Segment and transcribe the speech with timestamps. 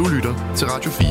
[0.00, 1.08] Du lytter til Radio 4.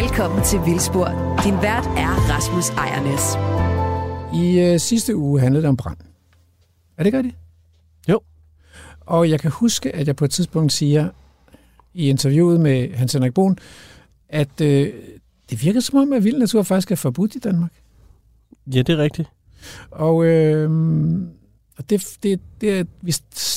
[0.00, 1.38] Velkommen til Vildspor.
[1.44, 3.36] Din vært er Rasmus Ejernes.
[4.34, 5.96] I øh, sidste uge handlede det om brand.
[6.96, 7.36] Er det ikke rigtigt?
[8.08, 8.20] Jo.
[9.00, 11.08] Og jeg kan huske, at jeg på et tidspunkt siger
[11.94, 13.58] i interviewet med Hans Henrik Bohn,
[14.28, 14.92] at øh,
[15.50, 17.72] det virker som om, at vild natur faktisk er forbudt i Danmark.
[18.66, 19.28] Ja, det er rigtigt.
[19.90, 20.70] Og, øh,
[21.78, 23.14] og det, det, det, vi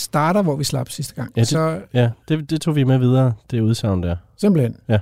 [0.07, 1.31] starter, hvor vi slap sidste gang.
[1.35, 4.15] Ja, det- Så Ja, det, det tog vi med videre, det udsagn der.
[4.37, 4.77] simpelthen.
[4.89, 4.99] Ja.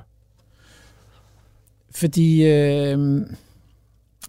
[1.95, 3.21] Fordi øh,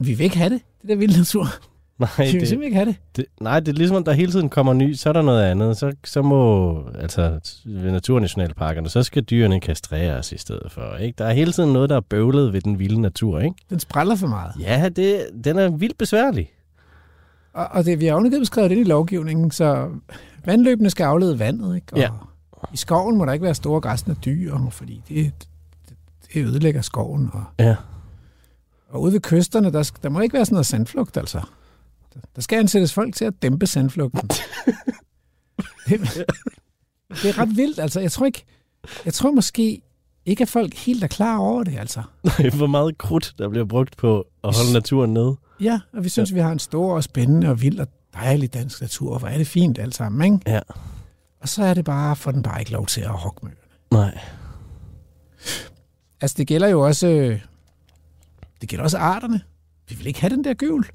[0.00, 1.46] vi vil ikke have det, det der vilde natur.
[1.98, 2.96] Nej, Vi vil det, simpelthen ikke have det.
[3.16, 5.76] det, nej, det er ligesom, der hele tiden kommer ny, så er der noget andet.
[5.76, 10.96] Så, så må, altså ved naturnationalparkerne, så skal dyrene kastreres i stedet for.
[10.96, 11.14] Ikke?
[11.18, 13.40] Der er hele tiden noget, der er bøvlet ved den vilde natur.
[13.40, 13.54] Ikke?
[13.70, 14.52] Den spræller for meget.
[14.60, 16.50] Ja, det, den er vildt besværlig.
[17.52, 19.88] Og, og det, vi har ovenikøbet skrevet det i lovgivningen, så
[20.46, 21.86] vandløbene skal aflede vandet, ikke?
[21.92, 22.08] Og Ja.
[22.72, 25.32] i skoven må der ikke være store græsne dyr, fordi det,
[25.88, 25.96] det,
[26.34, 27.30] det ødelægger skoven.
[27.32, 27.76] Og, Ja.
[28.88, 31.40] og ude ved kysterne, der, der må ikke være sådan noget sandflugt, altså.
[32.36, 34.28] Der- skal ansættes folk til at dæmpe sandflugten.
[35.88, 36.00] det,
[37.22, 38.00] det er ret vildt, altså.
[38.00, 38.44] Jeg tror ikke,
[39.04, 39.82] jeg tror måske
[40.26, 42.02] ikke, at folk helt er klar over det, altså.
[42.56, 45.36] Hvor meget krudt, der bliver brugt på at holde naturen nede.
[45.60, 46.34] Ja, og vi synes, ja.
[46.34, 47.88] vi har en stor og spændende og vild og
[48.20, 49.18] dejlig dansk natur.
[49.18, 50.50] Hvor er det fint alt sammen, ikke?
[50.52, 50.60] Ja.
[51.40, 53.52] Og så er det bare, for den bare ikke lov til at hugge med.
[53.90, 54.18] Nej.
[56.20, 57.08] Altså, det gælder jo også...
[57.08, 57.40] øh,
[58.60, 59.40] Det gælder også arterne.
[59.88, 60.86] Vi vil ikke have den der gøvl.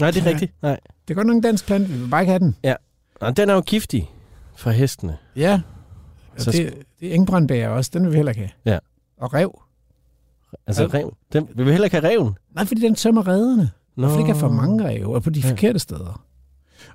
[0.00, 0.30] Nej, det er Ja.
[0.30, 0.52] rigtigt.
[0.62, 0.80] Nej.
[1.08, 2.56] Det er godt nok en dansk plante, vi vil bare ikke have den.
[3.20, 4.10] Og den er jo giftig
[4.56, 5.18] for hestene.
[5.36, 5.60] Ja.
[6.34, 8.72] Og Så det, det er engbrandbær også, den vil vi heller ikke have.
[8.74, 8.78] Ja.
[9.18, 9.60] Og rev.
[10.66, 10.88] Altså, Ja.
[10.98, 12.36] rev, den, vi vil heller ikke have reven.
[12.54, 13.70] Nej, fordi den tømmer rederne.
[13.96, 14.06] Nå.
[14.06, 15.50] Hvorfor ikke have for mange rev, og på de Ja.
[15.50, 16.24] forkerte steder.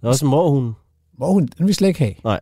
[0.01, 0.73] Der er også en morhund.
[1.17, 2.13] Hvor hun, den vil vi slet ikke have.
[2.23, 2.39] Nej.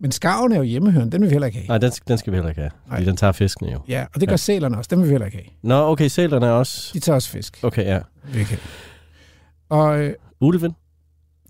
[0.00, 1.68] Men skarven er jo hjemmehørende, den vil vi heller ikke have.
[1.68, 2.70] Nej, den, den skal vi heller ikke have.
[2.88, 3.04] Fordi Nej.
[3.08, 3.78] den tager fiskene jo.
[3.88, 4.36] Ja, og det gør Ja.
[4.36, 5.46] sælerne også, den vil vi heller ikke have.
[5.62, 6.90] Nå, okay, sælerne er også...
[6.94, 7.58] De tager også fisk.
[7.62, 8.00] Okay, ja.
[8.32, 8.58] vi have.
[9.68, 10.72] Og øh, Ulven?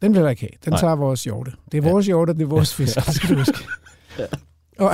[0.03, 0.51] Den vil jeg ikke have.
[0.65, 0.81] Den Nej.
[0.81, 1.53] tager vores hjorte.
[1.73, 1.91] Det er Ja.
[1.93, 2.97] vores hjorte, det er vores fisk.
[2.97, 3.59] Det skal du huske.
[4.79, 4.91] Og,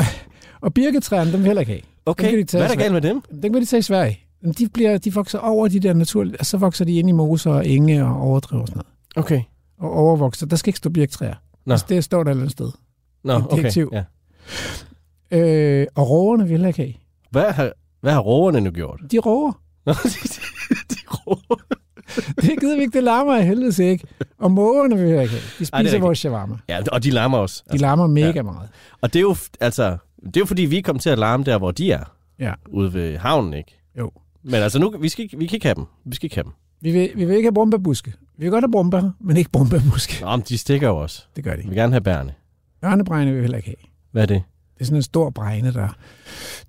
[0.61, 1.83] og birketræerne, dem vil heller ikke have.
[2.07, 3.23] Okay, kan de tage hvad er der galt med dem?
[3.43, 4.19] Den kan de tage i Sverige.
[4.59, 7.51] De, bliver, de vokser over de der naturlige, og så vokser de ind i moser
[7.51, 8.83] og enge og overdriver og sådan
[9.17, 9.25] noget.
[9.25, 9.43] Okay.
[9.79, 10.47] Og overvokser.
[10.47, 11.35] Der skal ikke stå birketræer.
[11.67, 11.73] Nå.
[11.73, 12.71] Altså, det står der et eller andet sted.
[13.25, 13.87] Nå, Et okay.
[13.93, 14.05] Ja.
[15.31, 16.95] Øh, og rågerne vil heller ikke have.
[17.31, 19.01] Hvad har, hvad har roverne nu gjort?
[19.11, 19.53] De råger.
[19.87, 21.61] Nå, de, de, de roer.
[22.41, 22.93] Det gider vi ikke.
[22.93, 24.07] Det larmer af helvede ikke.
[24.39, 25.17] Og mågerne vil ikke.
[25.17, 26.03] De Ej, er spiser rigtigt.
[26.03, 26.57] vores shawarma.
[26.69, 27.63] Ja, og de larmer også.
[27.73, 28.43] De larmer mega ja.
[28.43, 28.69] meget.
[29.01, 31.59] Og det er jo, altså, det er jo fordi, vi kom til at larme der,
[31.59, 32.05] hvor de er.
[32.39, 32.53] Ja.
[32.69, 33.81] Ude ved havnen, ikke?
[33.99, 34.11] Jo.
[34.43, 35.85] Men altså, nu, vi, skal, vi kan ikke have dem.
[36.05, 36.53] Vi skal ikke have dem.
[36.81, 38.13] Vi vil, vi vil ikke have brumbærbuske.
[38.37, 40.25] Vi vil godt have brumbær, men ikke brumbærbuske.
[40.25, 41.25] Nå, men de stikker jo også.
[41.37, 42.35] Det gør de Vi vil gerne have bærne.
[42.85, 43.91] Ørnebregne vil vi heller ikke have.
[44.13, 44.43] Hvad er det?
[44.75, 45.89] Det er sådan en stor bregne, der,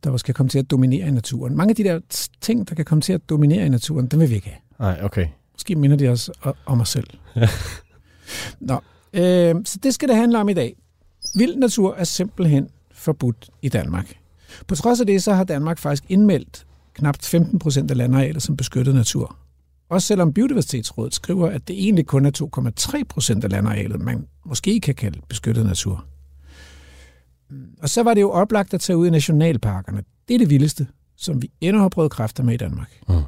[0.04, 1.58] der skal komme til at dominere i naturen.
[1.58, 2.00] Mange af de der
[2.42, 4.60] ting, der kan komme til at dominere i naturen, dem vil vi ikke have.
[4.80, 5.28] Nej, okay.
[5.54, 6.32] Måske minder de os
[6.66, 7.08] om os selv.
[8.60, 8.80] Nå,
[9.14, 10.76] øh, så det skal det handle om i dag.
[11.36, 14.18] Vild natur er simpelthen forbudt i Danmark.
[14.68, 18.58] På trods af det, så har Danmark faktisk indmeldt knap 15 procent af landarealet som
[18.58, 19.38] beskyttet natur.
[19.90, 22.50] Også selvom Biodiversitetsrådet skriver, at det egentlig kun er
[22.98, 26.06] 2,3 procent af landarealet, man måske kan kalde beskyttet natur.
[27.82, 30.04] Og så var det jo oplagt at tage ud i nationalparkerne.
[30.28, 30.88] Det er det vildeste,
[31.18, 33.02] som vi endnu har prøvet kræfter med i Danmark.
[33.10, 33.22] Mm.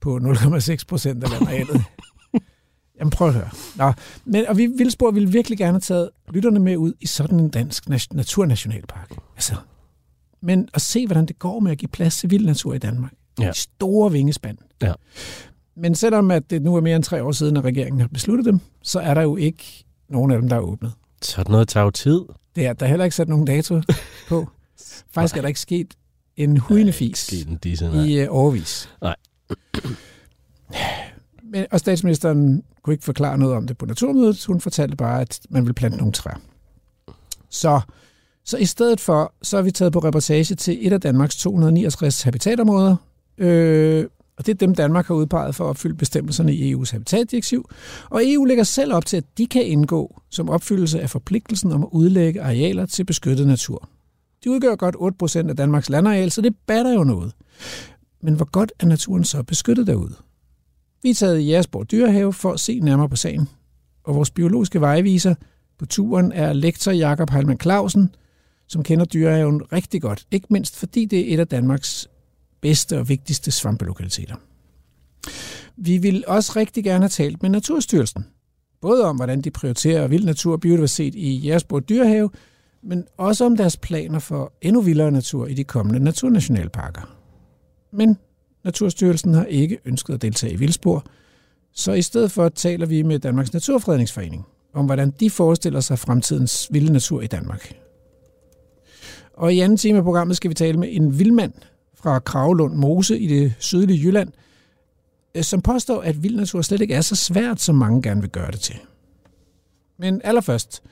[0.00, 1.84] På 0,6 procent af landarealet.
[2.98, 3.50] Jamen prøv at høre.
[3.76, 3.92] Nå,
[4.24, 7.48] men, og vi Vildsborg ville virkelig gerne have taget lytterne med ud i sådan en
[7.48, 9.10] dansk nat- naturnationalpark.
[9.36, 9.54] Altså,
[10.42, 13.12] men at se, hvordan det går med at give plads til vild natur i Danmark.
[13.40, 13.48] Ja.
[13.48, 14.58] De store vingespand.
[14.82, 14.92] Ja.
[15.76, 18.46] Men selvom at det nu er mere end tre år siden, at regeringen har besluttet
[18.46, 20.92] dem, så er der jo ikke nogen af dem, der er åbnet.
[21.22, 22.20] Sådan noget tager jo tid.
[22.56, 23.80] Det er der er heller ikke sat nogen dato
[24.28, 24.48] på.
[25.14, 25.94] Faktisk er der ikke sket
[26.36, 28.04] en hujende fis Sket en disse, nej.
[28.04, 28.88] i uh, overvis.
[29.02, 29.16] Nej.
[31.52, 34.44] Men, og statsministeren kunne ikke forklare noget om det på naturmødet.
[34.44, 36.36] Hun fortalte bare, at man vil plante nogle træer.
[37.50, 37.80] Så,
[38.44, 42.22] så i stedet for, så er vi taget på reportage til et af Danmarks 269
[42.22, 42.96] habitatområder.
[43.38, 44.06] Øh,
[44.36, 47.68] og det er dem, Danmark har udpeget for at opfylde bestemmelserne i EU's habitatdirektiv.
[48.10, 51.82] Og EU lægger selv op til, at de kan indgå som opfyldelse af forpligtelsen om
[51.82, 53.88] at udlægge arealer til beskyttet natur.
[54.44, 54.96] De udgør godt
[55.44, 57.32] 8% af Danmarks landareal, så det batter jo noget.
[58.22, 60.14] Men hvor godt er naturen så beskyttet derude?
[61.02, 63.48] Vi er taget i Jægersborg Dyrehave for at se nærmere på sagen.
[64.04, 65.34] Og vores biologiske vejviser
[65.78, 68.14] på turen er lektor Jakob Heilmann Clausen,
[68.68, 70.26] som kender dyrehaven rigtig godt.
[70.30, 72.08] Ikke mindst fordi det er et af Danmarks
[72.62, 74.36] bedste og vigtigste svampelokaliteter.
[75.76, 78.26] Vi vil også rigtig gerne have talt med Naturstyrelsen.
[78.80, 82.30] både om, hvordan de prioriterer vild natur og biodiversitet i Jægersborg Dyrehave,
[82.82, 87.16] men også om deres planer for endnu vildere natur i de kommende naturnationalparker.
[87.92, 88.18] Men
[88.64, 91.04] Naturstyrelsen har ikke ønsket at deltage i Vildspor,
[91.72, 96.68] så i stedet for taler vi med Danmarks Naturfredningsforening om, hvordan de forestiller sig fremtidens
[96.70, 97.76] vilde natur i Danmark.
[99.34, 101.52] Og i anden time af programmet skal vi tale med en vildmand
[102.02, 104.32] fra Kravlund Mose i det sydlige Jylland,
[105.34, 108.30] øh, som påstår, at vild natur slet ikke er så svært, som mange gerne vil
[108.30, 108.76] gøre det til.
[109.98, 110.82] Men allerførst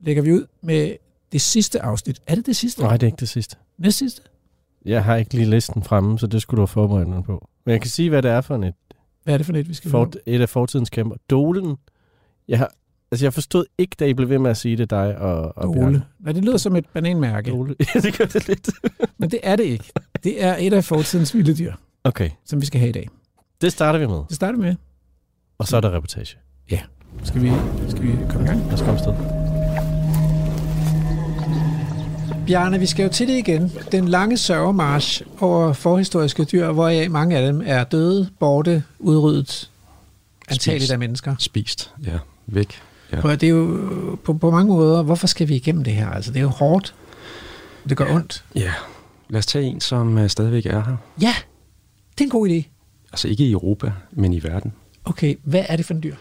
[0.00, 0.96] lægger vi ud med
[1.32, 2.20] det sidste afsnit.
[2.26, 2.82] Er det det sidste?
[2.82, 3.56] Nej, det er ikke det sidste.
[3.78, 4.22] Næst sidste?
[4.84, 7.48] Jeg har ikke lige listen fremme, så det skulle du have forberedt mig på.
[7.66, 8.74] Men jeg kan sige, hvad det er for et,
[9.24, 10.10] Hvad er det for et, vi skal for, høre?
[10.26, 11.16] et af fortidens kæmper.
[11.30, 11.76] Dolen.
[12.48, 12.70] Jeg har,
[13.12, 15.76] altså jeg forstod ikke, da I blev ved med at sige det, dig og, og.
[15.76, 16.02] Dole.
[16.20, 17.74] Nej, det lyder som et bananmærke, Dole.
[17.94, 18.70] Ja, det gør det lidt.
[19.18, 19.92] men det er det ikke.
[20.24, 21.72] Det er et af fortidens vilde dyr,
[22.04, 23.08] Okay, som vi skal have i dag.
[23.60, 24.20] det starter vi med.
[24.28, 24.74] Det starter med.
[25.58, 26.36] Og så er der reportage.
[27.24, 27.52] Skal vi,
[27.88, 28.64] skal vi komme i gang?
[28.64, 29.14] Lad os komme afsted.
[32.46, 33.72] Bjarne, vi skal jo til det igen.
[33.92, 39.70] Den lange sørgemarsch over forhistoriske dyr, hvoraf mange af dem er døde, borte, udryddet,
[40.48, 41.34] antageligt af mennesker.
[41.38, 42.18] Spist, ja.
[42.46, 42.74] Væk.
[43.12, 43.20] Ja.
[43.20, 46.08] Prøv, at- det er jo på, på mange måder, hvorfor skal vi igennem det her?
[46.10, 46.94] Altså, det er jo hårdt.
[47.88, 48.44] Det gør ondt.
[48.54, 48.72] ja.
[49.30, 50.96] Lad os tage en, som uh, stadigvæk er her.
[51.20, 51.34] Ja,
[52.12, 52.62] det er en god idé.
[53.12, 54.72] Altså ikke i Europa, men i verden.
[55.04, 56.14] Okay, hvad er det for en dyr?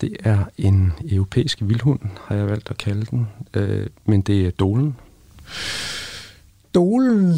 [0.00, 3.28] Det er en europæisk vildhund, har jeg valgt at kalde den.
[3.56, 4.96] Uh, men det er dolen.
[6.74, 7.34] Dolen,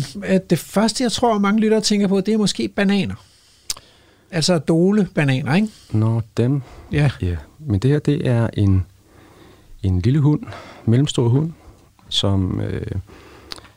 [0.50, 3.14] det første, jeg tror, mange lyttere tænker på, det er måske bananer.
[4.30, 5.68] Altså dole bananer, ikke?
[5.92, 6.62] Nå, dem.
[6.92, 7.10] Ja.
[7.22, 7.36] Ja.
[7.58, 8.86] Men det her, det er en,
[9.82, 10.42] en lille hund,
[10.84, 11.52] mellemstor hund,
[12.08, 12.86] som øh,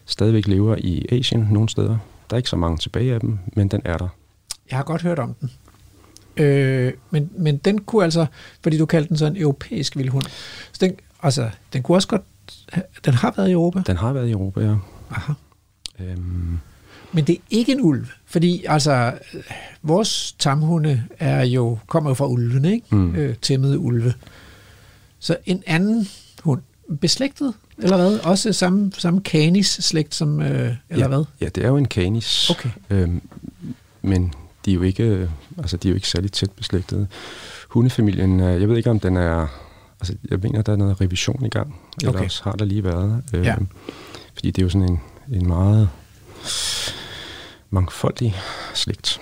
[0.05, 1.97] stadigvæk lever i Asien nogle steder.
[2.29, 4.07] Der er ikke så mange tilbage af dem, men den er der.
[4.69, 5.51] Jeg har godt hørt om den.
[6.37, 8.25] Øh, men, men den kunne altså,
[8.63, 10.23] fordi du kaldte den så en europæisk vildhund,
[10.71, 12.21] så den, altså, den kunne også godt,
[13.05, 13.81] den har været i Europa.
[13.87, 14.75] Den har været i Europa, ja.
[15.11, 15.33] Aha.
[15.99, 16.59] Øhm,
[17.11, 19.13] Men det er ikke en ulv, fordi altså,
[19.81, 22.95] vores tamhunde er jo, kommer jo fra ulvene, ikke?
[22.95, 23.15] Mm.
[23.15, 24.13] Øh, tæmmede ulve.
[25.19, 26.07] Så en anden
[26.43, 26.61] hund,
[27.01, 28.19] beslægtet, eller hvad?
[28.19, 31.23] Også samme, samme canis-slægt som, øh, eller ja, hvad?
[31.41, 32.49] Ja, det er jo en canis.
[32.49, 32.69] Okay.
[32.89, 33.21] Øhm,
[34.01, 34.33] men
[34.65, 37.07] de er jo ikke, øh, altså de er jo ikke særlig tæt beslægtede.
[37.69, 39.47] Hundefamilien, øh, jeg ved ikke om den er,
[39.99, 41.75] altså jeg mener, der er noget revision i gang.
[42.07, 42.29] Okay.
[42.43, 43.23] har der lige været.
[43.33, 43.55] Øh, Ja.
[44.33, 45.89] Fordi det er jo sådan en, en meget
[47.69, 48.35] mangfoldig
[48.73, 49.21] slægt.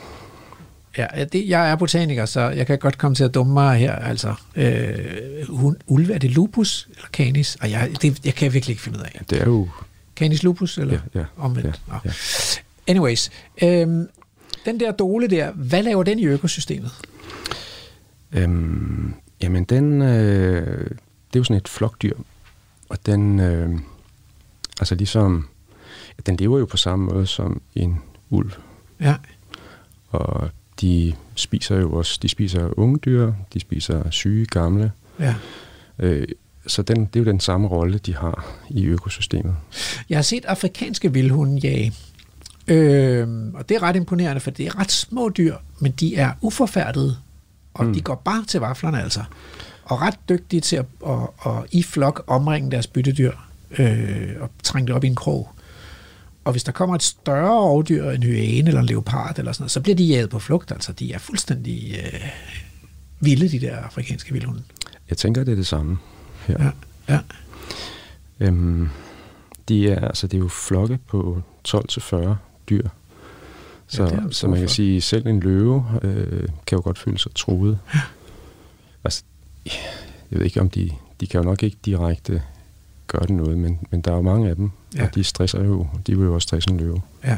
[0.98, 3.96] Ja, det, jeg er botaniker, så jeg kan godt komme til at dumme mig her.
[3.96, 7.58] Altså, øh, hund, ulve, er det lupus eller canis?
[7.62, 9.12] Og jeg, det, jeg kan virkelig ikke finde ud af.
[9.16, 9.70] Ja, det er jo,
[10.16, 11.82] Canis lupus, eller ja, ja, omvendt?
[11.88, 12.12] ja, ja.
[12.88, 13.32] Anyways,
[13.64, 14.08] øhm,
[14.66, 16.92] den der dole der, hvad laver den i økosystemet?
[18.32, 22.14] Øhm, jamen, den, øh, det er jo sådan et flokdyr,
[22.90, 23.80] og den, øh,
[24.80, 25.48] altså ligesom,
[26.26, 28.52] den lever jo på samme måde som en ulv,
[29.00, 29.16] Ja,
[30.10, 30.50] og
[30.82, 35.36] de spiser jo også, de spiser unge dyr, de spiser syge, gamle, ja.
[36.00, 36.28] øh,
[36.68, 39.56] så den, det er jo den samme rolle, de har i økosystemet.
[40.10, 41.94] Jeg har set afrikanske vildhunde jage.
[42.68, 46.32] Øhm, og det er ret imponerende, for det er ret små dyr, men de er
[46.42, 47.18] uforfærdede,
[47.74, 47.86] og.
[47.86, 47.94] Mm.
[47.94, 49.24] de går bare til vaflerne altså.
[49.84, 51.14] Og ret dygtige til at, at,
[51.46, 53.32] at, at i flok omringe deres byttedyr
[53.80, 55.50] øh, og trænge det op i en krog.
[56.44, 59.72] Og hvis der kommer et større rovdyr, en hyæne eller en leopard eller sådan noget,
[59.72, 60.72] så bliver de jaget på flugt.
[60.72, 62.20] Altså, de er fuldstændig øh,
[63.20, 64.64] vilde, de der afrikanske vildhunde.
[65.10, 65.98] Jeg tænker, det er det samme
[66.48, 66.64] her.
[66.64, 66.72] Ja,
[67.14, 67.20] ja.
[68.40, 68.90] Øhm,
[69.70, 72.34] de er, altså, det er jo flokke på 12-40
[72.70, 72.88] dyr.
[73.88, 77.20] Så, Ja, ja, så man kan sige, selv en løve øh, kan jo godt føle
[77.20, 77.80] sig truet.
[79.04, 79.24] Altså,
[79.66, 82.44] jeg ved ikke, om de, de kan jo nok ikke direkte
[83.08, 85.00] gøre det noget, men, men der er jo mange af dem, Ja.
[85.00, 85.06] ja.
[85.08, 87.02] og de stresser jo, de vil jo også stresse en løve.
[87.26, 87.38] Ja.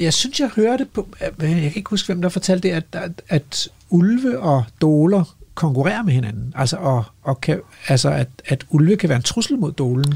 [0.00, 3.22] Jeg synes, jeg hørte på, jeg kan ikke huske, hvem der fortalte det, at, at,
[3.28, 6.52] at ulve og doler konkurrerer med hinanden.
[6.56, 10.14] Altså, og, og kan, altså at, at ulve kan være en trussel mod dolen.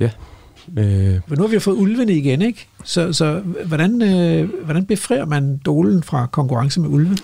[0.00, 0.10] Øh,
[0.76, 2.66] Men nu har vi jo fået ulvene igen, ikke?
[2.84, 7.16] Så, så hvordan, øh, hvordan befrier man dolen fra konkurrence med ulve?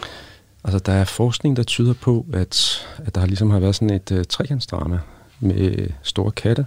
[0.64, 4.10] altså, der er forskning, der tyder på, at, at der ligesom har været sådan et
[4.10, 4.98] uh, trekantsdrama
[5.42, 6.66] med store katte,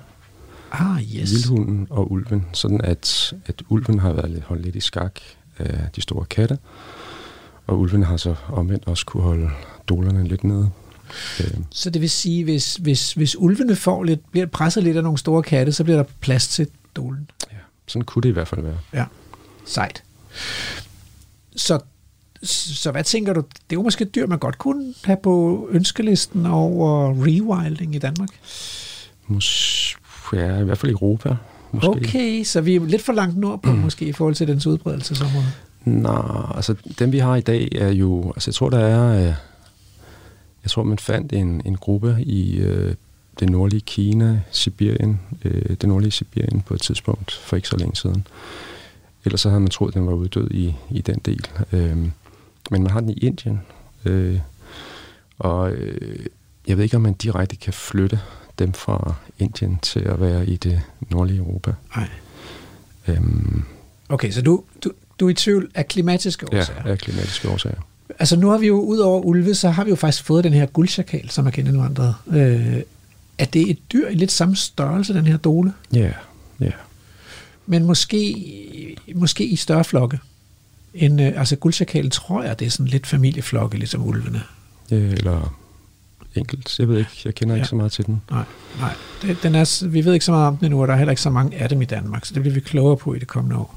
[0.72, 1.32] Ah, yes.
[1.32, 5.20] vildhunden og ulven, sådan at, at ulven har været lidt, holdt lidt i skak
[5.58, 6.58] af de store katte,
[7.68, 9.50] og ulven har så omvendt også kunne holde
[9.90, 10.70] dolerne lidt nede.
[11.40, 15.04] Øh, Så det vil sige, hvis, hvis, hvis ulvene får lidt, bliver presset lidt af
[15.04, 17.30] nogle store katte, så bliver der plads til dolen.
[17.52, 18.78] ja, sådan kunne det i hvert fald være.
[18.94, 19.06] Ja,
[19.66, 20.04] sejt.
[21.56, 21.80] Så,
[22.50, 23.40] Så hvad tænker du?
[23.40, 28.00] Det er jo måske et dyr, man godt kunne have på ønskelisten over rewilding i
[28.00, 28.30] Danmark.
[29.30, 29.98] Mås-
[30.34, 31.36] ja, i hvert fald i Europa.
[31.72, 31.90] Måske.
[31.90, 33.78] Okay, så vi er lidt for langt nordpå mm.
[33.78, 35.46] måske i forhold til dens udbredelsesområde.
[35.86, 39.34] Nej, altså dem vi har i dag er jo, altså jeg tror der er, øh,
[40.64, 42.96] jeg tror man fandt en, en gruppe i øh,
[43.40, 47.96] det nordlige Kina, Sibirien, øh, det nordlige Sibirien på et tidspunkt for ikke så længe
[47.96, 48.28] siden.
[49.26, 51.48] Ellers så havde man troet, at den var uddød i, i den del.
[51.72, 51.98] Øh,
[52.72, 53.60] men man har den i Indien,
[54.06, 54.40] øh,
[55.40, 56.26] og øh,
[56.68, 58.20] jeg ved ikke, om man direkte kan flytte
[58.60, 61.74] dem fra Indien til at være i det nordlige Europa.
[61.96, 62.10] Nej.
[63.08, 63.64] Øhm,
[64.10, 66.84] Okay, så du, du, du er i tvivl af klimatiske ja, årsager.
[66.84, 67.82] af klimatiske årsager.
[68.20, 70.54] Altså nu har vi jo, ud over ulve, så har vi jo faktisk fået den
[70.54, 72.16] her guldchakal, som er genindvandret.
[72.28, 72.82] Øh,
[73.38, 75.74] er det et dyr i lidt samme størrelse, den her dole?
[75.94, 76.12] Ja,
[76.60, 76.72] ja.
[77.66, 80.20] Men måske, måske i større flokke.
[80.96, 84.42] En, øh, altså guldchakalen tror jeg, det er sådan lidt familieflokke, ligesom ulvene.
[84.92, 85.56] Øh, Eller
[86.36, 86.80] enkelt.
[86.80, 87.60] Jeg ved ikke, jeg kender ja.
[87.60, 88.22] Ikke så meget til den.
[88.32, 88.44] Nej,
[88.80, 88.94] nej.
[89.22, 91.12] Det, den er, vi ved ikke så meget om den endnu, og der er heller
[91.12, 93.28] ikke så mange af dem i Danmark, så det bliver vi klogere på i det
[93.28, 93.76] kommende år.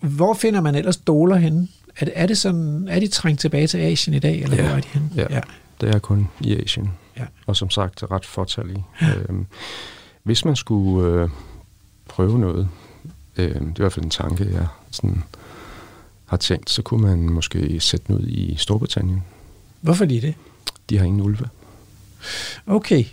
[0.00, 1.68] Hvor finder man ellers doler henne?
[1.98, 4.62] Er det, er det sådan, er de trængt tilbage til Asien i dag, eller Ja,
[4.68, 5.10] hvor er de henne?
[5.16, 5.26] ja.
[5.30, 5.40] ja.
[5.80, 6.90] Det er kun i Asien.
[7.16, 7.24] Ja.
[7.46, 8.84] Og som sagt, ret fortalige.
[9.02, 9.06] Ja.
[9.28, 9.46] Øhm,
[10.22, 11.28] hvis man skulle øh,
[12.08, 12.68] prøve noget,
[13.36, 15.22] øh, det er i hvert fald en tanke, jeg sådan
[16.26, 19.22] har tænkt, så kunne man måske sætte den ud i Storbritannien.
[19.80, 20.34] Hvorfor lige det?
[20.90, 21.48] De har ingen ulve.
[22.66, 23.04] Okay.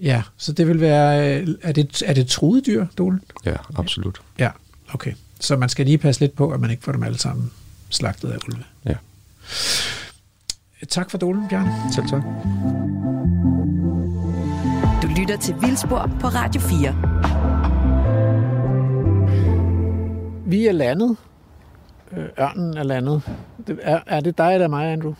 [0.00, 3.20] Ja, så det vil være, øh, er det, er det truet dyr, dolen?
[3.44, 4.20] Ja, absolut.
[4.38, 4.50] Ja,
[4.94, 5.12] okay.
[5.40, 7.50] Så man skal lige passe lidt på, at man ikke får dem alle sammen
[7.88, 8.64] slagtet af ulve.
[8.84, 8.94] Ja.
[10.88, 11.68] Tak for dolen, Bjørn.
[11.92, 12.22] Selv tak.
[15.02, 16.96] Du lytter til Vildspor på Radio 4.
[20.46, 21.16] Vi er landet.
[22.16, 23.22] Øh, Ørnen er landet.
[23.66, 25.14] Det er, er det dig eller mig, Andrew?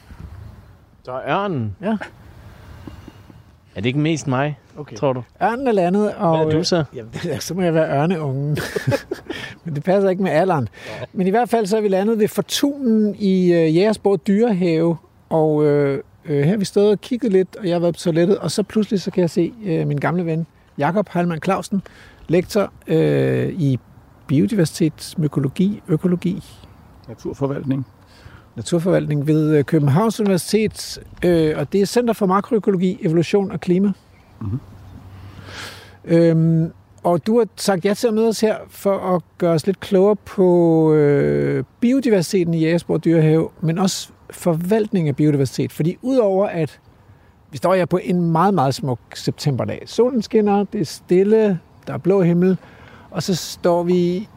[1.02, 1.76] Så er ørnen.
[1.82, 1.96] Ja.
[3.74, 4.96] Er det ikke mest mig, Okay.
[4.96, 5.22] tror du?
[5.42, 6.36] Ørnen er landet, og...
[6.36, 6.84] Hvad er du øh, så?
[6.94, 8.58] Jamen, det så må jeg være ørneungen.
[9.64, 10.68] Men det passer ikke med alderen.
[11.12, 14.96] Men i hvert fald så er vi landet ved Fortunen i øh, Jægersborg Dyrehave,
[15.28, 18.00] og øh, øh, her har vi stået og kigget lidt, og jeg har været på
[18.00, 20.46] toilettet, og så pludselig så kan jeg se øh, min gamle ven,
[20.78, 21.82] Jakob Heilmann Clausen,
[22.28, 23.78] lektor øh, i
[24.26, 26.44] biodiversitet, mykologi, økologi,
[27.10, 27.86] Naturforvaltning.
[28.56, 33.92] naturforvaltning ved øh, Københavns Universitet, øh, og det er Center for Makroøkologi, Evolution og Klima.
[34.40, 34.60] Mhm.
[36.04, 39.66] Øhm, og du har sagt ja til at møde os her for at gøre os
[39.66, 45.72] lidt klogere på øh, biodiversiteten i Jægersborg Dyrehave, men også forvaltning af biodiversitet.
[45.72, 46.80] Fordi udover at
[47.50, 49.82] vi står her på en meget, meget smuk septemberdag.
[49.86, 52.58] Solen skinner, det er stille, der er blå himmel,
[53.10, 54.28] og så står vi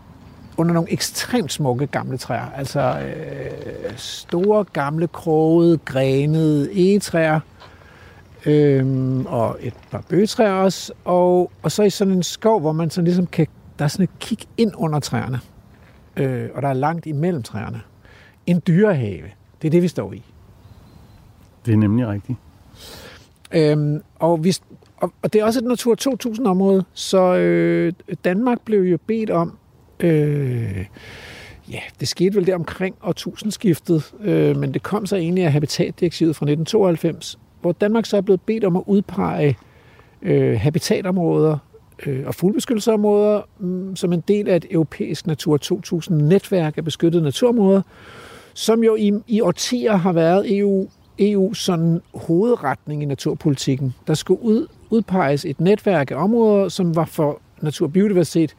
[0.57, 2.51] under nogle ekstremt smukke gamle træer.
[2.55, 7.39] Altså øh, store, gamle, krogede, grenede egetræer.
[8.45, 10.93] Øhm, og et par bøgetræer også.
[11.05, 13.48] Og, og så i sådan en skov, hvor man sådan ligesom kan...
[13.79, 15.39] Der er sådan et kig ind under træerne.
[16.17, 17.81] Øh, og der er langt imellem træerne.
[18.45, 19.27] En dyrehave.
[19.62, 20.24] Det er det, vi står i.
[21.65, 22.38] Det er nemlig rigtigt.
[23.51, 24.55] Øhm, og, vi,
[24.98, 25.95] og, og det er også et Natur
[26.25, 27.93] 2000-område, så øh,
[28.25, 29.57] Danmark blev jo bedt om,
[30.00, 30.86] øh,
[31.72, 36.36] ja, det skete vel der omkring årtusindskiftet, øh, men det kom så egentlig af Habitatdirektivet
[36.36, 39.58] fra 1992, hvor Danmark så er blevet bedt om at udpege
[40.22, 41.58] øh, habitatområder
[42.06, 47.82] øh, og fuglebeskyttelsesområder mm, som en del af et europæisk Natur 2000-netværk af beskyttede naturområder,
[48.54, 50.90] som jo i, i årtier har været EU
[51.22, 53.94] EU's sådan hovedretning i naturpolitikken.
[54.08, 58.56] Der skulle ud, udpeges et netværk af områder, som var for natur og biodiversitet,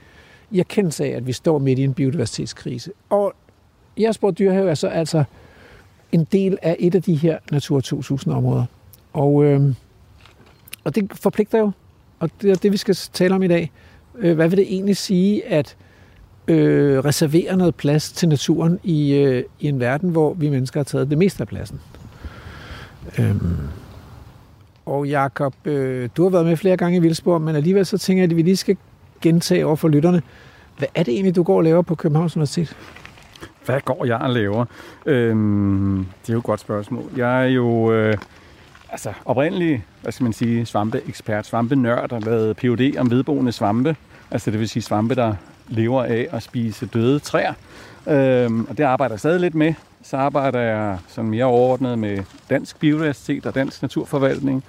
[0.51, 2.91] i erkendelse af, at vi står midt i en biodiversitetskrise.
[3.11, 3.35] Og
[3.99, 5.25] Jægersborg Dyrehave er så altså
[6.13, 8.65] en del af et af de her Natur 2000-områder.
[9.13, 9.75] Og, øh,
[10.85, 11.71] og det forpligter jo,
[12.19, 13.73] og det er det, vi skal tale om i dag.
[14.19, 15.77] Øh, hvad vil det egentlig sige, at
[16.49, 20.85] øh, reservere noget plads til naturen i, øh, i en verden, hvor vi mennesker har
[20.85, 21.81] taget det meste af pladsen?
[23.19, 23.57] Øhm.
[24.87, 28.23] Og Jakob, øh, du har været med flere gange i Vildsborg, men alligevel så tænker
[28.23, 28.77] jeg, at vi lige skal
[29.25, 30.23] gentage over for lytterne.
[30.79, 32.77] Hvad er det egentlig, du går og laver på Københavns Universitet?
[33.67, 34.65] Hvad går jeg og laver?
[35.07, 37.11] Øhm, det er jo et godt spørgsmål.
[37.17, 38.17] Jeg er jo øh,
[38.89, 42.99] altså oprindelig, hvad skal man sige, svampeekspert, svampenørd, har lavet Ph.D.
[42.99, 43.97] om vedboende svampe.
[44.31, 45.35] Altså det vil sige svampe, der
[45.69, 47.53] lever af at spise døde træer.
[48.09, 49.75] Øhm, og det arbejder jeg stadig lidt med.
[50.03, 54.65] Så arbejder jeg sådan mere overordnet med dansk biodiversitet og dansk naturforvaltning.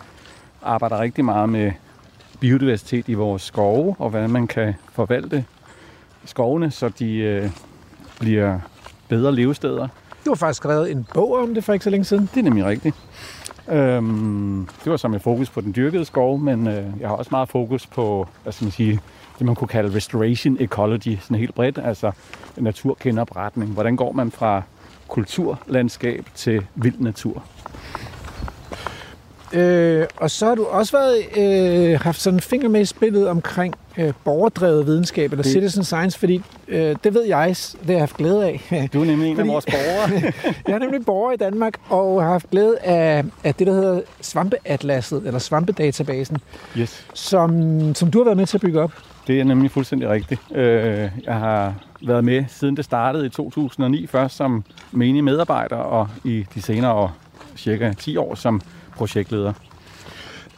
[0.63, 1.71] Arbejder rigtig meget med
[2.39, 5.45] biodiversitet i vores skove, og hvordan man kan forvalte
[6.25, 7.49] skovene, så de øh,
[8.19, 8.59] bliver
[9.07, 9.87] bedre levesteder.
[10.25, 12.29] Du har faktisk skrevet en bog om det for ikke så længe siden.
[12.33, 12.95] Det er nemlig rigtigt.
[13.69, 17.29] Øhm, det var som med fokus på den dyrkede skov, men øh, jeg har også
[17.31, 18.99] meget fokus på, hvad skal man sige,
[19.39, 22.11] det man kunne kalde restoration ecology, sådan helt bredt, altså
[22.57, 23.71] naturgenopretning.
[23.71, 24.61] Hvordan går man fra
[25.07, 27.43] kulturlandskab til vild natur?
[29.53, 31.17] Øh, og så har du også været,
[31.93, 35.83] øh, haft sådan en finger med i spillet omkring øh, borgerdrevet videnskab, eller Det- citizen
[35.83, 38.89] science, fordi øh, det ved jeg, det har jeg haft glæde af.
[38.93, 40.33] Du er nemlig en Fordi- af vores borgere.
[40.67, 44.01] jeg er nemlig borger i Danmark, og har haft glæde af, af det, der hedder
[44.21, 46.37] svampeatlasset, eller svampedatabasen,
[46.77, 47.05] yes.
[47.13, 48.91] som, som du har været med til at bygge op.
[49.27, 50.41] Det er nemlig fuldstændig rigtigt.
[50.55, 51.73] Øh, jeg har
[52.07, 57.11] været med siden det startede i 2009, først som menig medarbejder, og i de senere
[57.57, 58.61] cirka 10 år som
[58.95, 59.53] projektleder.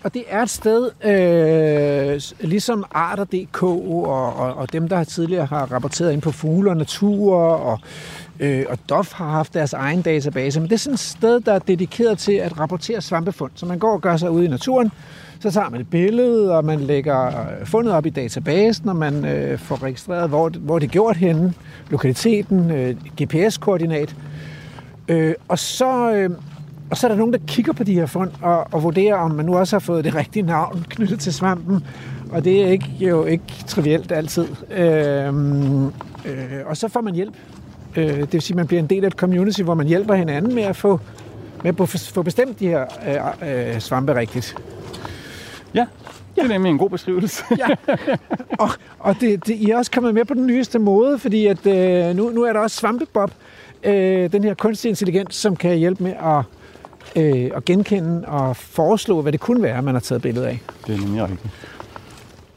[0.04, 5.72] Og det er et sted, øh, ligesom Arter.dk og, og, og dem, der tidligere har
[5.72, 7.80] rapporteret ind på fugle og natur, og,
[8.40, 11.54] øh, og DOF har haft deres egen database, men det er sådan et sted, der
[11.54, 13.52] er dedikeret til at rapportere svampefund.
[13.56, 14.92] Så man går og gør sig ude i naturen,
[15.40, 19.26] så tager man et billede, og man lægger øh, fundet op i databasen, og man
[19.26, 21.54] øh, får registreret, hvor, hvor det er gjort henne,
[21.90, 24.16] lokaliteten, øh, GPS-koordinat.
[25.08, 26.12] Øh, og så...
[26.12, 26.30] Øh,
[26.90, 29.32] og så er der nogen, der kigger på de her fund og, og vurderer, om
[29.32, 31.84] man nu også har fået det rigtige navn knyttet til svampen.
[32.32, 34.48] Og det er ikke, jo ikke trivielt altid.
[34.72, 35.92] Øhm, øh,
[36.66, 37.34] og så får man hjælp.
[37.96, 40.14] Øh, det vil sige, at man bliver en del af et community, hvor man hjælper
[40.14, 41.00] hinanden med at få,
[41.64, 42.86] med at få bestemt de her
[43.42, 44.56] øh, øh, svampe rigtigt.
[45.74, 45.86] Ja,
[46.36, 47.44] det er nemlig en god beskrivelse.
[47.58, 47.96] Ja.
[48.60, 51.66] og og det, det, I er også kommet med på den nyeste måde, fordi at,
[51.66, 53.32] øh, nu, nu er der også Svampebob,
[53.84, 56.44] øh, den her kunstig intelligens, som kan hjælpe med at,
[57.16, 60.60] øh, at genkende og foreslå, hvad det kunne være, man har taget billede af.
[60.88, 61.54] Det er nemlig rigtigt.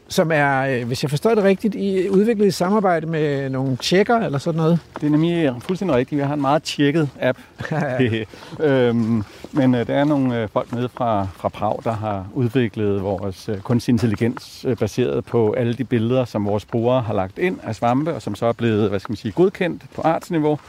[0.07, 4.17] Som er, øh, hvis jeg forstår det rigtigt, i, udviklet i samarbejde med nogle tjekker
[4.17, 4.79] eller sådan noget.
[4.95, 6.19] Det er nemlig fuldstændig rigtigt.
[6.19, 7.39] Vi har en meget tjekket app.
[8.59, 13.03] øhm, men øh, der er nogle øh, folk nede fra, fra Prag, der har udviklet
[13.03, 17.75] vores kunstig intelligens baseret på alle de billeder, som vores brugere har lagt ind af
[17.75, 20.59] svampe, og som så er blevet hvad skal man sige, godkendt på artsniveau.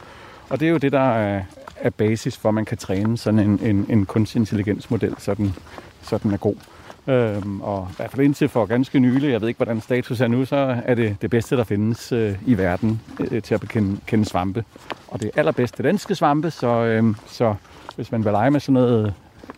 [0.49, 1.41] Og det er jo det, der
[1.83, 5.55] er, basis for, at man kan træne sådan en, en, en kunstig intelligensmodel, så den,
[6.01, 6.55] så den er god.
[7.07, 10.27] Øhm, og i hvert fald indtil for ganske nylig, jeg ved ikke, hvordan status er
[10.27, 13.99] nu, så er det det bedste, der findes øh, i verden øh, til at bekende
[14.07, 14.63] kende svampe.
[15.07, 17.55] Og det er allerbedste danske svampe, så, øhm, så
[17.95, 19.13] hvis man vil lege med sådan noget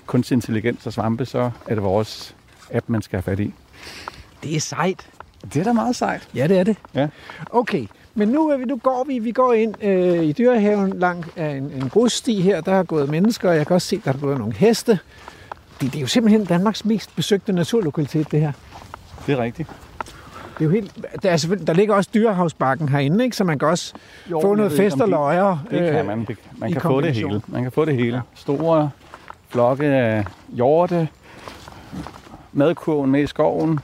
[0.05, 2.35] kunstig intelligens og svampe, så er det vores
[2.73, 3.53] app, man skal have fat i.
[4.43, 5.09] Det er sejt.
[5.53, 6.27] Det er da meget sejt.
[6.35, 6.77] Ja, det er det.
[6.95, 7.07] Ja.
[7.49, 11.27] Okay, men nu, er vi, nu går vi, vi går ind øh, i dyrehaven langt
[11.37, 12.61] af en, en grussti her.
[12.61, 14.91] Der har gået mennesker, og jeg kan også se, der er gået nogle heste.
[14.91, 14.99] Det,
[15.81, 18.51] det er jo simpelthen Danmarks mest besøgte naturlokalitet, det her.
[19.27, 19.69] Det er rigtigt.
[20.57, 23.35] Det er jo helt, der, er der ligger også dyrehavsbakken herinde, ikke?
[23.35, 23.93] så man kan også
[24.31, 25.57] Jo, få noget fest og løjer.
[25.71, 26.25] Det kan øh, man.
[26.25, 27.41] Det- Man i kan få det hele.
[27.47, 28.21] Man kan få det hele.
[28.35, 28.89] Store
[29.49, 31.07] flokke af hjorte,
[32.53, 33.79] madkurven med i skoven,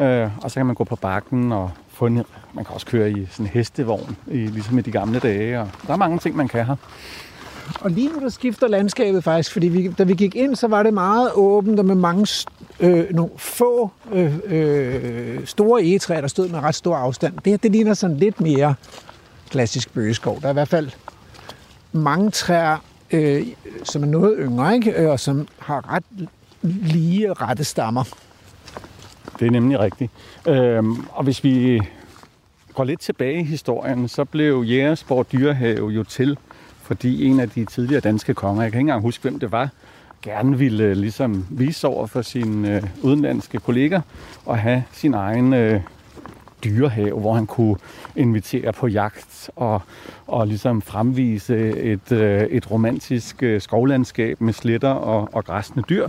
[0.00, 2.22] øh, og så kan man gå på bakken og få en,
[2.56, 5.60] man kan også køre i sådan en hestevogn, i, ligesom i de gamle dage.
[5.60, 6.76] Og der er mange ting, man kan her.
[7.80, 10.82] Og lige nu der skifter landskabet faktisk, fordi vi, da vi gik ind, så var
[10.82, 12.26] det meget åbent og med mange
[12.80, 17.34] øh, nogle få øh, øh, store egetræer, der stod med ret stor afstand.
[17.34, 18.74] Det her, det ligner sådan lidt mere
[19.50, 20.40] klassisk bøgeskov.
[20.40, 20.90] Der er i hvert fald
[21.92, 22.76] mange træer,
[23.10, 23.46] øh,
[23.84, 24.90] som er noget yngre, ikke?
[24.90, 26.28] Øh, og som har ret
[26.62, 28.04] lige rette stammer.
[29.38, 30.10] Det er nemlig rigtigt.
[30.46, 31.82] Øhm, og hvis vi
[32.76, 36.38] går lidt tilbage i historien, så blev Jægersborg Dyrehave jo til,
[36.82, 39.68] fordi en af de tidligere danske konger, jeg kan ikke engang huske, hvem det var,
[40.22, 44.00] gerne ville øh, ligesom vise over for sine øh, udenlandske kolleger
[44.46, 45.80] og have sin egen øh,
[46.64, 47.76] dyrehave, hvor han kunne
[48.16, 49.82] invitere på jagt og,
[50.26, 56.08] og ligesom fremvise et, øh, et romantisk øh, skovlandskab med sletter og, og græsne dyr.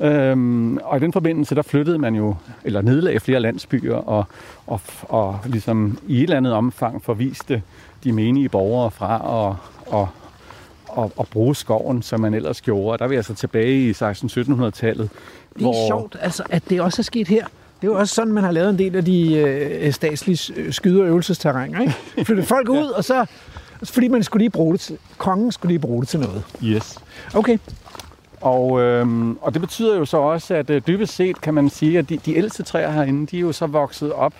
[0.00, 4.24] Øhm, og i den forbindelse, der flyttede man jo, eller nedlagde flere landsbyer, og,
[4.68, 7.62] og, og ligesom i et eller andet omfang forviste
[8.04, 10.08] de menige borgere fra og, og,
[10.88, 12.92] og, og bruge skoven, som man ellers gjorde.
[12.92, 15.10] Og der er vi altså tilbage i 1600-1700-tallet.
[15.58, 17.44] Det er sjovt, altså, at det også er sket her.
[17.80, 20.72] Det er jo også sådan, man har lavet en del af de øh, statslige øh,
[20.72, 21.80] skyde- og øvelsesterrænger.
[21.80, 21.94] Ikke?
[22.26, 23.26] Flytte folk ud, og så...
[23.84, 24.98] Fordi man skulle lige bruge det til...
[25.18, 26.42] Kongen skulle lige bruge det til noget.
[26.64, 26.98] Yes.
[27.34, 27.58] Okay.
[28.40, 31.98] Og, øhm, og det betyder jo så også, at øh, dybest set kan man sige,
[31.98, 34.32] at de, de ældste træer herinde, de er jo så vokset op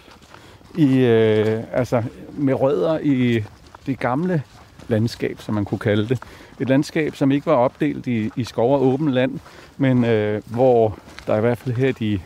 [0.77, 2.03] i, øh, altså
[2.33, 3.45] med rødder i
[3.87, 4.43] det gamle
[4.89, 6.19] landskab, som man kunne kalde det.
[6.61, 9.39] Et landskab, som ikke var opdelt i, i skov og åben land,
[9.77, 12.21] men øh, hvor der i hvert fald her de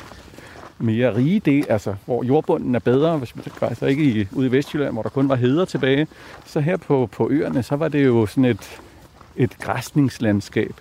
[0.78, 4.52] mere rige del, altså hvor jordbunden er bedre, hvis man altså ikke i, ude i
[4.52, 6.06] Vestjylland, hvor der kun var heder tilbage.
[6.46, 8.80] Så her på, på øerne, så var det jo sådan et
[9.36, 10.74] et græsningslandskab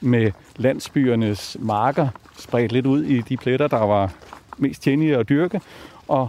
[0.00, 4.12] med landsbyernes marker spredt lidt ud i de pletter, der var
[4.58, 5.60] mest tjenige at dyrke,
[6.08, 6.28] og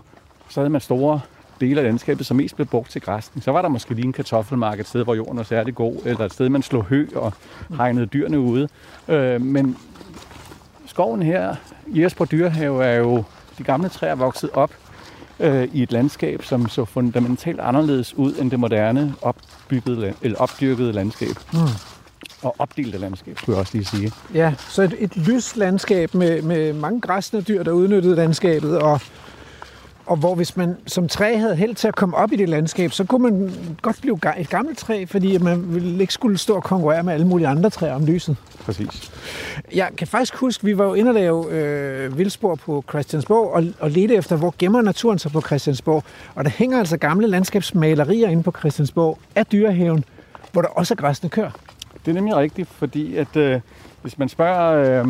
[0.49, 1.21] så havde man store
[1.61, 3.43] dele af landskabet, som mest blev brugt til græsning.
[3.43, 6.25] Så var der måske lige en kartoffelmark et sted, hvor jorden var særlig god, eller
[6.25, 7.33] et sted, man slog hø og
[7.77, 8.67] hegnede dyrene ude.
[9.07, 9.77] Øh, men
[10.85, 11.55] skoven her,
[11.87, 13.23] Jesper Dyrehave, er jo
[13.57, 14.71] de gamle træer vokset op
[15.39, 20.91] øh, i et landskab, som så fundamentalt anderledes ud end det moderne opbyggede, eller opdyrkede
[20.91, 21.35] landskab.
[21.53, 21.59] Mm.
[22.41, 24.11] Og opdelte landskab, skulle jeg også lige sige.
[24.33, 29.01] Ja, så et, et lyst landskab med, med mange græsne dyr, der udnyttede landskabet, og
[30.09, 32.91] og hvor hvis man som træ havde held til at komme op i det landskab,
[32.91, 36.63] så kunne man godt blive et gammelt træ, fordi man ville ikke skulle stå og
[36.63, 38.37] konkurrere med alle mulige andre træer om lyset.
[38.65, 39.11] Præcis.
[39.75, 43.63] Jeg kan faktisk huske, vi var jo inde og lave øh, vildspor på Christiansborg, og,
[43.79, 46.03] og lede efter, hvor gemmer naturen sig på Christiansborg.
[46.35, 50.03] Og der hænger altså gamle landskabsmalerier inde på Christiansborg af dyrehaven,
[50.51, 51.49] hvor der også er græsne kør.
[52.05, 53.59] Det er nemlig rigtigt, fordi at øh,
[54.01, 55.01] hvis man spørger...
[55.01, 55.07] Øh,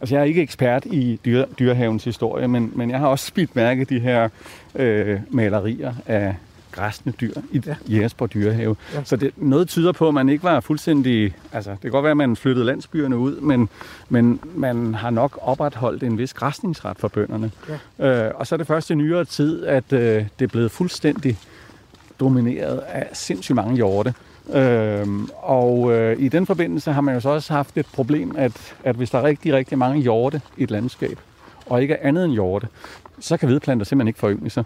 [0.00, 3.56] Altså, jeg er ikke ekspert i dyre, dyrehavens historie, men, men jeg har også spidt
[3.56, 4.28] mærke de her
[4.74, 6.34] øh, malerier af
[6.72, 7.76] græsne dyr i ja.
[7.88, 8.76] Jesper Dyrehave.
[8.94, 9.04] Ja.
[9.04, 11.34] Så det, noget tyder på, at man ikke var fuldstændig...
[11.52, 13.68] Altså, det kan godt være, at man flyttede landsbyerne ud, men,
[14.08, 17.50] men man har nok opretholdt en vis græsningsret for bønderne.
[17.98, 18.26] Ja.
[18.26, 21.38] Øh, og så er det først i nyere tid, at øh, det er blevet fuldstændig
[22.20, 24.14] domineret af sindssygt mange hjorte.
[24.52, 28.74] Øhm, og øh, i den forbindelse har man jo så også haft et problem, at,
[28.84, 31.18] at hvis der er rigtig, rigtig mange hjorte i et landskab,
[31.66, 32.68] og ikke er andet end hjorte,
[33.20, 34.64] så kan hvidplanter simpelthen ikke forynge sig.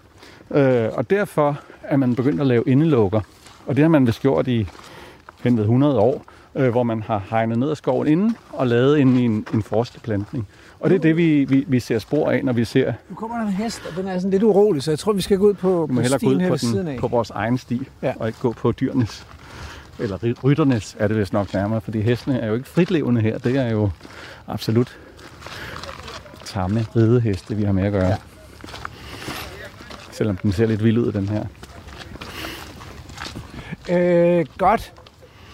[0.50, 3.20] Øh, og derfor er man begyndt at lave indelukker.
[3.66, 4.66] Og det har man vist gjort i
[5.42, 8.98] hen ved 100 år, øh, hvor man har hegnet ned af skoven inden og lavet
[8.98, 10.48] ind i en, en forsteplantning.
[10.80, 12.92] Og det er det, vi, vi, vi ser spor af, når vi ser...
[13.08, 15.22] Nu kommer der en hest, og den er sådan lidt urolig, så jeg tror, vi
[15.22, 16.98] skal gå ud på, på stien her ved siden af.
[16.98, 18.12] på vores egen sti, ja.
[18.20, 19.26] og ikke gå på dyrenes
[19.98, 23.38] eller rytternes er det vist nok nærmere, fordi hestene er jo ikke fritlevende her.
[23.38, 23.90] Det er jo
[24.46, 24.98] absolut
[26.44, 28.08] tamme rideheste, vi har med at gøre.
[28.08, 28.16] Ja.
[30.12, 31.44] Selvom den ser lidt vild ud, den her.
[33.90, 34.92] Øh, godt.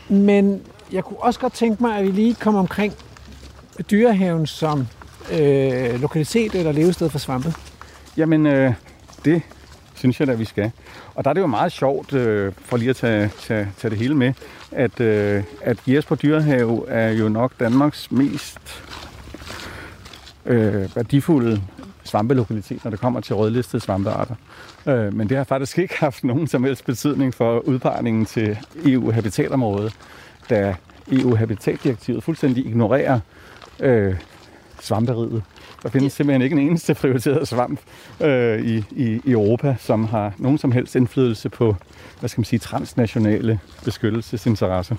[0.09, 2.93] Men jeg kunne også godt tænke mig, at vi lige kommer omkring
[3.91, 4.87] dyrehaven som
[5.33, 7.55] øh, lokalitet eller levested for svampe.
[8.17, 8.73] Jamen, øh,
[9.25, 9.43] det
[9.95, 10.71] synes jeg da, vi skal.
[11.15, 13.99] Og der er det jo meget sjovt, øh, for lige at tage, tage, tage det
[13.99, 14.33] hele med,
[14.73, 18.85] at, øh, at Jesper Dyrehave er jo nok Danmarks mest
[20.47, 21.63] øh, værdifulde
[22.05, 24.35] svampelokalitet, når det kommer til rødlistede svampearter.
[24.87, 29.93] Øh, men det har faktisk ikke haft nogen som helst betydning for udpegningen til EU-habitatområdet,
[30.51, 30.75] da
[31.13, 33.21] EU-habitatdirektivet fuldstændig ignorerer
[33.81, 34.15] øh,
[34.81, 35.43] svamperiget.
[35.85, 37.81] Der findes simpelthen ikke en eneste prioriteret svamp
[38.21, 41.77] øh, i, i, i Europa, som har nogen som helst indflydelse på,
[42.21, 44.97] hvad skal man sige, transnationale beskyttelsesinteresser.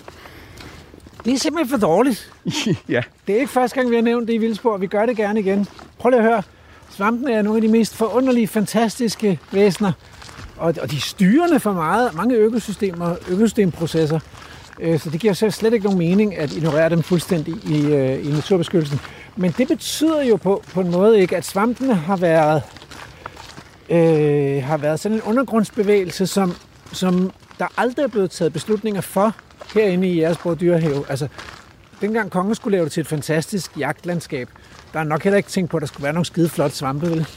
[1.26, 2.32] Det er simpelthen for dårligt.
[2.90, 3.02] ja.
[3.28, 4.82] Det er ikke første gang, vi har nævnt det i Vildsborg.
[4.82, 5.68] Vi gør det gerne igen.
[6.00, 6.44] Prøv lige at høre.
[6.90, 9.92] Svampen er nogle af de mest forunderlige, fantastiske væsener.
[10.58, 14.20] Og, og de styrende for meget, mange økosystemer, økosystemprocesser.
[14.80, 18.30] Øh, så det giver slet ikke nogen mening at ignorere dem fuldstændig i, øh, i
[18.30, 19.00] naturbeskyttelsen.
[19.36, 22.64] Men det betyder jo på, på en måde ikke, at svampene har været,
[23.90, 26.56] øh, har været sådan en undergrundsbevægelse, som,
[26.94, 29.36] som der aldrig er blevet taget beslutninger for
[29.74, 31.06] herinde i Jægersborg Dyrehave.
[31.10, 31.28] Altså,
[32.02, 34.50] dengang kongen skulle lave det til et fantastisk jagtlandskab,
[34.94, 37.10] der er nok heller ikke tænkt på, at der skulle være nogle skide flotte svampe,
[37.10, 37.28] vel?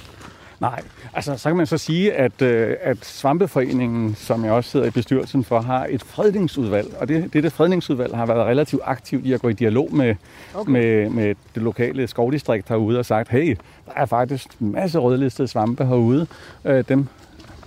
[0.61, 0.83] Nej,
[1.15, 4.91] altså så kan man så sige, at, øh, at Svampeforeningen, som jeg også sidder i
[4.91, 6.95] bestyrelsen for, har et fredningsudvalg.
[7.01, 10.15] Og det, det, det fredningsudvalg har været relativt aktivt i at gå i dialog med,
[10.55, 10.71] okay.
[10.71, 15.49] med, med det lokale skovdistrikt herude og sagt, hey, der er faktisk en masse rødlistede
[15.49, 16.27] svampe herude.
[16.65, 17.07] Øh, dem,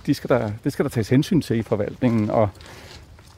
[0.06, 2.30] de skal der, det skal der tages hensyn til i forvaltningen.
[2.30, 2.48] Og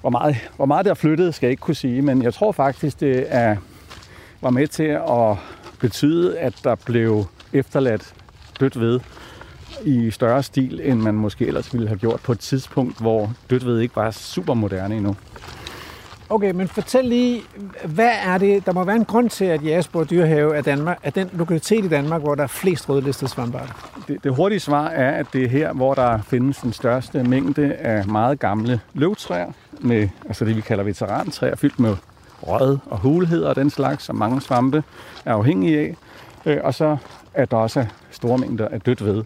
[0.01, 2.53] hvor meget, hvor meget der er flyttet, skal jeg ikke kunne sige, men jeg tror
[2.53, 3.57] faktisk, det er,
[4.41, 5.37] var med til at
[5.81, 8.15] betyde, at der blev efterladt
[8.61, 9.01] dødt ved
[9.85, 13.81] i større stil, end man måske ellers ville have gjort på et tidspunkt, hvor dødved
[13.81, 15.17] ikke var super moderne endnu.
[16.31, 17.43] Okay, men fortæl lige,
[17.85, 18.67] hvad er det?
[18.67, 21.89] Der må være en grund til, at Jægersborg Dyrehave er, Danmark, er den lokalitet i
[21.89, 23.73] Danmark, hvor der er flest rødlistede svampearter.
[24.09, 27.75] Det, det hurtige svar er, at det er her, hvor der findes den største mængde
[27.75, 31.97] af meget gamle løvtræer, med altså det, vi kalder veterantræer, fyldt med
[32.43, 34.83] rød og hulheder og den slags, som mange svampe
[35.25, 35.97] er afhængige af.
[36.47, 36.97] Øh, og så
[37.35, 39.25] er der også store mængder af dødt ved,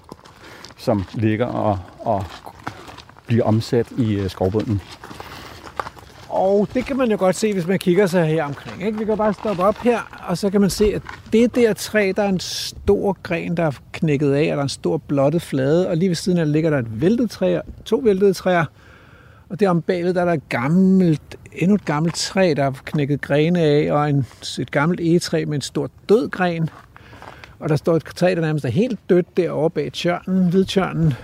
[0.78, 2.24] som ligger og, og
[3.26, 4.80] bliver omsat i øh, skovbunden.
[6.28, 8.86] Og det kan man jo godt se, hvis man kigger sig her omkring.
[8.86, 8.98] Ikke?
[8.98, 12.12] Vi kan bare stoppe op her, og så kan man se, at det der træ,
[12.16, 15.42] der er en stor gren, der er knækket af, og der er en stor blottet
[15.42, 18.64] flade, og lige ved siden af ligger der et væltet træ, to væltede træer,
[19.48, 23.20] Og derom bagved, der er der et gammelt, endnu et gammelt træ, der er knækket
[23.20, 24.26] grene af, og en,
[24.58, 26.70] et gammelt egetræ med en stor død gren.
[27.60, 31.14] Og der står et træ, der nærmest er helt dødt derovre bag tjørnen, hvidtjørnen.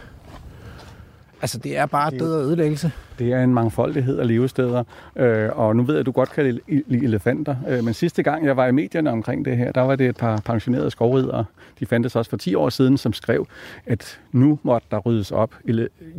[1.43, 2.93] Altså, det er bare død og ødelæggelse.
[3.19, 4.85] Det er en mangfoldighed af levesteder,
[5.17, 8.47] øh, og nu ved jeg, at du godt kan lide elefanter, øh, men sidste gang
[8.47, 11.45] jeg var i medierne omkring det her, der var det et par pensionerede skovridere,
[11.81, 13.47] de fandtes også for 10 år siden, som skrev,
[13.87, 15.55] at nu måtte der ryddes op.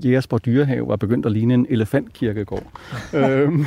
[0.06, 2.67] Jægersborg Dyrehave var begyndt at ligne en elefantkirkegård.
[3.13, 3.65] øhm,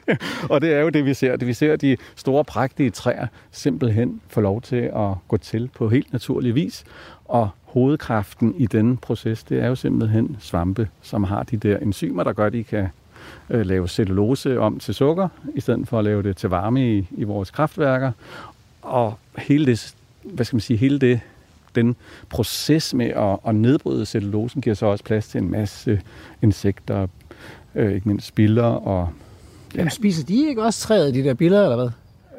[0.50, 1.36] og det er jo det, vi ser.
[1.36, 5.88] Det vi ser de store, prægtige træer simpelthen få lov til at gå til på
[5.88, 6.84] helt naturlig vis,
[7.24, 12.24] og hovedkraften i den proces, det er jo simpelthen svampe, som har de der enzymer,
[12.24, 12.88] der gør, at de kan
[13.50, 17.06] øh, lave cellulose om til sukker, i stedet for at lave det til varme i,
[17.10, 18.12] i vores kraftværker.
[18.82, 21.20] Og hele det, hvad skal man sige, hele det,
[21.74, 21.96] den
[22.28, 26.00] proces med at, at nedbryde cellulosen giver så også plads til en masse
[26.42, 27.06] insekter,
[27.74, 29.08] øh, ikke mindst spiller og...
[29.74, 29.78] Ja.
[29.78, 31.90] Jamen, spiser de ikke også træet, de der biller, eller hvad?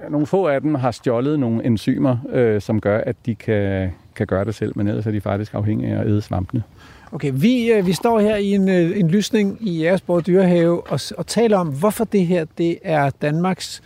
[0.10, 4.28] Nogle få af dem har stjålet nogle enzymer, øh, som gør, at de kan, kan
[4.28, 6.64] gøre det selv, men ellers er de faktisk afhængige af at æde svampene.
[7.12, 11.00] Okay, vi, øh, vi står her i en, øh, en lysning i Jægersborg Dyrehave og,
[11.18, 13.82] og taler om, hvorfor det her det er Danmarks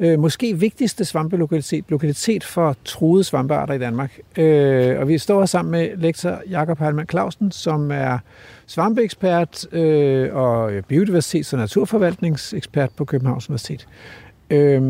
[0.00, 4.18] øh, måske vigtigste svampelokalitet, lokalitet for truede svampearter i Danmark.
[4.36, 8.18] Øh, og vi står her sammen med lektor Jakob Heilmann Clausen, som er
[8.66, 13.86] svampeekspert øh, og biodiversitets- og naturforvaltningsekspert på Københavns Universitet.
[14.50, 14.82] Øh,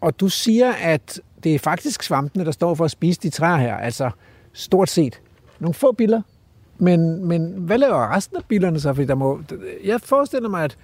[0.00, 3.56] og du siger, at det er faktisk svampene, der står for at spise de træer
[3.56, 3.76] her.
[3.76, 4.10] Altså
[4.52, 5.20] stort set.
[5.60, 6.22] Nogle få biller.
[6.78, 8.92] Men, men hvad laver resten af billerne så?
[8.94, 9.40] Fordi der må,
[9.84, 10.76] jeg forestiller mig, at,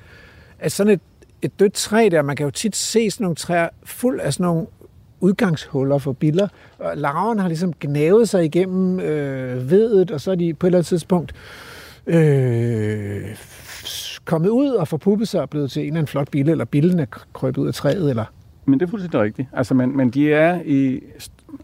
[0.58, 1.00] at sådan et,
[1.42, 4.44] et dødt træ der, man kan jo tit se sådan nogle træer fuld af sådan
[4.44, 4.66] nogle
[5.20, 6.48] udgangshuller for biller.
[6.78, 10.68] Og larven har ligesom gnavet sig igennem øh, vedet, og så er de på et
[10.68, 11.32] eller andet tidspunkt
[12.06, 13.36] øh,
[14.24, 16.98] kommet ud og forpuppet sig og blevet til en eller anden flot bille, eller billen
[16.98, 18.24] er krøbet ud af træet, eller
[18.66, 19.48] men det er fuldstændig rigtigt.
[19.52, 21.00] Altså, men, men de er i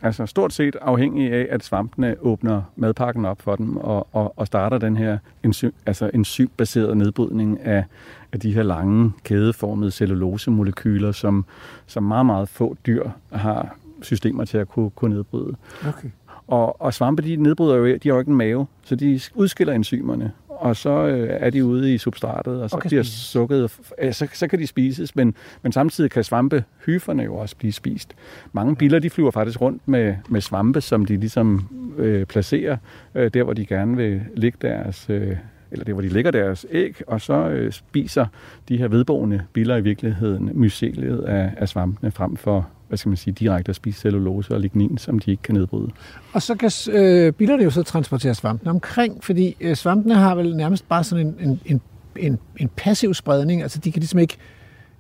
[0.03, 4.47] altså stort set afhængige af, at svampene åbner madpakken op for dem og, og, og
[4.47, 7.85] starter den her enzym, altså enzymbaseret nedbrydning af,
[8.33, 11.45] af de her lange kædeformede cellulosemolekyler, som,
[11.87, 15.57] som meget, meget få dyr har systemer til at kunne, kunne nedbryde.
[15.89, 16.09] Okay.
[16.51, 19.75] Og, og svampe, de nedbryder jo, de har jo ikke en mave, så de udskiller
[19.75, 24.13] enzymerne og så øh, er de ude i substratet, og så okay, bliver sukket, øh,
[24.13, 28.15] så, så kan de spises, men, men samtidig kan svampehyferne jo også blive spist.
[28.53, 32.77] Mange biller, de flyver faktisk rundt med, med svampe, som de ligesom øh, placerer
[33.15, 35.07] øh, der, hvor de gerne vil ligge deres...
[35.09, 35.37] Øh,
[35.73, 38.27] eller det, hvor de lægger deres æg, og så øh, spiser
[38.69, 43.17] de her vedboende biller i virkeligheden myceliet af, af svampene frem for hvad skal man
[43.17, 45.91] sige, direkte at spise cellulose og lignin, som de ikke kan nedbryde.
[46.33, 50.57] Og så kan øh, billerne jo så transportere svampene omkring, fordi øh, svampene har vel
[50.57, 51.81] nærmest bare sådan en, en, en,
[52.17, 54.37] en, en passiv spredning, altså de kan ligesom ikke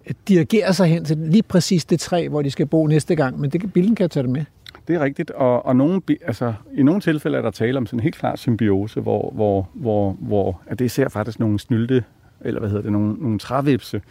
[0.06, 3.40] øh, dirigere sig hen til lige præcis det træ, hvor de skal bo næste gang,
[3.40, 4.44] men det kan, billen kan tage det med.
[4.90, 7.98] Det er rigtigt, og, og nogle, altså, i nogle tilfælde er der tale om sådan
[7.98, 12.04] en helt klar symbiose, hvor, hvor, hvor, hvor at det ser faktisk nogle snylte
[12.40, 14.02] eller hvad hedder det, nogle, nogle trævipse,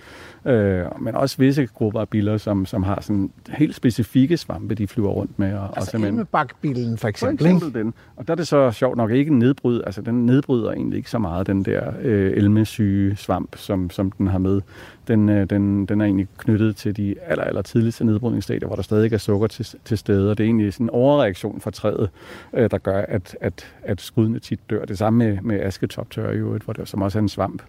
[0.45, 4.87] øh, men også visse grupper af biller, som, som har sådan helt specifikke svampe, de
[4.87, 5.53] flyver rundt med.
[5.53, 7.93] Og, altså og elmebakbillen for eksempel, for eksempel den.
[8.15, 11.09] Og der er det så sjovt nok ikke en nedbryd, altså den nedbryder egentlig ikke
[11.09, 14.61] så meget den der øh, elmesyge svamp, som, som den har med
[15.09, 18.83] den, øh, den, den er egentlig knyttet til de aller, aller tidligste nedbrydningsstadier, hvor der
[18.83, 22.09] stadig er sukker til, til stede, og det er egentlig sådan en overreaktion fra træet,
[22.53, 24.85] øh, der gør, at, at, at skudene tit dør.
[24.85, 27.61] Det samme med, med asketoptør i øvrigt, hvor det som også er en svamp.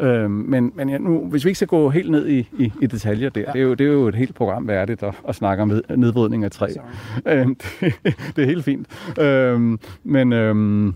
[0.00, 2.86] Øh, men men ja, nu, hvis vi ikke skal gå helt ned i, i, i
[2.86, 3.52] detaljer der, ja.
[3.52, 6.44] det, er jo, det er jo et helt program værdigt at, at snakke om nedbrydning
[6.44, 6.68] af træ.
[7.26, 7.94] Øh, det,
[8.36, 8.86] det er helt fint.
[9.20, 10.32] Øh, men...
[10.32, 10.92] Øh,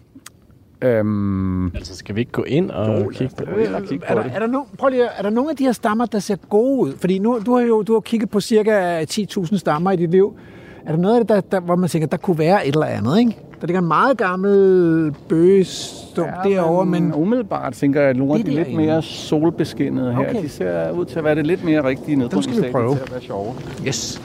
[0.85, 4.15] Øhm, altså, skal vi ikke gå ind og jo, kigge på, ind og kigge er,
[4.15, 4.33] der, det?
[4.35, 6.81] Er der, no, prøv lige, er der nogle af de her stammer, der ser gode
[6.81, 6.93] ud?
[6.97, 10.37] Fordi nu, du har jo du har kigget på cirka 10.000 stammer i dit liv.
[10.87, 12.87] Er der noget af det, der, der, hvor man tænker, der kunne være et eller
[12.87, 13.37] andet, ikke?
[13.61, 17.05] Der ligger en meget gammel bøgestump ja, derovre, men...
[17.05, 20.42] men umiddelbart tænker jeg, at nogle af de lidt mere solbeskinnede her, okay.
[20.42, 22.62] de ser ud til at være det lidt mere rigtige nedbrydningsstadier.
[22.62, 22.94] Dem skal vi prøve.
[22.94, 23.55] Til at være sjove.
[23.87, 24.23] Yes.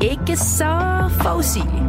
[0.00, 1.82] Ikke så forudsigelig.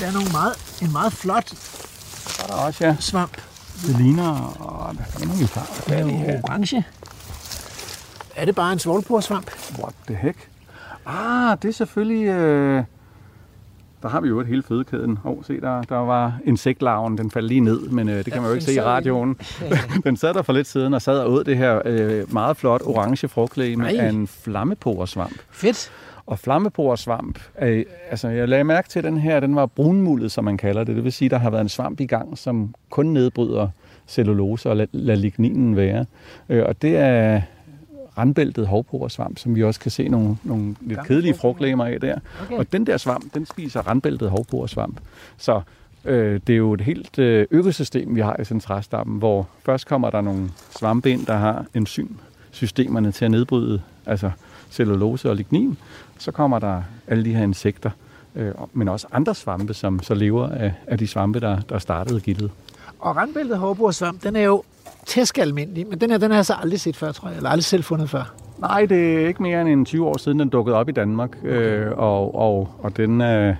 [0.00, 2.96] Det er nogle meget, en meget flot Så er der også, ja.
[3.00, 3.36] svamp.
[3.86, 5.60] Det ligner, og hvad fanden er vi fra?
[5.86, 6.84] Hvad er det orange?
[8.36, 9.50] Er det bare en svovlporsvamp?
[9.78, 10.48] What the heck?
[11.06, 12.26] Ah, det er selvfølgelig...
[12.26, 12.84] Øh...
[14.02, 15.18] der har vi jo et hele fødekæden.
[15.24, 18.34] Åh, oh, se, der, der var insektlarven, den faldt lige ned, men øh, det kan
[18.34, 19.36] Ja, man jo ikke se i radioen.
[20.04, 22.82] den sad der for lidt siden og sad og åd det her øh, meget flot
[22.84, 23.96] orange frugtlæme Ej.
[23.96, 25.38] af en flammeporesvamp.
[25.50, 25.90] Fedt.
[26.30, 30.56] Og flammeporesvamp, er, altså jeg lagde mærke til, den her, den var brunmuldet, som man
[30.56, 30.96] kalder det.
[30.96, 33.68] Det vil sige, der har været en svamp i gang, som kun nedbryder
[34.08, 36.06] cellulose og lader lad ligninen være.
[36.48, 37.42] Øh, og det er
[38.18, 42.18] randbæltet hovporesvamp, som vi også kan se nogle, nogle lidt kedelige frugtlemer af der.
[42.42, 42.56] Okay.
[42.56, 45.00] Og den der svamp, den spiser randbæltet hovporesvamp.
[45.38, 45.60] Så
[46.04, 50.10] øh, det er jo et helt øh, økosystem, vi har i centralstammen, hvor først kommer
[50.10, 54.30] der nogle svampe ind, der har enzymsystemerne til at nedbryde altså
[54.70, 55.78] cellulose og lignin.
[56.20, 57.90] Så kommer der alle de her insekter,
[58.36, 62.20] øh, men også andre svampe, som så lever af, af de svampe, der, der startede
[62.20, 62.50] gildet.
[62.98, 64.62] Og randbæltet hårborsvamp, den er jo
[65.06, 67.64] tæskalmindelig, men den her, den har jeg så aldrig set før, tror jeg, eller aldrig
[67.64, 68.34] selv fundet før.
[68.58, 71.36] Nej, det er ikke mere end en 20 år siden, den dukkede op i Danmark.
[71.38, 71.48] Okay.
[71.48, 73.54] Øh, og, og, og den er,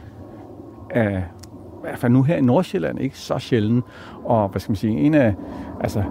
[0.90, 3.82] er i hvert fald nu her i Nordsjælland ikke så sjælden.
[4.24, 5.34] Og hvad skal man sige, en af,
[5.80, 6.02] altså,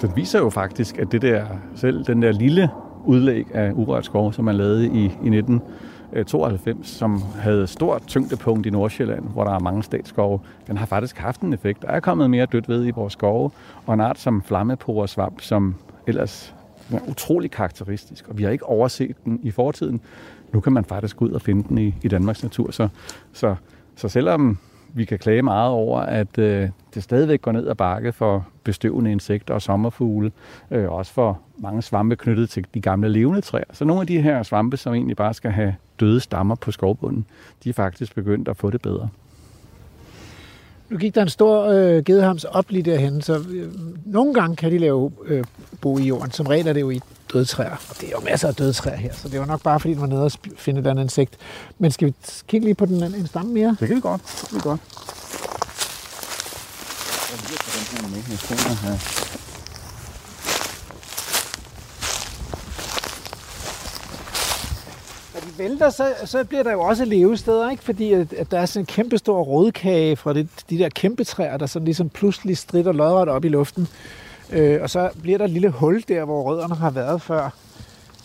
[0.00, 2.70] den viser jo faktisk, at det der, selv den der lille
[3.06, 8.70] udlæg af urørt skov, som man lavede i, i 1992, som havde stort tyngdepunkt i
[8.70, 11.82] Nordsjælland, hvor der er mange statsskove, den har faktisk haft en effekt.
[11.82, 13.50] Der er kommet mere dødt ved i vores skove,
[13.86, 15.74] og en art som flammeporesvamp, som
[16.06, 16.54] ellers
[16.92, 20.00] er utrolig karakteristisk, og vi har ikke overset den i fortiden.
[20.52, 22.70] Nu kan man faktisk gå ud og finde den i, i Danmarks natur.
[22.70, 22.88] Så,
[23.32, 23.54] så,
[23.96, 24.58] så selvom
[24.96, 29.12] vi kan klage meget over, at øh, det stadigvæk går ned ad bakke for bestøvende
[29.12, 30.32] insekter og sommerfugle,
[30.70, 33.64] øh, også for mange svampe knyttet til de gamle levende træer.
[33.72, 37.26] Så nogle af de her svampe, som egentlig bare skal have døde stammer på skovbunden,
[37.64, 39.08] de er faktisk begyndt at få det bedre.
[40.88, 43.72] Nu gik der en stor øh, gedehams op lige derhen, så øh,
[44.04, 45.44] nogle gange kan de lave øh,
[45.80, 46.32] bo i jorden.
[46.32, 47.00] Som regel er det jo i
[47.32, 47.70] døde træer.
[47.90, 49.94] Og det er jo masser af døde træer her, så det var nok bare fordi,
[49.94, 51.36] den var nede og finde et andet insekt.
[51.78, 52.14] Men skal vi
[52.48, 53.76] kigge lige på den anden en stamme mere?
[53.80, 54.22] Det kan vi godt.
[54.40, 54.80] Det kan vi godt.
[57.30, 58.90] Jeg lige tage den her med.
[58.90, 58.98] Her.
[65.34, 67.82] Når de vælter, så, så bliver der jo også levesteder, ikke?
[67.82, 71.24] Fordi at, at der er sådan en kæmpe stor rådkage fra det, de der kæmpe
[71.24, 73.88] træer, der sådan ligesom pludselig strider lodret op i luften.
[74.50, 77.50] Øh, og så bliver der et lille hul der, hvor rødderne har været før,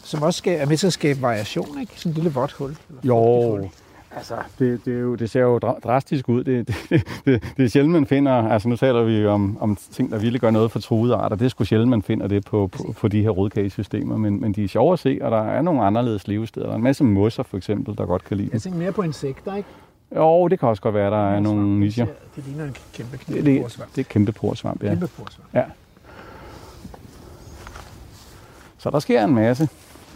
[0.03, 1.93] som også skal, er med til at skabe variation, ikke?
[1.95, 2.69] Sådan et lille vådt hul.
[2.69, 3.69] Eller Jo,
[4.15, 6.43] altså, det, det, er jo, det ser jo dra- drastisk ud.
[6.43, 6.75] Det, det,
[7.25, 10.41] det, det er sjældent, man finder, altså nu taler vi om, om ting, der virkelig
[10.41, 11.35] gør noget for truede arter.
[11.35, 14.53] Det er sgu sjældent, man finder det på, på, på de her rodkagesystemer, men, men
[14.53, 16.65] de er sjove at se, og der er nogle anderledes levesteder.
[16.65, 18.53] Der er en masse mosser for eksempel, der godt kan lide dem.
[18.53, 19.69] Jeg tænker mere på insekter, ikke?
[20.15, 22.05] Jo, det kan også godt være, der er nogle nicher.
[22.35, 24.89] Det ligner en kæmpe Det, det, det er kæmpe porsvamp, ja.
[24.89, 25.47] Kæmpe porsvamp.
[25.53, 25.63] ja.
[28.77, 29.69] Så der sker en masse.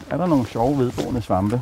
[0.09, 1.61] Er der nogle sjove vedboende svampe?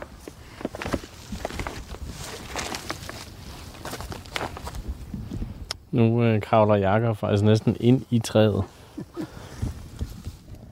[5.94, 8.64] Nu øh, kravler Jakob faktisk næsten ind i træet.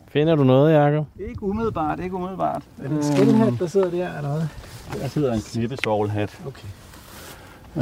[0.07, 1.05] Finder du noget, Jakob?
[1.29, 2.61] Ikke umiddelbart, ikke umiddelbart.
[2.83, 5.01] Er det en skættehat, der sidder der, eller hvad?
[5.01, 6.39] Der sidder en knippesvoglehat.
[6.47, 6.67] Okay.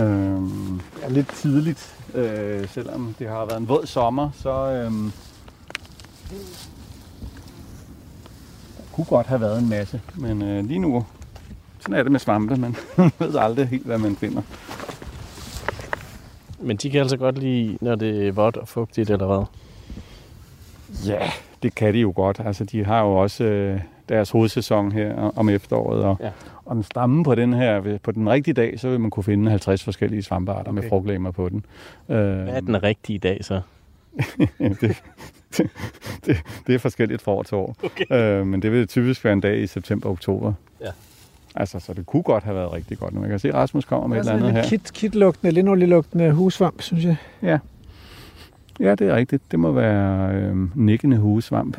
[0.06, 5.12] Øhm, det er lidt tidligt, øh, selvom det har været en våd sommer, så øhm,
[8.78, 10.02] der kunne godt have været en masse.
[10.16, 11.06] Men øh, lige nu,
[11.80, 12.76] sådan er det med svampe, man
[13.20, 14.42] ved aldrig helt, hvad man finder.
[16.62, 19.46] Men de kan altså godt lide, når det er vådt og fugtigt eller hvad?
[21.06, 21.20] Ja,
[21.64, 22.42] det kan de jo godt.
[22.46, 26.04] Altså, de har jo også øh, deres hovedsæson her om efteråret.
[26.04, 26.30] Og, Ja.
[26.66, 29.50] og den stamme på den her, på den rigtige dag, så vil man kunne finde
[29.52, 30.72] 50 forskellige svampearter okay.
[30.72, 30.90] med Okay.
[30.90, 31.66] frugtlæmer på den.
[32.10, 33.62] Øh, Hvad er den rigtige dag så?
[34.60, 34.98] det, det,
[36.26, 37.76] det, det er forskelligt fra år til år.
[37.84, 38.06] Okay.
[38.40, 40.54] Øh, men det vil typisk være en dag i september-oktober.
[40.82, 40.86] Ja.
[41.56, 43.22] Altså, så det kunne godt have været rigtig godt nu.
[43.22, 44.70] Jeg kan se, at Rasmus kommer med et er eller sådan andet her.
[44.70, 47.16] kit, kitlugtende, linoljelugtende husvamp, synes jeg.
[47.42, 47.60] Ja.
[48.80, 49.44] ja, det er rigtigt.
[49.52, 51.78] Det må være øh, nikkende hugesvamp.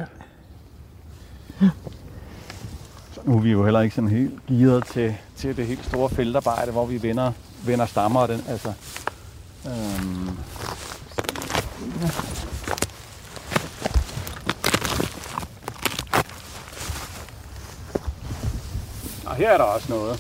[3.13, 6.11] Så nu er vi jo heller ikke sådan helt gearet til, til det helt store
[6.11, 7.33] feltarbejde, hvor vi vender,
[7.67, 8.21] vender stammer.
[8.21, 8.73] og Den, altså,
[9.67, 10.29] øhm,
[19.31, 20.17] Og her er der også noget.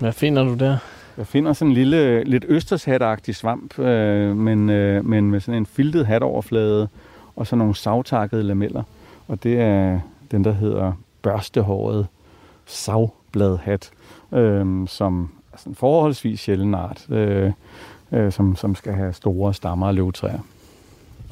[0.00, 0.76] Hvad finder du der?
[1.16, 5.66] Jeg finder sådan en lille, lidt østershatagtig svamp, øh, men, øh, men med sådan en
[5.66, 6.88] filtet hatoverflade
[7.36, 8.82] og så nogle savtakkede lameller.
[9.28, 10.00] Og det er
[10.30, 10.92] den, der hedder
[11.22, 12.06] børstehåret
[12.66, 13.90] savbladhat,
[14.32, 17.52] øh, som er sådan en forholdsvis sjælden art, øh,
[18.12, 20.40] øh, som, som skal have store stammer og løvtræer.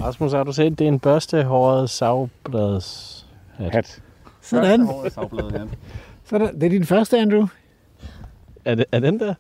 [0.01, 3.73] Rasmus, har du set, det er en børstehåret savblads hat.
[3.73, 4.03] Hat.
[4.41, 4.81] Sådan.
[4.81, 5.69] Børstehåret savbladhat.
[6.25, 7.47] Så der, det er din første, Andrew.
[8.65, 9.35] Er, det, er den der?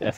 [0.00, 0.10] Ja.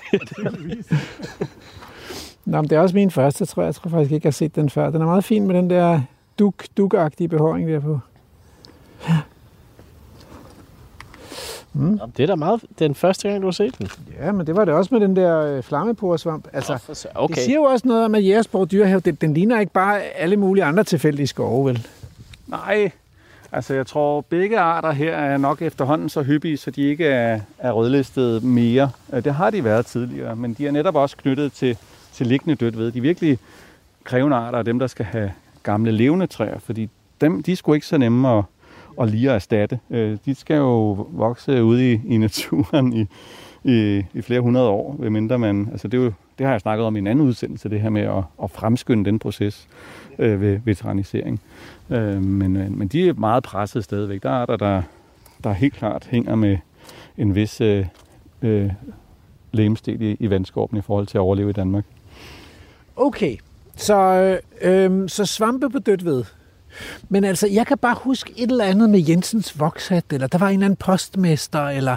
[2.44, 3.66] Nå, men det er også min første, tror jeg.
[3.66, 4.90] Jeg tror faktisk ikke, jeg har set den før.
[4.90, 6.00] Den er meget fin med den der
[6.38, 8.00] duk, dukagtige behåring der på.
[11.74, 12.00] Mm.
[12.16, 13.88] Det er da meget den første gang, du har set den.
[14.20, 16.48] Ja, men det var det også med den der øh, flammeporesvamp.
[16.52, 17.34] Altså, okay.
[17.34, 20.36] Det siger jo også noget om, at Jægersborg Dyrehave, den, den ligner ikke bare alle
[20.36, 21.86] mulige andre tilfældige skove, vel?
[22.46, 22.90] Nej,
[23.52, 27.40] altså jeg tror, begge arter her er nok efterhånden så hyppige, så de ikke er,
[27.58, 28.90] er rødlistet mere.
[29.12, 31.76] Øh, det har de været tidligere, men de er netop også knyttet til,
[32.12, 32.92] til liggende dødt ved.
[32.92, 33.38] De virkelig
[34.04, 36.88] krævende arter er dem, der skal have gamle levende træer, fordi
[37.20, 38.44] dem, de er sgu ikke så nemme at,
[38.96, 39.78] og lige at erstatte.
[39.90, 43.06] Øh, de skal jo vokse ude i, i naturen i,
[43.64, 46.86] i, i flere hundrede år, mindre man, altså det, er jo, det har jeg snakket
[46.86, 49.68] om i en anden udsendelse, det her med at, at fremskynde den proces
[50.18, 51.40] øh, ved veteranisering.
[51.90, 54.22] Øh, men, øh, men de er meget presset stadigvæk.
[54.22, 54.82] Der er der, der,
[55.44, 56.58] der helt klart hænger med
[57.18, 57.86] en vis øh,
[58.42, 58.70] øh,
[59.52, 61.84] lemstil i, i vandskorpen i forhold til at overleve i Danmark.
[62.96, 63.36] Okay,
[63.76, 63.96] så,
[64.62, 66.24] øh, øhm, så svampe på dødt ved.
[67.08, 70.48] Men altså, jeg kan bare huske et eller andet med Jensens vokshat, eller der var
[70.48, 71.96] en eller anden postmester, eller...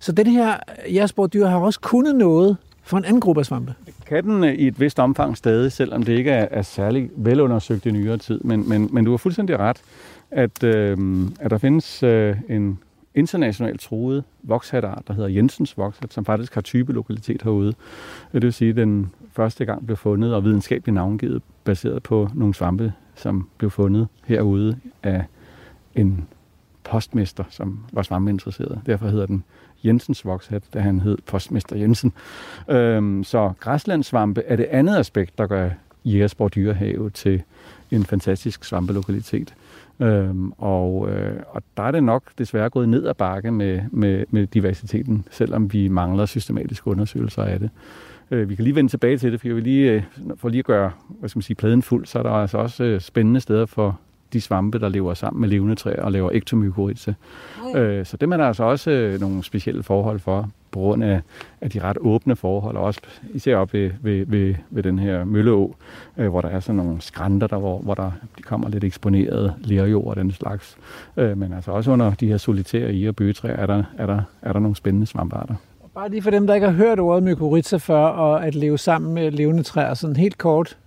[0.00, 0.56] Så den her
[0.88, 3.74] Jægersborg dyr har også kunnet noget for en anden gruppe af svampe.
[4.06, 7.86] Kan den øh, i et vist omfang stadig, selvom det ikke er, er særlig velundersøgt
[7.86, 8.40] i nyere tid.
[8.44, 9.76] Men, men, men du har fuldstændig ret,
[10.30, 12.78] at, øh, at der findes øh, en
[13.14, 17.72] internationalt truet vokshatart, der hedder Jensens vokshat, som faktisk har typelokalitet herude.
[18.32, 22.54] Det vil sige, at den første gang blev fundet og videnskabeligt navngivet baseret på nogle
[22.54, 25.24] svampe, som blev fundet herude af
[25.94, 26.28] en
[26.84, 28.80] postmester, som var svampeinteresseret.
[28.86, 29.44] Derfor hedder den
[29.84, 32.12] Jensens vokshat, da han hed postmester Jensen.
[32.68, 35.70] Øhm, så græslandsvampe er det andet aspekt, der gør
[36.04, 37.42] Jægersborg Dyrehave til
[37.90, 39.54] en fantastisk svampelokalitet.
[40.00, 44.24] Øhm, og, øh, og der er det nok desværre gået ned ad bakke med, med,
[44.30, 47.70] med diversiteten, selvom vi mangler systematiske undersøgelser af det.
[48.30, 50.02] Øh, vi kan lige vende tilbage til det, for, jeg vil lige, øh,
[50.36, 52.84] for lige at gøre hvad skal man sige, pladen fuld, så er der altså også
[52.84, 53.98] øh, spændende steder for
[54.32, 57.14] de svampe, der lever sammen med levende træer og laver ektomykorrhiza.
[57.76, 61.20] Øh, så det er der altså også nogle specielle forhold for, på grund af,
[61.60, 63.00] af de ret åbne forhold, og også
[63.34, 65.74] især op ved, ved, ved, ved den her Mølleå,
[66.16, 69.54] øh, hvor der er sådan nogle skrænter, der, hvor, hvor der de kommer lidt eksponeret
[69.64, 70.76] lerjord og den slags.
[71.16, 74.22] Øh, men altså også under de her solitære i- og bøgetræer er der, er, der,
[74.42, 75.54] er der nogle spændende svamparter.
[75.96, 79.14] Bare lige for dem, der ikke har hørt ordet mykorrhiza før, og at leve sammen
[79.14, 80.78] med levende træer, sådan helt kort.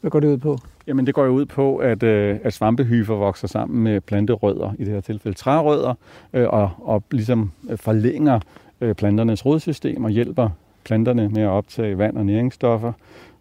[0.00, 0.58] Hvad går det ud på?
[0.86, 4.84] Jamen det går jo ud på, at, øh, at svampehyfer vokser sammen med planterødder, i
[4.84, 5.94] det her tilfælde trærødder,
[6.32, 8.40] øh, og, og ligesom øh, forlænger
[8.80, 10.48] øh, planternes rodsystem og hjælper
[10.84, 12.92] planterne med at optage vand og næringsstoffer,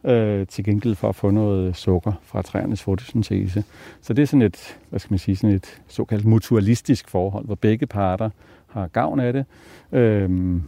[0.03, 3.63] øh, til gengæld for at få noget sukker fra træernes fotosyntese.
[4.01, 7.55] Så det er sådan et, hvad skal man sige, sådan et såkaldt mutualistisk forhold, hvor
[7.55, 8.29] begge parter
[8.75, 9.45] har gavn af det.
[9.91, 10.63] Øhm,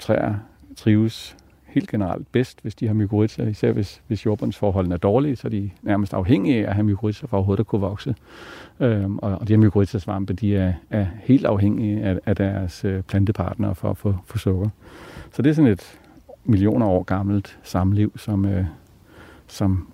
[0.00, 0.34] træer
[0.76, 1.36] trives
[1.66, 5.50] helt generelt bedst, hvis de har mykorrhiza, især hvis, hvis jordbundsforholdene er dårlige, så er
[5.50, 8.14] de nærmest afhængige af at have mykorrhiza for overhovedet at kunne vokse.
[8.80, 13.02] Øhm, og, og de her mykorrhiza-svampe, de er, er helt afhængige af, af deres øh,
[13.02, 14.68] plantepartnere for at få, for sukker.
[15.32, 15.98] Så det er sådan et
[16.44, 18.64] millioner år gammelt samliv, som, øh,
[19.46, 19.88] som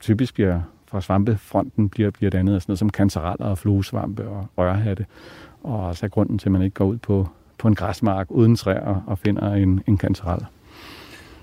[0.00, 4.48] typisk bliver fra svampefronten bliver, bliver dannet af sådan noget som kancereller og fluesvampe og
[4.58, 5.06] rørhatte.
[5.62, 8.56] Og også er grunden til, at man ikke går ud på, på en græsmark uden
[8.56, 10.46] træer og, finder en, en kantarel.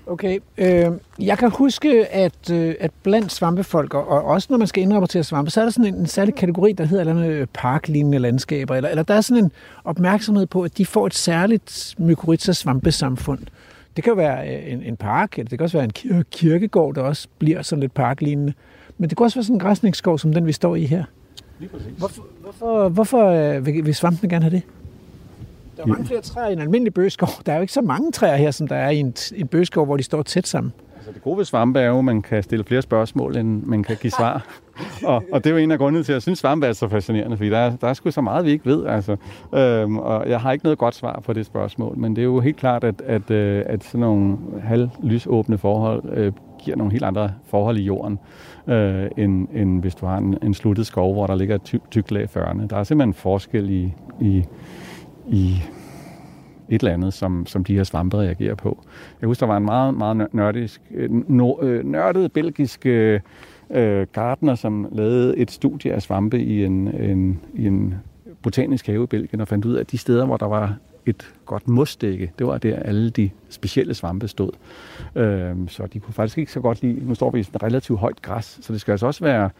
[0.06, 0.86] Okay, øh,
[1.18, 5.22] jeg kan huske, at, øh, at blandt svampefolk, og, og også når man skal indrapportere
[5.22, 8.18] svampe, så er der sådan en, en særlig kategori, der hedder eller andet øh, parklignende
[8.18, 9.52] landskaber, eller, eller der er sådan en
[9.84, 13.38] opmærksomhed på, at de får et særligt mykorrhiza-svampesamfund.
[13.96, 16.24] Det kan jo være øh, en, en park, eller det kan også være en øh,
[16.30, 18.52] kirkegård, der også bliver sådan lidt parklignende.
[18.98, 21.04] Men det kan også være sådan en græsningsskov, som den vi står i her.
[21.58, 21.92] Lige præcis.
[21.98, 24.62] Hvorfor, hvorfor, hvorfor øh, vil, vil svampene gerne have det?
[25.76, 27.28] Der er mange flere træer i en almindelig bøgeskov.
[27.46, 29.84] Der er jo ikke så mange træer her, som der er i en, en bøgeskov,
[29.84, 30.72] hvor de står tæt sammen.
[30.96, 33.82] Altså det gode ved svampe er jo, at man kan stille flere spørgsmål, end man
[33.82, 34.46] kan give svar.
[35.04, 36.88] og, og det er jo en af grundene til, at jeg synes, svampe er så
[36.88, 38.86] fascinerende, fordi der er, der er sgu så meget, vi ikke ved.
[38.86, 39.16] Altså.
[39.54, 42.40] Øhm, og jeg har ikke noget godt svar på det spørgsmål, men det er jo
[42.40, 47.30] helt klart, at, at, øh, at sådan nogle halvlysåbne forhold øh, giver nogle helt andre
[47.46, 48.18] forhold i jorden,
[48.68, 51.76] øh, end, end hvis du har en, en sluttet skov, hvor der ligger et ty-
[51.90, 52.68] tykt lag førne.
[52.70, 54.44] Der er simpelthen forskel i, i,
[55.28, 55.62] i
[56.68, 58.78] et eller andet, som, som de her svampe reagerer på.
[59.20, 61.10] Jeg husker, der var en meget, meget nørdisk, øh,
[61.62, 63.20] øh, nørdet belgisk øh,
[63.70, 67.94] øh gardner, som lavede et studie af svampe i en, en, i en
[68.42, 70.76] botanisk have i Belgien, og fandt ud af, at de steder, hvor der var
[71.08, 72.32] et godt mosdække.
[72.38, 74.50] Det var der, alle de specielle svampe stod.
[75.14, 77.98] Øh, så de kunne faktisk ikke så godt lide, nu står vi i et relativt
[77.98, 79.50] højt græs, så det skal altså også være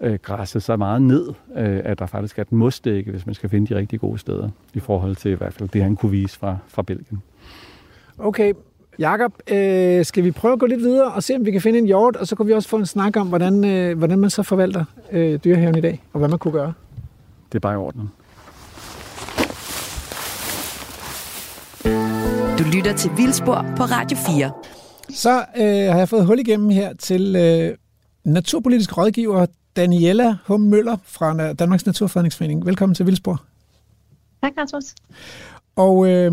[0.00, 3.50] øh, græsset så meget ned, øh, at der faktisk er et mosdække, hvis man skal
[3.50, 6.38] finde de rigtig gode steder, i forhold til i hvert fald det, han kunne vise
[6.38, 7.22] fra, fra Belgien.
[8.18, 8.52] Okay,
[8.98, 11.78] Jakob, øh, skal vi prøve at gå lidt videre og se, om vi kan finde
[11.78, 14.30] en hjort, og så kan vi også få en snak om, hvordan, øh, hvordan man
[14.30, 16.72] så forvalter øh, dyrehaven i dag, og hvad man kunne gøre.
[17.52, 18.10] Det er bare i orden.
[22.58, 24.52] Du lytter til Vildspor på Radio 4.
[25.10, 27.76] Så øh, har jeg fået hul igennem her til øh,
[28.24, 29.46] naturpolitisk rådgiver
[29.76, 32.66] Daniela Hum Møller fra Danmarks Naturfredningsforening.
[32.66, 33.44] Velkommen til Vildspor.
[34.42, 34.84] Tak, Rasmus.
[35.76, 36.32] Og øh,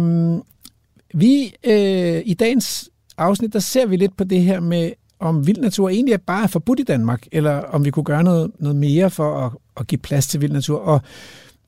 [1.13, 5.59] vi øh, i dagens afsnit, der ser vi lidt på det her med, om vild
[5.59, 9.09] natur egentlig er bare forbudt i Danmark, eller om vi kunne gøre noget, noget mere
[9.09, 10.79] for at, at give plads til vild natur.
[10.79, 11.01] Og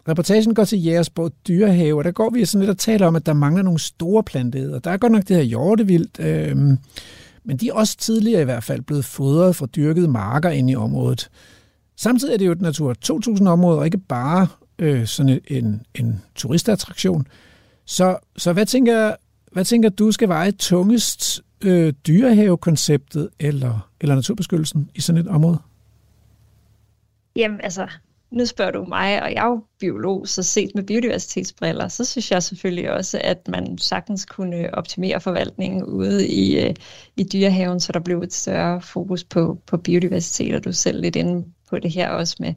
[0.08, 3.26] reportagen går til Jægersborg Dyrehave, og der går vi sådan lidt og taler om, at
[3.26, 4.80] der mangler nogle store planteæder.
[4.80, 6.58] Der er godt nok det her hjortevildt, øh,
[7.44, 10.76] men de er også tidligere i hvert fald blevet fodret fra dyrkede marker ind i
[10.76, 11.30] området.
[11.96, 14.48] Samtidig er det jo et Natur 2000-område, og ikke bare
[14.80, 17.28] øh, sådan en, en turistattraktion.
[17.86, 19.16] Så, så hvad, tænker,
[19.52, 21.42] hvad tænker du skal veje tungest?
[21.62, 25.60] Øh, dyrehavekonceptet eller, eller naturbeskyttelsen i sådan et område?
[27.36, 27.88] Jamen altså,
[28.32, 32.32] nu spørger du mig, og jeg er jo biolog, så set med biodiversitetsbriller, så synes
[32.32, 36.74] jeg selvfølgelig også, at man sagtens kunne optimere forvaltningen ude i, øh,
[37.18, 41.02] i dyrehaven, så der blev et større fokus på, på biodiversitet, og du er selv
[41.02, 42.54] lidt inde på det her også med,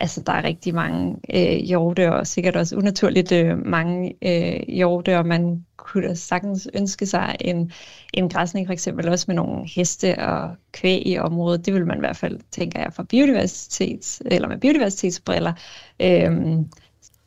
[0.00, 5.18] altså der er rigtig mange øh, hjorte, og sikkert også unaturligt øh, mange øh, hjorte,
[5.18, 7.72] og man kunne da sagtens ønske sig en,
[8.14, 11.66] en græsning for eksempel også med nogle heste og kvæg i området.
[11.66, 15.52] Det vil man i hvert fald, tænker jeg, fra biodiversitets, eller med biodiversitetsbriller,
[16.00, 16.58] øh,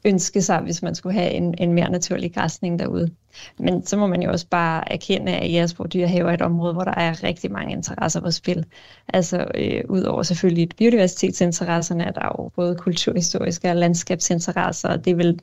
[0.05, 3.09] ønske sig, hvis man skulle have en, en mere naturlig græsning derude.
[3.59, 6.83] Men så må man jo også bare erkende, at Jægersborg Dyrehave er et område, hvor
[6.83, 8.65] der er rigtig mange interesser på spil.
[9.07, 15.15] Altså øh, udover selvfølgelig biodiversitetsinteresserne, er der jo både kulturhistoriske og landskabsinteresser, og det er
[15.15, 15.39] vel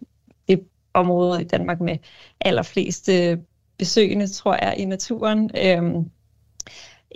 [0.49, 0.61] det
[0.95, 1.99] område i Danmark med
[2.41, 3.39] allerflest øh,
[3.79, 5.51] besøgende, tror jeg, i naturen.
[5.65, 6.11] Øhm,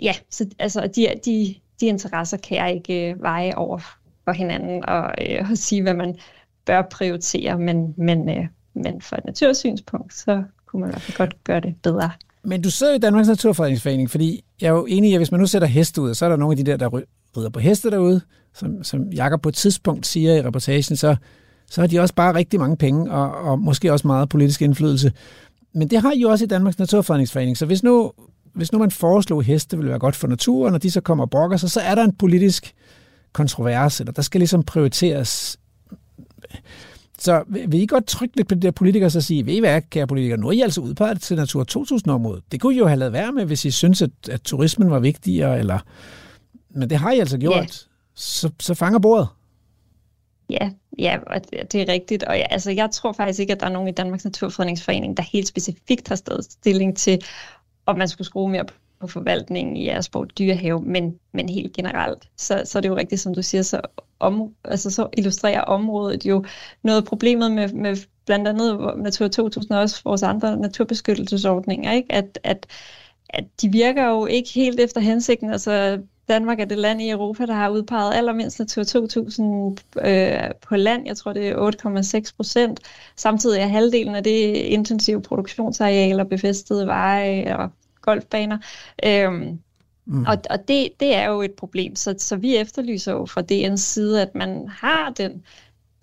[0.01, 3.79] ja, så altså, de, de, de interesser kan jeg ikke øh, veje over
[4.25, 6.17] for hinanden og, øh, og sige, hvad man
[6.65, 10.43] bør prioritere, men, men, øh, men fra et natursynspunkt, så
[10.73, 12.11] kunne man i hvert fald godt gøre det bedre.
[12.43, 15.39] Men du sidder i Danmarks Naturfredningsforening, fordi jeg er jo enig i, at hvis man
[15.39, 17.01] nu sætter heste ud, så er der nogle af de der, der
[17.37, 18.21] rider på heste derude,
[18.53, 21.15] som, som Jakob på et tidspunkt siger i reportagen, så,
[21.69, 25.11] så har de også bare rigtig mange penge, og, og måske også meget politisk indflydelse.
[25.73, 28.11] Men det har I jo også i Danmarks Naturfredningsforening, så hvis nu,
[28.53, 31.23] hvis nu man foreslog, at heste ville være godt for naturen, og de så kommer
[31.23, 32.73] og brokker sig, så er der en politisk
[33.33, 35.59] kontrovers, eller der skal ligesom prioriteres
[37.23, 39.81] så vil I godt trykke lidt på de der politikere og sige, ved I hvad,
[39.89, 42.43] kære politikere, nu er I altså udpeget til Natur 2000-området.
[42.51, 44.99] Det kunne I jo have lavet være med, hvis I synes, at, at turismen var
[44.99, 45.79] vigtigere, eller...
[46.69, 47.55] men det har I altså gjort.
[47.55, 47.65] Ja.
[48.15, 49.27] Så, så fanger bordet.
[50.49, 52.23] Ja, ja, og det er rigtigt.
[52.23, 55.23] Og ja, altså, jeg tror faktisk ikke, at der er nogen i Danmarks Naturfredningsforening, der
[55.23, 57.23] helt specifikt har stået stilling til,
[57.85, 58.65] om man skulle skrue mere
[58.99, 63.21] på forvaltningen i Jægersborg Dyrehave, men, men helt generelt, så, så er det jo rigtigt,
[63.21, 63.81] som du siger, så,
[64.23, 66.45] om, altså, så illustrerer området jo
[66.83, 72.11] noget problemet med, med blandt andet Natur 2000 og også vores andre naturbeskyttelsesordninger, ikke?
[72.11, 72.67] At, at,
[73.29, 75.51] at de virker jo ikke helt efter hensigten.
[75.51, 80.75] Altså, Danmark er det land i Europa, der har udpeget allermindst Natur 2000 øh, på
[80.75, 81.07] land.
[81.07, 82.79] Jeg tror, det er 8,6 procent.
[83.15, 87.69] Samtidig er halvdelen af det intensive produktionsarealer, befæstede veje og
[88.01, 88.57] golfbaner.
[89.05, 89.59] Øhm,
[90.05, 90.25] mm.
[90.25, 91.95] Og, og det, det er jo et problem.
[91.95, 95.43] Så, så vi efterlyser jo fra DN's side, at man har den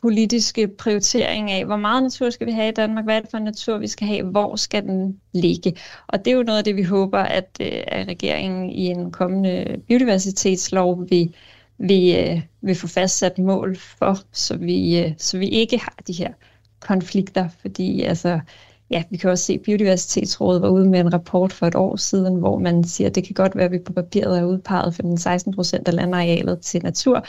[0.03, 3.39] politiske prioritering af, hvor meget natur skal vi have i Danmark, hvad er det for
[3.39, 5.77] natur, vi skal have, hvor skal den ligge.
[6.07, 9.13] Og det er jo noget af det, vi håber, at, øh, at regeringen i en
[9.13, 11.35] kommende biodiversitetslov vil,
[11.79, 16.13] vil, øh, vil få fastsat mål for, så vi, øh, så vi ikke har de
[16.13, 16.33] her
[16.81, 18.41] konflikter, fordi altså,
[18.91, 21.97] ja, vi kan også se, at Biodiversitetsrådet var ude med en rapport for et år
[21.97, 24.95] siden, hvor man siger, at det kan godt være, at vi på papiret er udpeget
[24.95, 27.25] for den 16 procent af landarealet til natur,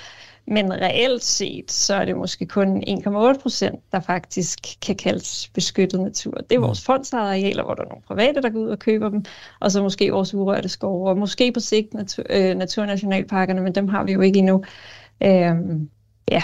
[0.48, 6.02] men reelt set, så er det måske kun 1,8 procent, der faktisk kan kaldes beskyttet
[6.02, 6.32] natur.
[6.32, 6.66] Det er mm.
[6.66, 9.26] vores fondsarealer, hvor der er nogle private, der går ud og køber dem,
[9.60, 13.88] og så måske vores urørte skove, og måske på sigt natur, øh, naturnationalparkerne, men dem
[13.88, 14.64] har vi jo ikke endnu.
[15.24, 15.90] Øhm,
[16.32, 16.44] ja,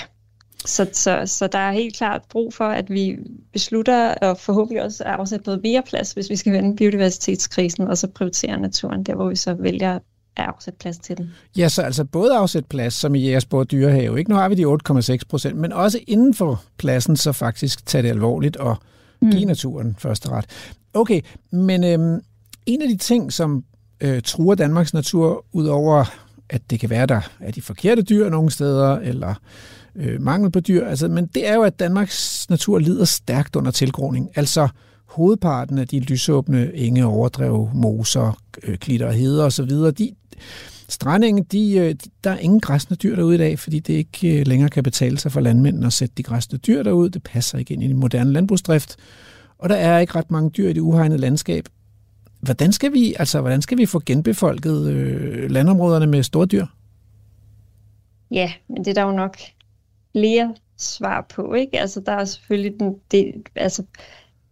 [0.66, 3.18] så, så, så der er helt klart brug for, at vi
[3.54, 8.08] beslutter og forhåbentlig også afsætte noget mere plads, hvis vi skal vende biodiversitetskrisen, og så
[8.08, 10.02] prioritere naturen der, hvor vi så vælger at
[10.38, 11.32] afsætte plads til den.
[11.58, 14.20] Ja, så altså både afsætte plads, som i Jægersborg Dyrehave.
[14.20, 14.32] Ikke?
[14.32, 18.10] Nu har vi de 8,6 procent, men også inden for pladsen, så faktisk tage det
[18.10, 18.78] alvorligt og,
[19.22, 19.32] Mm.
[19.32, 20.46] Giv naturen første ret.
[20.94, 22.22] Okay, men øhm,
[22.66, 23.64] en af de ting, som
[24.02, 26.06] øh, truer Danmarks natur, udover
[26.50, 29.34] at det kan være, der er de forkerte dyr nogle steder, eller
[29.98, 33.72] øh, mangel på dyr, altså, men det er jo, at Danmarks natur lider stærkt under
[33.72, 34.30] tilgroning.
[34.36, 34.68] Altså
[35.06, 40.12] hovedparten af de lysåbne enge, overdrev, moser, øh, klitter og heder osv., de,
[40.90, 44.40] Strandenge, de, øh, de, der er ingen græsne dyr derude i dag, fordi det ikke
[44.40, 47.10] øh, længere kan betale sig for landmændene at sætte de græsne dyr derud.
[47.10, 48.96] Det passer ikke ind i den moderne landbrugsdrift.
[49.58, 51.66] Og der er ikke ret mange dyr i det uhegnede landskab.
[52.40, 56.66] Hvordan skal vi, altså, hvordan skal vi få genbefolket øh, landområderne med store dyr?
[58.32, 59.38] Ja, men det er der jo nok
[60.18, 61.80] flere svar på, ikke?
[61.80, 63.84] Altså, der er selvfølgelig den, det, altså,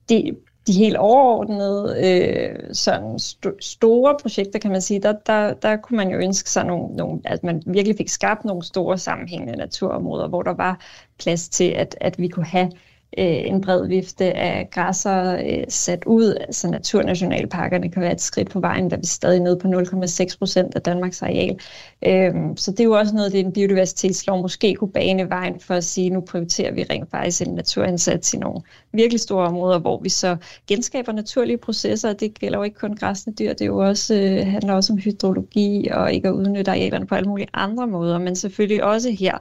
[0.10, 0.38] det,
[0.68, 5.98] de helt overordnede øh, sådan st- store projekter, kan man sige, der, der, der kunne
[5.98, 10.28] man jo ønske sig nogle, nogle, at man virkelig fik skabt nogle store sammenhængende naturområder,
[10.28, 10.80] hvor der var
[11.20, 12.72] plads til, at, at vi kunne have
[13.18, 16.36] Øh, en bred vifte af græsser øh, sat ud.
[16.36, 20.38] Altså naturnationalparkerne kan være et skridt på vejen, da vi er stadig nede på 0,6
[20.38, 21.60] procent af Danmarks areal.
[22.08, 25.74] Øhm, så det er jo også noget, det en biodiversitetslov måske kunne bane vejen for
[25.74, 28.62] at sige, nu prioriterer vi rent faktisk en naturindsats i nogle
[28.92, 30.38] virkelig store områder, hvor vi så
[30.68, 34.48] genskaber naturlige processer, det gælder jo ikke kun græsne dyr, det er jo også, øh,
[34.48, 38.36] handler også om hydrologi og ikke at udnytte arealerne på alle mulige andre måder, men
[38.36, 39.38] selvfølgelig også her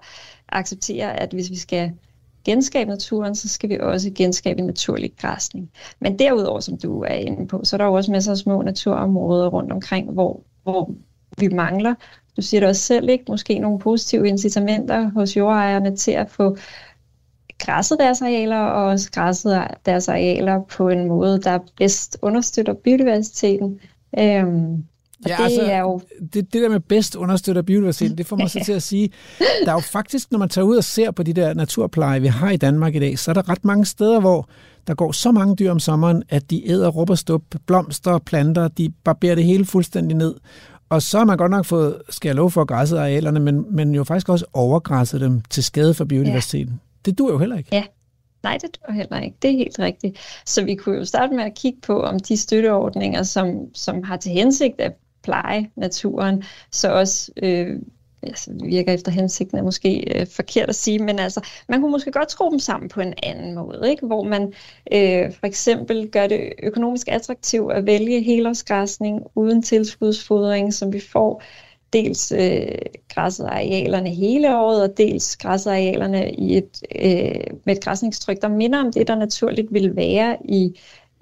[0.49, 1.93] acceptere, at hvis vi skal
[2.45, 5.71] genskabe naturen, så skal vi også genskabe naturlig græsning.
[6.01, 8.63] Men derudover, som du er inde på, så er der jo også masser af små
[8.63, 10.91] naturområder rundt omkring, hvor, hvor
[11.39, 11.95] vi mangler,
[12.37, 13.25] du siger det også selv, ikke?
[13.29, 16.57] måske nogle positive incitamenter hos jordejerne til at få
[17.59, 23.81] græsset deres arealer og også græsset deres arealer på en måde, der bedst understøtter biodiversiteten.
[24.19, 24.85] Øhm,
[25.25, 26.01] og ja, det altså, er jo...
[26.21, 29.11] Det, det der med bedst understøtter biodiversiteten, det får mig så til at sige,
[29.65, 32.27] der er jo faktisk, når man tager ud og ser på de der naturpleje, vi
[32.27, 34.49] har i Danmark i dag, så er der ret mange steder, hvor
[34.87, 39.35] der går så mange dyr om sommeren, at de æder rubberstup, blomster, planter, de barberer
[39.35, 40.35] det hele fuldstændig ned.
[40.89, 43.95] Og så har man godt nok fået, skal jeg love for, græsset arealerne, men, men
[43.95, 46.73] jo faktisk også overgræsset dem til skade for biodiversiteten.
[46.73, 47.11] Ja.
[47.11, 47.69] Det dur jo heller ikke.
[47.73, 47.85] Ja,
[48.45, 49.37] Nej, det tror heller ikke.
[49.43, 50.19] Det er helt rigtigt.
[50.47, 54.17] Så vi kunne jo starte med at kigge på, om de støtteordninger, som, som har
[54.17, 54.93] til hensigt at
[55.25, 57.81] pleje naturen, så også øh,
[58.27, 62.13] altså, virker efter hensigten er måske øh, forkert at sige, men altså, man kunne måske
[62.13, 64.07] godt skrue dem sammen på en anden måde, ikke?
[64.07, 64.53] hvor man
[64.93, 71.43] øh, for eksempel gør det økonomisk attraktivt at vælge helårsgræsning uden tilskudsfodring, som vi får
[71.93, 77.85] dels øh, græsset arealerne hele året, og dels græsset arealerne i et, øh, med et
[77.85, 80.81] græsningstryk, der minder om det, der naturligt vil være i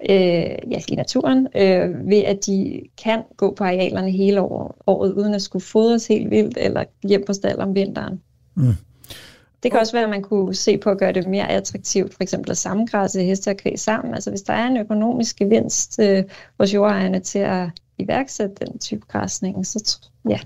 [0.09, 5.13] øh, ja, i naturen, øh, ved at de kan gå på arealerne hele år, året,
[5.13, 8.21] uden at skulle fodres helt vildt, eller hjem på stald om vinteren.
[8.55, 8.75] Mm.
[9.63, 12.23] Det kan også være, at man kunne se på at gøre det mere attraktivt, for
[12.23, 14.13] eksempel at samgræsse heste og kvæg sammen.
[14.13, 16.23] Altså hvis der er en økonomisk gevinst øh,
[16.59, 20.39] hos jordejerne til at iværksætte den type græsning, så, ja,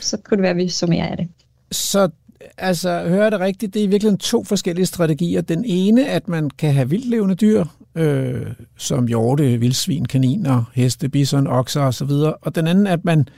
[0.00, 1.28] så kunne det være, at vi summerer af det.
[1.70, 2.10] Så
[2.58, 5.40] altså, hører det rigtigt, det er i virkeligheden to forskellige strategier.
[5.40, 11.46] Den ene, at man kan have vildlevende dyr, øh, som hjorte, vildsvin, kaniner, heste, bison,
[11.46, 12.10] okser osv.
[12.42, 13.28] Og den anden, at man,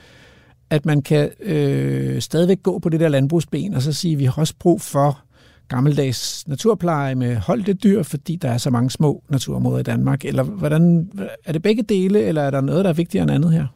[0.69, 4.25] at man kan øh, stadigvæk gå på det der landbrugsben, og så sige, at vi
[4.25, 5.19] har også brug for
[5.67, 10.25] gammeldags naturpleje med holdte dyr, fordi der er så mange små naturområder i Danmark.
[10.25, 11.11] Eller hvordan,
[11.45, 13.67] er det begge dele, eller er der noget, der er vigtigere end andet her?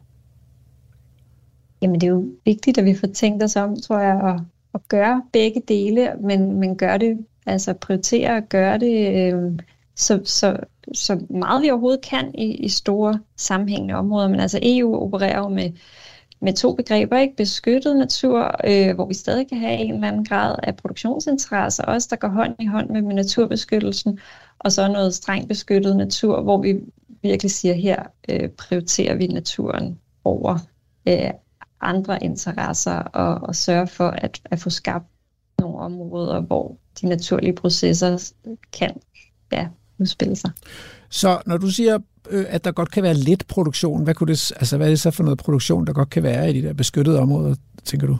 [1.82, 4.40] Jamen det er jo vigtigt, at vi får tænkt os om, tror jeg, og
[4.74, 9.58] at gøre begge dele, men, men gør det, altså prioritere at gøre det øh,
[9.96, 10.56] så, så,
[10.94, 14.28] så meget vi overhovedet kan i, i store sammenhængende områder.
[14.28, 15.70] Men altså EU opererer jo med,
[16.40, 17.36] med to begreber, ikke?
[17.36, 22.08] Beskyttet natur, øh, hvor vi stadig kan have en eller anden grad af produktionsinteresser, også
[22.10, 24.18] der går hånd i hånd med, med naturbeskyttelsen,
[24.58, 26.80] og så noget strengt beskyttet natur, hvor vi
[27.22, 30.58] virkelig siger, her øh, prioriterer vi naturen over
[31.08, 31.30] øh,
[31.86, 35.06] andre interesser, og, og sørge for at, at få skabt
[35.58, 38.32] nogle områder, hvor de naturlige processer
[38.72, 38.90] kan
[39.52, 39.68] ja,
[39.98, 40.50] udspille sig.
[41.10, 41.98] Så når du siger,
[42.30, 45.00] øh, at der godt kan være lidt produktion, hvad, kunne det, altså, hvad er det
[45.00, 47.54] så for noget produktion, der godt kan være i de der beskyttede områder,
[47.84, 48.18] tænker du?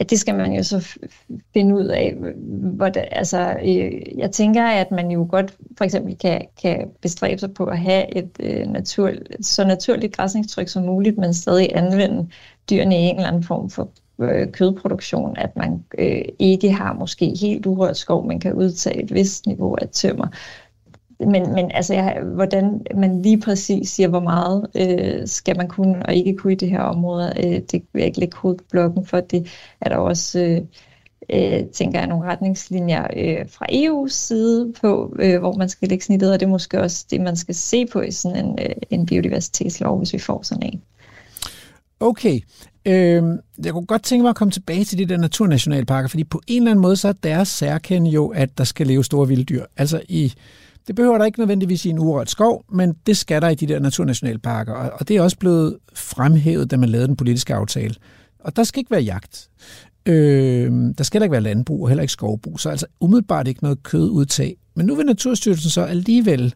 [0.00, 0.98] At det skal man jo så
[1.54, 2.14] finde ud af.
[2.76, 7.38] Hvor det, altså, øh, jeg tænker, at man jo godt for eksempel kan, kan bestræbe
[7.38, 12.28] sig på at have et øh, natur, så naturligt græsningstryk som muligt, men stadig anvende
[12.70, 13.90] dyrene i en eller anden form for
[14.20, 19.14] øh, kødproduktion, at man øh, ikke har måske helt urørt skov, man kan udtage et
[19.14, 20.26] vist niveau af tømmer.
[21.26, 26.06] Men, men altså, jeg, hvordan man lige præcis siger, hvor meget øh, skal man kunne
[26.06, 28.66] og ikke kunne i det her område, øh, det vil jeg ikke lægge hovedet på
[28.70, 29.20] blokken for.
[29.20, 29.48] Det
[29.80, 30.60] er der også øh,
[31.32, 36.04] øh, tænker jeg, nogle retningslinjer øh, fra EU's side på, øh, hvor man skal lægge
[36.04, 38.74] snittet, og det er måske også det, man skal se på i sådan en, øh,
[38.90, 40.82] en biodiversitetslov, hvis vi får sådan en.
[42.00, 42.40] Okay.
[42.86, 43.22] Øh,
[43.64, 46.62] jeg kunne godt tænke mig at komme tilbage til de der naturnationalparker, fordi på en
[46.62, 49.64] eller anden måde, så er deres særkende jo, at der skal leve store vilde dyr.
[49.76, 50.34] Altså i,
[50.90, 53.66] det behøver der ikke nødvendigvis i en urørt skov, men det skal der i de
[53.66, 57.94] der naturnationalparker, og, det er også blevet fremhævet, da man lavede den politiske aftale.
[58.38, 59.48] Og der skal ikke være jagt.
[60.06, 63.82] Øh, der skal ikke være landbrug og heller ikke skovbrug, så altså umiddelbart ikke noget
[63.82, 64.56] kødudtag.
[64.74, 66.54] Men nu vil Naturstyrelsen så alligevel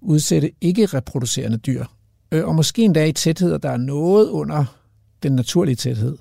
[0.00, 1.84] udsætte ikke reproducerende dyr,
[2.32, 4.64] øh, og måske endda i tætheder, der er noget under
[5.22, 6.18] den naturlige tæthed.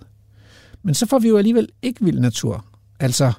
[0.83, 2.65] Men så får vi jo alligevel ikke vild natur.
[2.99, 3.33] Altså,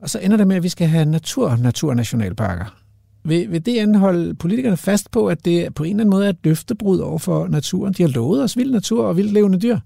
[0.00, 2.81] og så ender det med, at vi skal have natur-naturnationalparker.
[3.24, 6.30] Vil, vil det anholde politikerne fast på, at det på en eller anden måde er
[6.30, 7.92] et løftebrud over for naturen?
[7.92, 9.78] De har lovet os vild natur og vildt levende dyr.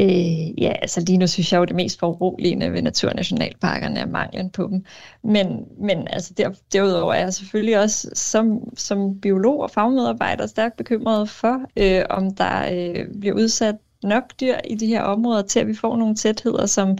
[0.00, 4.50] Øh, ja, altså lige nu synes jeg jo, det mest foruroligende ved naturnationalparkerne er manglen
[4.50, 4.84] på dem.
[5.24, 5.46] Men,
[5.80, 11.30] men altså der, derudover er jeg selvfølgelig også som, som biolog og fagmedarbejder stærkt bekymret
[11.30, 15.66] for, øh, om der øh, bliver udsat nok dyr i de her områder til, at
[15.66, 16.98] vi får nogle tætheder, som,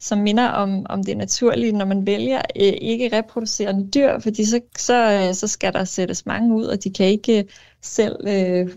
[0.00, 4.60] som minder om, om det naturlige, når man vælger øh, ikke reproducerende dyr, fordi så,
[4.76, 7.44] så, øh, så skal der sættes mange ud, og de kan ikke øh,
[7.82, 8.68] selv øh,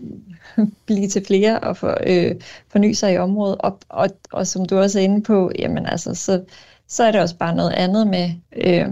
[0.86, 2.34] blive til flere og for, øh,
[2.68, 3.56] forny sig i området.
[3.58, 6.44] Og, og, og som du også er inde på, jamen altså, så,
[6.88, 8.88] så er det også bare noget andet med, øh,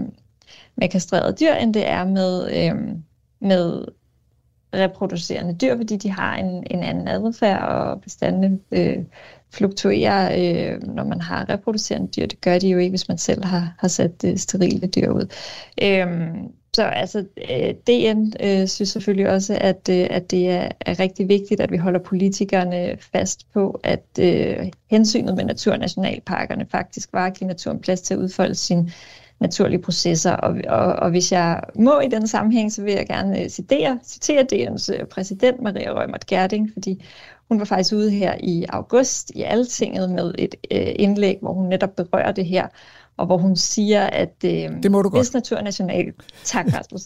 [0.75, 2.95] med kastrerede dyr, end det er med, øh,
[3.39, 3.85] med
[4.73, 8.97] reproducerende dyr, fordi de har en, en anden adfærd, og bestandene øh,
[9.53, 10.31] fluktuerer,
[10.73, 12.25] øh, når man har reproducerende dyr.
[12.25, 15.27] Det gør de jo ikke, hvis man selv har, har sat øh, sterile dyr ud.
[15.83, 16.07] Øh,
[16.73, 21.27] så altså, øh, DN øh, synes selvfølgelig også, at, øh, at det er, er rigtig
[21.27, 27.33] vigtigt, at vi holder politikerne fast på, at øh, hensynet med naturnationalparkerne faktisk var at
[27.33, 28.91] give naturen plads til at udfolde sine
[29.39, 30.31] naturlige processer.
[30.31, 33.99] Og, og, og hvis jeg må i den sammenhæng, så vil jeg gerne øh, citere,
[34.03, 37.03] citere DN's øh, præsident, Maria Rømert Gerding, fordi
[37.51, 41.69] hun var faktisk ude her i august i Altinget med et øh, indlæg, hvor hun
[41.69, 42.67] netop berører det her,
[43.17, 44.51] og hvor hun siger, at øh,
[44.83, 46.13] det må du hvis Naturnational...
[46.43, 47.01] Tak, Rasmus.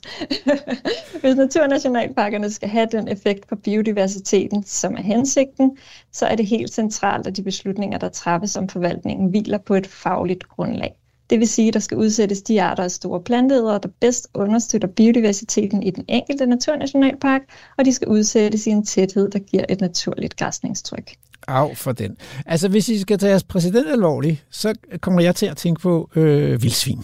[1.21, 5.77] hvis Naturnationalparkerne skal have den effekt på biodiversiteten, som er hensigten,
[6.11, 9.87] så er det helt centralt, at de beslutninger, der træffes om forvaltningen, hviler på et
[9.87, 10.95] fagligt grundlag.
[11.29, 14.87] Det vil sige, at der skal udsættes de arter af store planteædere, der bedst understøtter
[14.87, 17.41] biodiversiteten i den enkelte naturnationalpark,
[17.77, 21.11] og de skal udsættes i en tæthed, der giver et naturligt græsningstryk.
[21.47, 22.17] Af for den.
[22.45, 26.09] Altså, hvis I skal tage jeres præsident alvorligt, så kommer jeg til at tænke på
[26.15, 27.03] øh, vildsvin.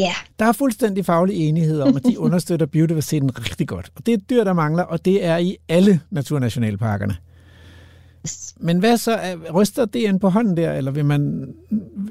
[0.00, 0.12] Ja.
[0.38, 3.92] Der er fuldstændig faglig enighed om, at de understøtter biodiversiteten rigtig godt.
[3.96, 7.16] Og det er dyr, der mangler, og det er i alle naturnationalparkerne.
[8.60, 9.18] Men hvad så?
[9.54, 11.54] Ryster ind på hånden der, eller vil man,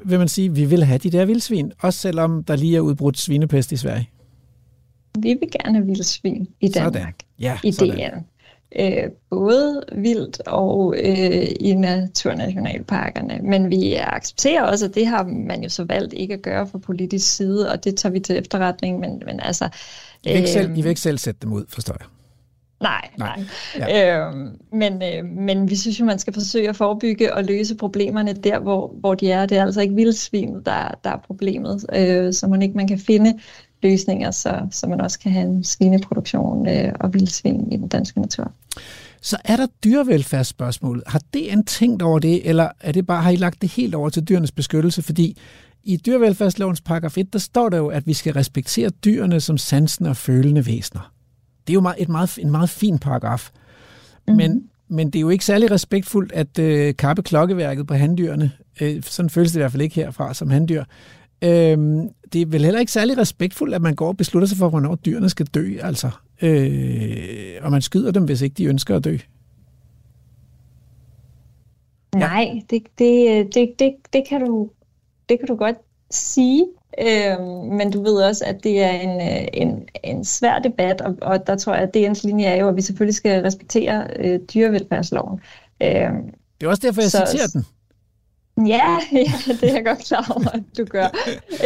[0.04, 2.80] vil man sige, at vi vil have de der vildsvin, også selvom der lige er
[2.80, 4.10] udbrudt svinepest i Sverige?
[5.18, 6.94] Vi vil gerne have vildsvin i Danmark.
[6.94, 7.12] Sådan.
[7.38, 8.24] Ja, i sådan.
[8.78, 13.40] Øh, både vildt og øh, i naturnationalparkerne.
[13.42, 16.78] Men vi accepterer også, at det har man jo så valgt ikke at gøre fra
[16.78, 19.00] politisk side, og det tager vi til efterretning.
[19.00, 19.64] Men, men altså,
[20.24, 22.06] I, vil ikke selv, I vil ikke selv sætte dem ud, forstår jeg?
[22.80, 23.44] Nej, nej.
[23.78, 23.88] nej.
[23.88, 24.26] Ja.
[24.28, 24.34] Øh,
[24.72, 28.58] men, øh, men vi synes jo, man skal forsøge at forebygge og løse problemerne der,
[28.58, 29.46] hvor, hvor de er.
[29.46, 32.98] Det er altså ikke vildsvinet, der, der er problemet, øh, så man ikke man kan
[32.98, 33.38] finde
[33.82, 38.20] løsninger, så, så man også kan have en svineproduktion øh, og vildsvin i den danske
[38.20, 38.52] natur.
[39.20, 41.02] Så er der dyrevelfærdsspørgsmål.
[41.06, 43.94] Har det en tænkt over det, eller er det bare, har I lagt det helt
[43.94, 45.02] over til dyrenes beskyttelse?
[45.02, 45.38] Fordi
[45.84, 50.10] i dyrevelfærdslovens paragraf 1, der står der jo, at vi skal respektere dyrene som sansende
[50.10, 51.15] og følende væsener.
[51.66, 53.50] Det er jo meget, et meget, en meget fin paragraf.
[54.28, 54.34] Mm.
[54.34, 58.52] Men, men det er jo ikke særlig respektfuldt at øh, kappe klokkeværket på handdyrene.
[58.80, 60.84] Øh, sådan føles det i hvert fald ikke herfra som handdyr.
[61.42, 61.78] Øh,
[62.32, 64.94] det er vel heller ikke særlig respektfuldt, at man går og beslutter sig for, hvornår
[64.94, 66.10] dyrene skal dø, altså.
[66.42, 69.16] Øh, og man skyder dem, hvis ikke de ønsker at dø.
[72.14, 74.70] Nej, det, det, det, det, det, kan du,
[75.28, 75.76] det kan du godt
[76.10, 76.66] sige.
[77.00, 77.40] Øh,
[77.72, 81.46] men du ved også, at det er en, øh, en, en svær debat, og, og
[81.46, 85.40] der tror jeg, at DN's linje er jo, at vi selvfølgelig skal respektere øh, dyrevelfærdsloven.
[85.82, 85.88] Øh,
[86.60, 87.66] det er også derfor, jeg så, citerer den.
[88.66, 91.06] Ja, ja, det er jeg godt klar over, at du gør.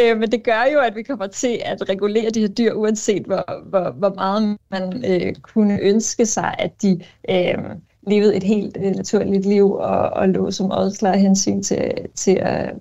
[0.02, 3.22] øh, men det gør jo, at vi kommer til at regulere de her dyr, uanset
[3.22, 7.00] hvor, hvor, hvor meget man øh, kunne ønske sig, at de
[7.30, 7.58] øh,
[8.06, 12.72] levede et helt øh, naturligt liv og, og lå som ådsklar hensyn til, til at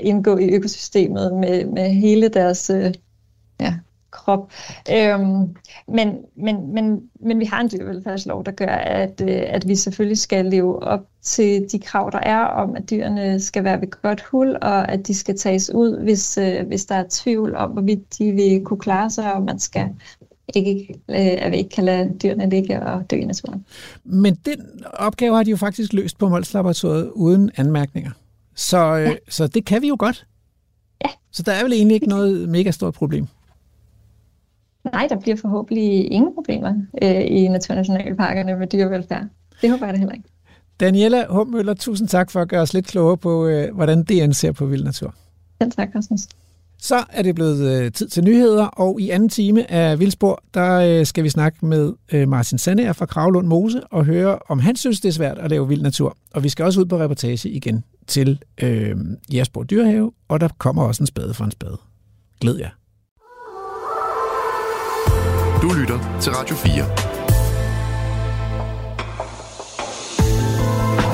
[0.00, 2.94] indgå i økosystemet med, med hele deres øh,
[3.60, 3.74] ja,
[4.10, 4.52] krop.
[4.92, 5.56] Øhm,
[5.88, 10.18] men, men, men, men vi har en dyrevelfærdslov, der gør, at, øh, at vi selvfølgelig
[10.18, 14.20] skal leve op til de krav, der er om, at dyrene skal være ved godt
[14.20, 18.18] hul, og at de skal tages ud, hvis, øh, hvis der er tvivl om, hvorvidt
[18.18, 19.88] de vil kunne klare sig, og man skal
[20.54, 23.64] ikke, øh, at vi ikke kan lade dyrene ligge og dø i naturen.
[24.04, 28.10] Men den opgave har de jo faktisk løst på Mols Laboratoriet uden anmærkninger.
[28.54, 29.14] Så, øh, ja.
[29.28, 30.26] så det kan vi jo godt.
[31.04, 31.10] Ja.
[31.30, 33.26] Så der er vel egentlig ikke noget mega stort problem.
[34.92, 39.24] Nej, der bliver forhåbentlig ingen problemer øh, i naturnationalparkerne med dyrevelfærd.
[39.62, 40.28] Det håber jeg da heller ikke.
[40.80, 44.52] Daniela Hummøller, tusind tak for at gøre os lidt klogere på, øh, hvordan DN ser
[44.52, 45.14] på vild natur.
[45.62, 46.20] Selv tak, Rasmus.
[46.82, 50.72] Så er det blevet øh, tid til nyheder, og i anden time af Vildspor, der
[50.72, 54.76] øh, skal vi snakke med øh, Martin Sandager fra Kravlund Mose og høre, om han
[54.76, 56.16] synes, det er svært at lave vild natur.
[56.34, 58.96] Og vi skal også ud på reportage igen til øh,
[59.32, 61.76] Jægersborg Dyrehave, og der kommer også en spade for en spade.
[62.40, 62.70] Glæd jer.
[65.62, 66.72] Du lytter til Radio 4.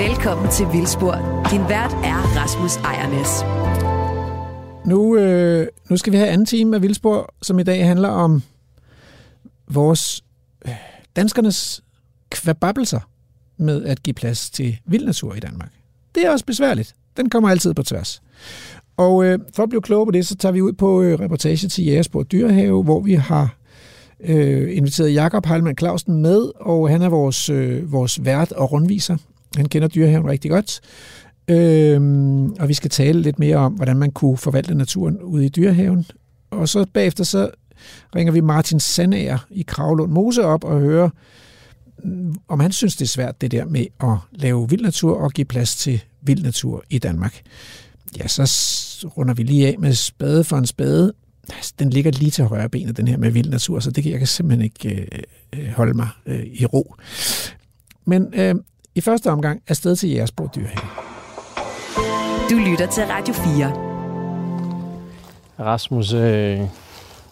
[0.09, 1.45] Velkommen til Vildspor.
[1.51, 3.45] Din vært er Rasmus Ejernes.
[4.87, 8.43] Nu, øh, nu skal vi have anden time af Vildspor, som i dag handler om
[9.71, 10.25] vores
[10.67, 10.73] øh,
[11.17, 11.83] danskernes
[12.31, 13.01] kvababelser
[13.57, 15.73] med at give plads til vild natur i Danmark.
[16.15, 16.95] Det er også besværligt.
[17.17, 18.23] Den kommer altid på tværs.
[18.97, 21.69] Og øh, for at blive klogere på det, så tager vi ud på øh, reportage
[21.69, 23.57] til Jægersborg Dyrehave, hvor vi har
[24.21, 29.17] øh, inviteret Jakob Heilmann Clausen med, og han er vores, øh, vores vært og rundviser.
[29.57, 30.81] Han kender dyrehaven rigtig godt.
[31.49, 35.49] Øhm, og vi skal tale lidt mere om, hvordan man kunne forvalte naturen ude i
[35.49, 36.07] dyrehaven.
[36.51, 37.51] Og så bagefter så
[38.17, 41.11] ringer vi Martin Sandager i Kravlund Mose op og hører,
[42.05, 45.33] mm, om han synes, det er svært det der med at lave vild natur og
[45.33, 47.41] give plads til vild natur i Danmark.
[48.19, 48.43] Ja, så
[49.17, 51.13] runder vi lige af med spade for en spade.
[51.57, 54.13] Altså, den ligger lige til højre benet, den her med vild natur, så det kan
[54.13, 55.23] jeg kan simpelthen ikke øh,
[55.53, 56.95] øh holde mig øh, i ro.
[58.05, 58.55] Men øh,
[58.95, 61.18] i første omgang er sted til Jægersborg dyrehaven.
[62.51, 63.73] Du lytter til Radio 4.
[65.61, 66.61] Rasmus, øh,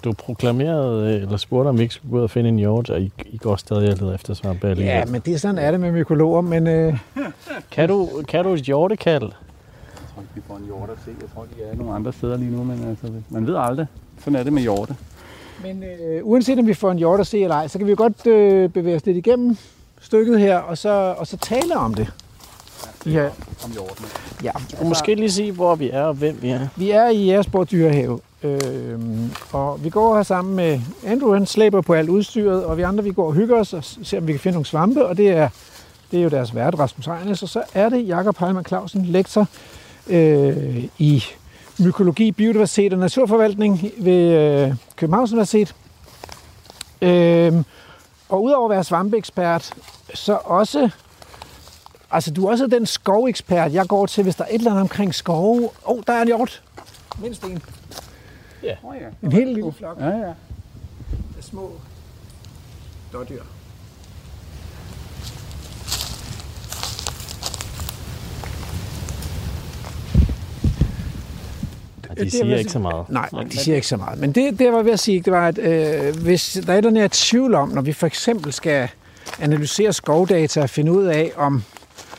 [0.04, 2.90] du proklamerede, øh, eller spurgte, om vi ikke skulle gå ud og finde en hjort,
[2.90, 4.94] og I, I går stadig og leder efter svampe alligevel.
[4.96, 6.98] Ja, men det er sådan er det med mykologer, men øh,
[7.70, 9.22] Kan du, kan du et hjortekald?
[9.22, 9.30] Jeg
[10.14, 11.10] tror ikke, vi får en hjort at se.
[11.20, 13.86] Jeg tror, de er nogle andre steder lige nu, men altså, man ved aldrig.
[14.18, 14.96] Sådan er det med hjorte.
[15.62, 17.92] Men øh, uanset om vi får en hjort at se eller ej, så kan vi
[17.92, 19.56] jo godt øh, bevæge os lidt igennem
[20.00, 22.12] stykket her, og så, og så tale om det.
[23.06, 23.28] Ja,
[23.64, 24.04] Om hjorten.
[24.42, 24.50] ja.
[24.70, 26.68] Du kan måske lige sige, hvor vi er og hvem vi er.
[26.76, 28.98] Vi er i Jægersborg Dyrehave, øh,
[29.52, 33.04] og vi går her sammen med Andrew, han slæber på alt udstyret, og vi andre
[33.04, 35.30] vi går og hygger os og ser, om vi kan finde nogle svampe, og det
[35.30, 35.48] er,
[36.10, 39.46] det er jo deres vært, Rasmus Ejnes, og så er det Jakob Heilmann Clausen, lektor
[40.06, 41.24] øh, i
[41.78, 45.74] mykologi, biodiversitet og naturforvaltning ved øh, Københavns Universitet.
[47.02, 47.52] Øh,
[48.28, 49.72] og udover at være svampeekspert,
[50.14, 50.90] så også
[52.10, 54.82] Altså, du er også den skovekspert, jeg går til, hvis der er et eller andet
[54.82, 55.62] omkring skove.
[55.62, 56.62] Åh, oh, der er en hjort.
[57.22, 57.62] Mindst en.
[58.82, 59.06] Oh, ja.
[59.22, 60.28] En helt lille flok Ja, ja.
[61.38, 61.72] af små
[63.12, 63.42] dårdyr.
[72.08, 73.08] Ja, det er de siger vel- ikke så meget.
[73.08, 74.18] Nej, de siger ikke så meget.
[74.18, 76.74] Men det, det jeg var ved at sige, det var, at øh, hvis der er
[76.74, 78.88] et eller andet, jeg er tvivl om, når vi for eksempel skal
[79.40, 81.62] analysere skovdata og finde ud af, om,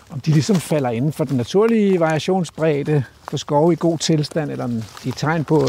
[0.10, 4.64] om de ligesom falder inden for den naturlige variationsbredde for skove i god tilstand, eller
[4.64, 5.68] om de er tegn på,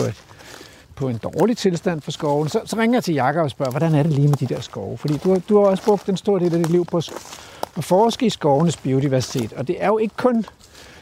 [0.95, 3.95] på en dårlig tilstand for skoven, så, så ringer jeg til Jakob og spørger, hvordan
[3.95, 4.99] er det lige med de der skove?
[4.99, 6.97] Fordi du, du har også brugt en stor del af dit liv på
[7.77, 10.45] at forske i skovenes biodiversitet, og det er jo ikke kun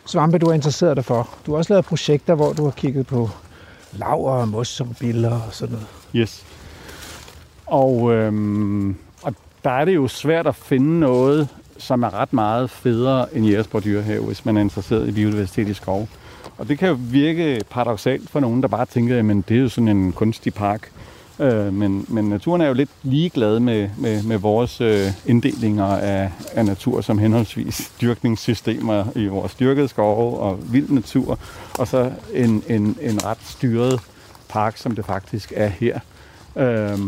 [0.07, 1.29] svampe, du er interesseret dig for.
[1.47, 3.31] Du har også lavet projekter, hvor du har kigget på
[3.93, 5.89] laver og mos og biller og sådan noget.
[6.15, 6.45] Yes.
[7.67, 9.35] Og, øhm, og
[9.65, 11.49] der er det jo svært at finde noget,
[11.87, 15.75] som er ret meget federe end Jægersborg Dyrehave, hvis man er interesseret i biodiversitet i
[15.75, 16.09] skov.
[16.59, 19.69] Og det kan jo virke paradoxalt for nogen, der bare tænker, at det er jo
[19.69, 20.91] sådan en kunstig park.
[21.41, 26.31] Øh, men, men naturen er jo lidt ligeglad med, med, med vores øh, inddelinger af,
[26.53, 31.39] af natur som henholdsvis dyrkningssystemer i vores dyrkede skove og vild natur,
[31.79, 34.01] og så en, en, en ret styret
[34.49, 35.99] park, som det faktisk er her.
[36.57, 36.99] Øh,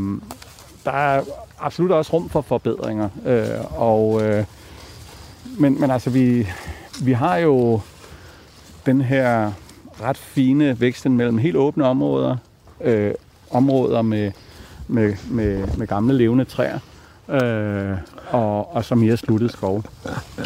[0.85, 1.23] der er
[1.59, 4.45] absolut også rum for forbedringer, øh, og, øh,
[5.59, 6.49] men, men altså vi,
[7.03, 7.81] vi har jo
[8.87, 9.53] den her
[10.03, 12.37] ret fine væksten mellem helt åbne områder,
[12.81, 13.15] øh,
[13.51, 14.33] områder med,
[14.89, 16.79] med, med, med gamle levende træer,
[17.29, 17.97] øh,
[18.31, 19.85] og, og så mere sluttet skov.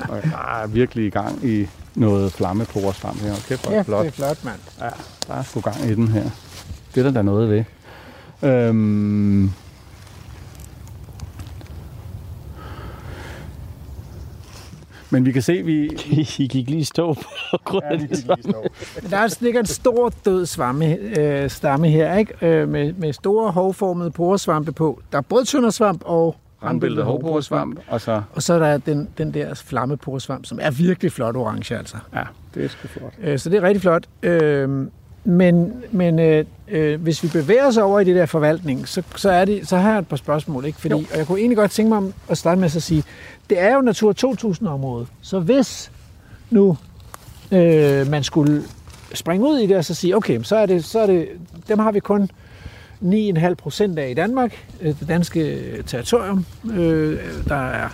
[0.09, 3.35] Og der er virkelig i gang i noget flamme på vores her.
[3.49, 4.05] Kæft, hvor det flot.
[4.05, 4.59] det er flot, mand.
[4.81, 4.89] Ja,
[5.29, 6.31] der er sgu gang i den her.
[6.95, 7.65] Det er der da noget ved.
[8.51, 9.51] Øhm,
[15.13, 15.85] men vi kan se, vi...
[16.39, 17.15] I gik lige stå
[17.51, 18.55] på grund af de svampene.
[19.03, 22.47] Men Der er ligger en stor død svamme, øh, stamme her, ikke?
[22.47, 25.03] Øh, med, med store hovformede poresvampe på.
[25.13, 28.23] Der er både tøndersvamp og Randbæltet hovporesvamp, og så...
[28.33, 31.97] Og så er der den, den der flammeporesvamp, som er virkelig flot orange, altså.
[32.15, 32.23] Ja,
[32.55, 33.13] det er sgu flot.
[33.23, 34.07] Øh, så det er rigtig flot.
[34.23, 34.87] Øh,
[35.25, 39.31] men men øh, øh, hvis vi bevæger os over i det der forvaltning, så, så,
[39.31, 40.65] er det, så har jeg et par spørgsmål.
[40.65, 40.81] Ikke?
[40.81, 43.05] Fordi, og jeg kunne egentlig godt tænke mig om at starte med at sige,
[43.51, 45.07] det er jo Natur 2000-område.
[45.21, 45.91] Så hvis
[46.51, 46.77] nu
[47.53, 48.63] øh, man skulle
[49.15, 51.29] springe ud i det og så sige, okay, så er det, så er det,
[51.69, 52.31] dem har vi kun
[53.03, 56.45] 9,5 procent af i Danmark, øh, det danske territorium.
[56.73, 57.19] Øh,
[57.49, 57.89] der er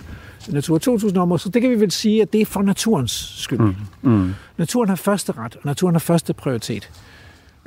[0.47, 3.59] Natur 2000 område, så det kan vi vel sige, at det er for naturens skyld.
[3.59, 3.75] Mm.
[4.01, 4.33] Mm.
[4.57, 6.89] Naturen har første ret, og naturen har første prioritet.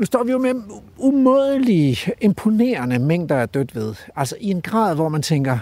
[0.02, 0.54] Nu står vi jo med
[0.98, 3.94] umådelige, imponerende mængder af dødt ved.
[4.16, 5.58] Altså i en grad, hvor man tænker,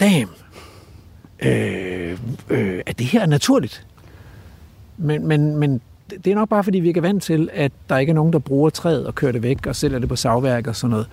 [0.00, 0.30] damn,
[1.42, 2.18] øh,
[2.50, 3.86] øh, er det her naturligt?
[4.96, 5.80] Men, men, men
[6.24, 8.32] det er nok bare, fordi vi ikke er vant til, at der ikke er nogen,
[8.32, 11.08] der bruger træet og kører det væk og sælger det på savværk og sådan noget.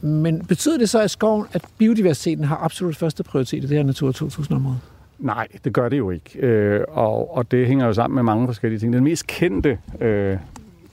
[0.00, 3.84] Men betyder det så, at skoven, at biodiversiteten har absolut første prioritet i det her
[3.84, 4.78] Natur 2000-område?
[5.18, 6.38] Nej, det gør det jo ikke.
[6.38, 8.92] Øh, og, og det hænger jo sammen med mange forskellige ting.
[8.92, 10.36] Den mest kendte øh,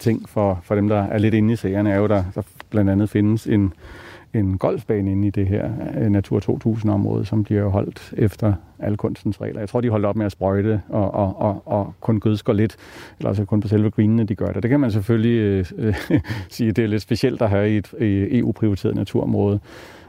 [0.04, 2.90] ting for, for dem, der er lidt inde i sagerne, er jo, der, der blandt
[2.92, 3.74] andet findes en,
[4.34, 9.42] en golfbane inde i det her øh, Natur 2000-område, som bliver holdt efter alle kunstens
[9.42, 9.60] regler.
[9.60, 12.76] Jeg tror, de holdt op med at sprøjte og, og, og, og kun gødsker lidt,
[13.20, 14.64] eller altså kun på selve greenene, de gør det.
[14.64, 15.96] Det kan man selvfølgelig øh, øh,
[16.50, 17.94] sige, det er lidt specielt at have i et
[18.40, 19.60] EU-prioriteret naturområde.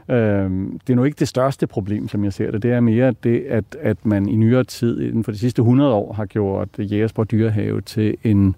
[0.09, 0.49] Øh,
[0.87, 2.63] det er nu ikke det største problem, som jeg ser det.
[2.63, 5.93] Det er mere det, at, at man i nyere tid, inden for de sidste 100
[5.93, 8.55] år, har gjort Jægersborg Dyrehave til en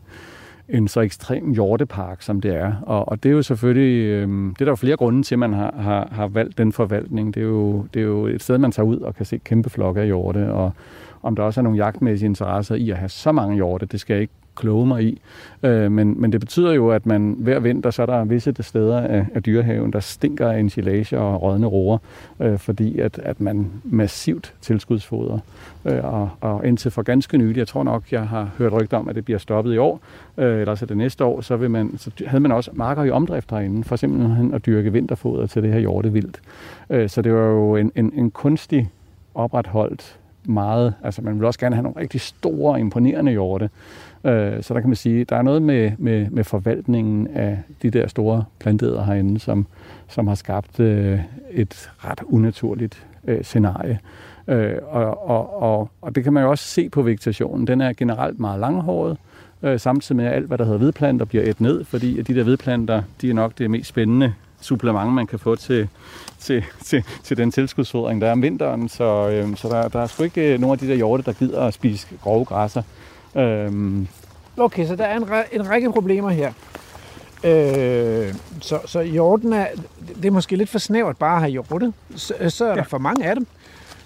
[0.69, 2.73] en så ekstrem hjortepark, som det er.
[2.81, 5.39] Og, og det er jo selvfølgelig, øh, det er der jo flere grunde til, at
[5.39, 7.33] man har, har, har valgt den forvaltning.
[7.33, 9.69] Det er, jo, det er jo et sted, man tager ud og kan se kæmpe
[9.69, 10.71] flokke af hjorte, og
[11.23, 14.13] om der også er nogle jagtmæssige interesser i at have så mange hjorte, det skal
[14.13, 15.21] jeg ikke kloge mig i.
[15.63, 19.01] Øh, men, men det betyder jo, at man hver vinter, så er der visse steder
[19.01, 21.97] af, af dyrehaven, der stinker af ensilage og rådne roer,
[22.39, 25.39] øh, fordi at, at man massivt tilskudsfoder.
[25.85, 29.09] Øh, og, og indtil for ganske nylig, jeg tror nok, jeg har hørt rygter om,
[29.09, 29.99] at det bliver stoppet i år,
[30.37, 33.09] øh, eller så det næste år, så, vil man, så havde man også marker i
[33.09, 36.41] omdrift herinde, for simpelthen at dyrke vinterfoder til det her hjortevildt.
[36.89, 38.89] Øh, så det var jo en, en, en kunstig
[39.35, 43.69] opretholdt meget, altså man vil også gerne have nogle rigtig store, imponerende hjorte.
[44.23, 47.89] Øh, så der kan man sige, der er noget med, med, med forvaltningen af de
[47.89, 49.67] der store planteder herinde, som,
[50.07, 51.19] som har skabt øh,
[51.51, 53.99] et ret unaturligt øh, scenarie.
[54.47, 57.67] Øh, og, og, og, og det kan man jo også se på vegetationen.
[57.67, 59.17] Den er generelt meget langhåret,
[59.63, 62.43] øh, samtidig med at alt, hvad der hedder vedplanter, bliver et ned, fordi de der
[62.43, 65.87] vedplanter, de er nok det mest spændende supplement, man kan få til,
[66.39, 68.89] til, til, til den tilskudsfodring, der er om vinteren.
[68.89, 71.33] Så, øh, så der, der er sgu ikke øh, nogen af de der hjorte, der
[71.33, 72.81] gider at spise grove græsser.
[73.37, 74.07] Øhm.
[74.57, 76.51] Okay, så der er en, en række problemer her.
[77.43, 79.67] Øh, så, så hjorten er,
[80.15, 81.93] det er måske lidt for snævert bare at have hjorte.
[82.15, 82.81] Så, så er der ja.
[82.81, 83.47] for mange af dem.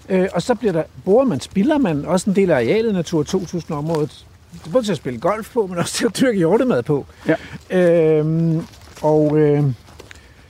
[0.08, 3.22] Øh, og så bliver der, bruger man, spiller man også en del af arealet Natur
[3.22, 4.26] 2000-området.
[4.72, 7.06] Både til at spille golf på, men også til at dyrke hjortemad på.
[7.26, 7.36] Ja.
[7.78, 8.56] Øh,
[9.02, 9.64] og øh,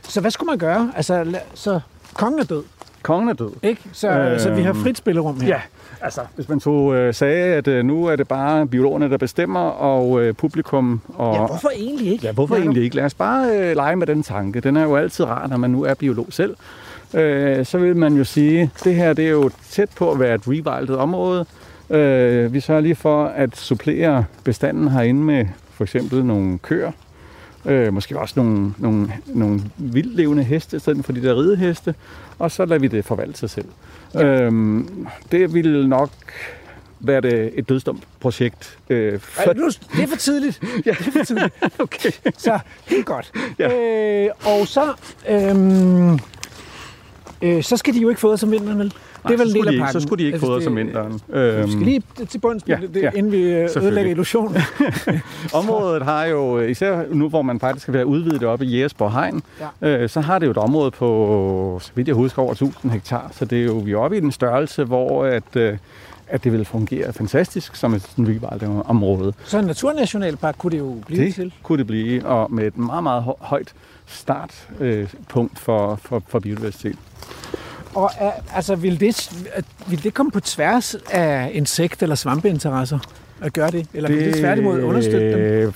[0.03, 0.93] så hvad skulle man gøre?
[0.97, 1.81] Altså, så
[2.15, 2.65] kongen er død.
[3.03, 3.53] Kongen er død.
[3.63, 3.83] Ikke?
[3.93, 5.49] Så, øh, så vi har frit spillerum her.
[5.49, 5.61] Ja,
[6.03, 9.61] altså hvis man tog øh, sagde, at øh, nu er det bare biologerne, der bestemmer,
[9.61, 11.01] og øh, publikum...
[11.15, 12.27] Og, ja, hvorfor egentlig ikke?
[12.27, 12.97] Ja, hvorfor ja, egentlig ikke?
[12.97, 14.61] Lad os bare øh, lege med den tanke.
[14.61, 16.57] Den er jo altid rar, når man nu er biolog selv.
[17.15, 20.35] Øh, så vil man jo sige, det her det er jo tæt på at være
[20.35, 21.47] et rewildet område.
[21.91, 26.93] Øh, vi sørger lige for at supplere bestanden herinde med for eksempel nogle køer,
[27.65, 31.95] Øh, måske også nogle, nogle, nogle vildlevende heste, i stedet for de der rideheste.
[32.39, 33.67] Og så lader vi det forvalte sig selv.
[34.15, 34.25] Ja.
[34.25, 36.11] Øhm, det vil nok
[37.01, 38.79] være det et dødstomt projekt.
[38.91, 39.43] Øh, for...
[39.43, 40.63] Ej, nu, det er for tidligt.
[40.87, 40.91] ja.
[40.91, 41.55] Det er for tidligt.
[41.79, 42.11] okay.
[42.39, 43.33] Så helt godt.
[43.59, 43.73] Ja.
[43.73, 44.93] Øh, og så,
[45.29, 46.19] øhm,
[47.43, 48.93] øh, så skal de jo ikke fodre som vinteren, vel?
[49.29, 51.13] det er vel så, skulle de så skulle de ikke altså, fodre som vinteren.
[51.13, 54.57] Vi skal øhm, lige til bunds, ja, det, ja, inden vi øh, ødelægger illusionen.
[55.55, 59.43] Området har jo, især nu hvor man faktisk skal være udvidet op i Jægersborg Hegn,
[59.83, 59.89] ja.
[59.89, 63.31] øh, så har det jo et område på, så vidt jeg husker, over 1000 hektar.
[63.33, 65.79] Så det er jo, vi er oppe i en størrelse, hvor at, øh,
[66.29, 68.11] at det vil fungere fantastisk som et
[68.85, 69.33] område.
[69.45, 71.53] Så en naturnationalpark kunne det jo blive det til?
[71.63, 73.75] kunne det blive, og med et meget, meget højt
[74.13, 76.97] startpunkt for, for, for biodiversitet.
[77.95, 79.31] Og er, altså, vil det,
[79.87, 82.99] vil det komme på tværs af insekt- eller svampeinteresser
[83.41, 83.87] at gøre det?
[83.95, 85.73] Eller det, vil det tværtimod understøtte dem?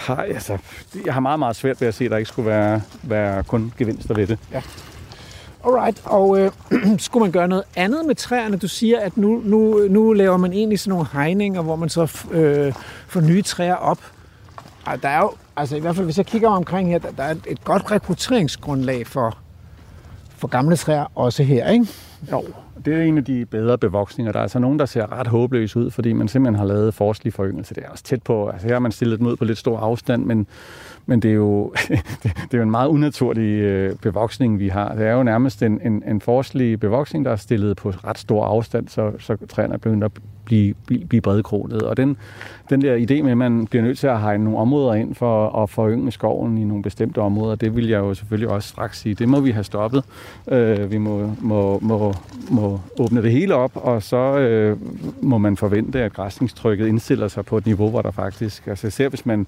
[0.00, 0.58] har, altså,
[1.04, 3.72] jeg har meget, meget svært ved at se, at der ikke skulle være, være kun
[3.78, 4.38] gevinster ved det.
[5.64, 6.50] Alright, og øh,
[6.98, 8.56] skulle man gøre noget andet med træerne?
[8.56, 12.26] Du siger, at nu, nu, nu laver man egentlig sådan nogle hegninger, hvor man så
[12.30, 12.72] øh,
[13.08, 13.98] får nye træer op.
[14.84, 17.22] Og der er jo, altså i hvert fald hvis jeg kigger omkring her, der, der
[17.22, 19.38] er et, godt rekrutteringsgrundlag for,
[20.36, 21.86] for gamle træer også her, ikke?
[22.32, 22.44] Jo,
[22.84, 24.32] det er en af de bedre bevoksninger.
[24.32, 27.32] Der er altså nogen, der ser ret håbløs ud, fordi man simpelthen har lavet forskelig
[27.32, 27.74] foryngelse.
[27.74, 29.78] Det er også tæt på, altså her har man stillet dem ud på lidt stor
[29.78, 30.46] afstand, men,
[31.06, 31.74] men det er jo,
[32.22, 34.94] det er jo en meget unaturlig øh, bevoksning, vi har.
[34.94, 38.44] Det er jo nærmest en, en, en forskelig bevoksning, der er stillet på ret stor
[38.44, 40.12] afstand, så, så træerne er begyndt at
[40.50, 41.82] blive, blive, blive bredkronet.
[41.82, 42.16] Og den,
[42.70, 45.62] den der idé med, at man bliver nødt til at hegne nogle områder ind for
[45.62, 49.14] at forynge skoven i nogle bestemte områder, det vil jeg jo selvfølgelig også straks sige.
[49.14, 50.04] Det må vi have stoppet.
[50.48, 52.14] Øh, vi må, må, må,
[52.50, 54.76] må åbne det hele op, og så øh,
[55.22, 59.08] må man forvente, at græsningstrykket indstiller sig på et niveau, hvor der faktisk, altså især
[59.08, 59.46] hvis man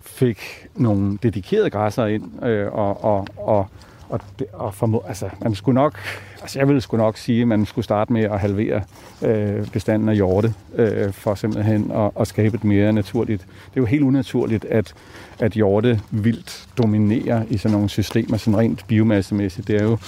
[0.00, 0.38] fik
[0.74, 3.68] nogle dedikerede græsser ind, øh, og, og, og,
[4.12, 5.98] og, det, og formod, altså, man skulle nok,
[6.40, 8.82] altså jeg ville sgu nok sige, at man skulle starte med at halvere
[9.22, 13.42] øh, bestanden af hjorte, øh, for simpelthen at, at skabe et mere naturligt.
[13.42, 14.94] Det er jo helt unaturligt, at,
[15.38, 19.68] at hjorte vildt dominerer i sådan nogle systemer, sådan rent biomassemæssigt.
[19.68, 19.98] Det er jo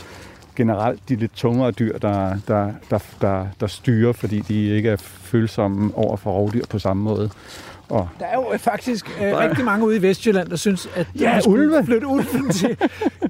[0.56, 4.96] generelt de lidt tungere dyr, der, der, der, der, der styrer, fordi de ikke er
[4.96, 7.30] følsomme over for rovdyr på samme måde.
[7.88, 11.06] Og Der er jo øh, faktisk øh, rigtig mange ude i Vestjylland, der synes, at
[11.20, 11.84] Ja, ulve.
[11.84, 12.76] flytte ulven til.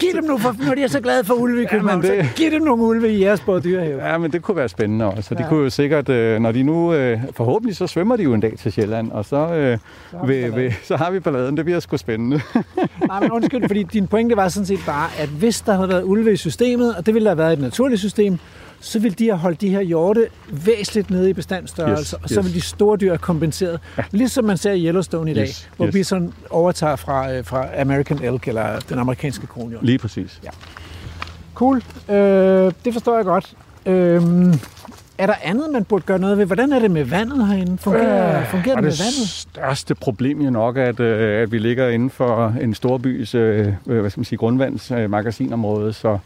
[0.00, 2.34] Giv dem nu, for nu er de så glade for ulve i København, det- så
[2.36, 4.04] giv dem nogle ulve i Jægersborg Dyrehave.
[4.04, 5.34] Ja, men det kunne være spændende også.
[5.34, 5.48] De Ja.
[5.48, 8.54] kunne jo sikkert, øh, når de nu, øh, forhåbentlig så svømmer de jo en dag
[8.58, 9.78] til Sjælland, og så, øh,
[10.18, 10.56] har vi vil, balladen.
[10.56, 11.56] vil, så har vi balladen.
[11.56, 12.40] Det bliver sgu spændende.
[13.08, 16.02] Nej, men undskyld, fordi din pointe var sådan set bare, at hvis der havde været
[16.04, 18.38] ulve i systemet, og det ville der have været et naturligt system,
[18.84, 22.34] så ville de have holdt de her hjorte væsentligt nede i bestandsstørrelse, Yes, og så
[22.34, 22.44] yes.
[22.44, 23.80] ville de store dyr have kompenseret.
[24.10, 25.92] Ligesom man ser i Yellowstone i dag, Yes, hvor yes.
[25.92, 29.84] bison overtager fra, øh, fra American elk, eller den amerikanske kronhjort.
[29.84, 30.40] Lige præcis.
[30.44, 30.50] Ja.
[31.54, 31.82] Cool.
[32.08, 33.54] Øh, det forstår jeg godt.
[33.86, 34.22] Øh,
[35.18, 36.46] er der andet, man burde gøre noget ved?
[36.46, 37.78] Hvordan er det med vandet herinde?
[37.78, 39.28] Fungerer, øh, fungerer det med det vandet?
[39.28, 44.10] største problem jo nok, at, øh, at vi ligger inden for en storbys øh, hvad
[44.10, 46.18] skal man sige, grundvandsmagasinområde, så,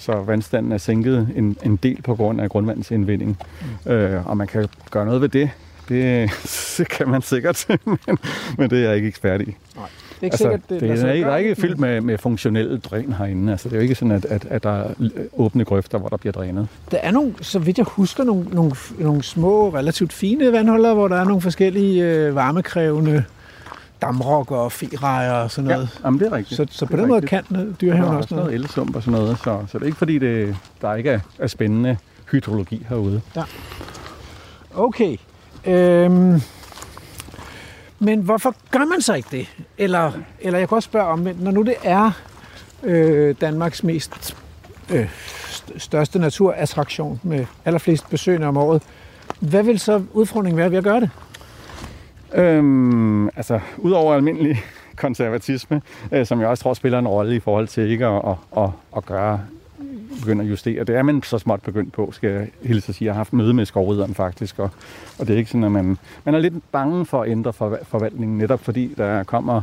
[0.00, 3.38] så vandstanden er sænket en, en del på grund af grundvandsindvinding.
[3.84, 3.90] Mm.
[3.92, 5.50] Øh, og man kan gøre noget ved det.
[5.88, 6.30] Det,
[6.78, 7.66] det kan man sikkert,
[8.06, 8.18] men,
[8.58, 9.44] men det er jeg ikke ekspert i.
[9.44, 9.54] Det
[10.20, 12.18] er ikke Altså, sikkert, det, det sig er, ikke, der er ikke fyldt med, med
[12.18, 13.52] funktionelle dræn herinde.
[13.52, 14.94] Altså, det er jo ikke sådan, at, at, at der er
[15.32, 16.68] åbne grøfter, hvor der bliver drænet.
[16.90, 21.08] Der er nogle, så vidt jeg husker, nogle, nogle, nogle små, relativt fine vandhuller, hvor
[21.08, 23.24] der er nogle forskellige øh, varmekrævende
[24.02, 25.88] damrokker og ferejer og sådan noget.
[26.00, 26.56] Ja, jamen, det er rigtigt.
[26.56, 27.46] Så, så på er den måde rigtigt.
[27.48, 28.60] kan øh, Der dyrehaven er også noget noget.
[28.60, 31.46] elsump og sådan noget, så, så det er ikke fordi, det, der ikke er, er
[31.46, 31.96] spændende
[32.32, 33.20] hydrologi herude.
[34.74, 35.16] Okay.
[35.64, 36.40] Øhm,
[37.98, 39.46] men hvorfor gør man så ikke det?
[39.78, 42.10] Eller, eller jeg kan også spørge om, når nu det er
[42.82, 44.36] øh, Danmarks mest
[44.90, 45.10] øh,
[45.46, 48.82] st- største naturattraktion med allerflest besøgende om året,
[49.40, 51.10] hvad vil så udfordringen være ved at gøre det?
[52.34, 54.62] Øhm, altså, udover almindelig
[54.96, 58.62] konservatisme, øh, som jeg også tror spiller en rolle i forhold til ikke at, at,
[58.62, 59.40] at, at gøre
[60.20, 60.84] begynde at justere.
[60.84, 63.06] Det er man så småt begyndt på, skal jeg hilse at sige.
[63.06, 64.70] Jeg har haft møde med skovrideren faktisk, og,
[65.18, 67.78] og det er ikke sådan, at man, man er lidt bange for at ændre for,
[67.82, 69.62] forvaltningen, netop fordi der kommer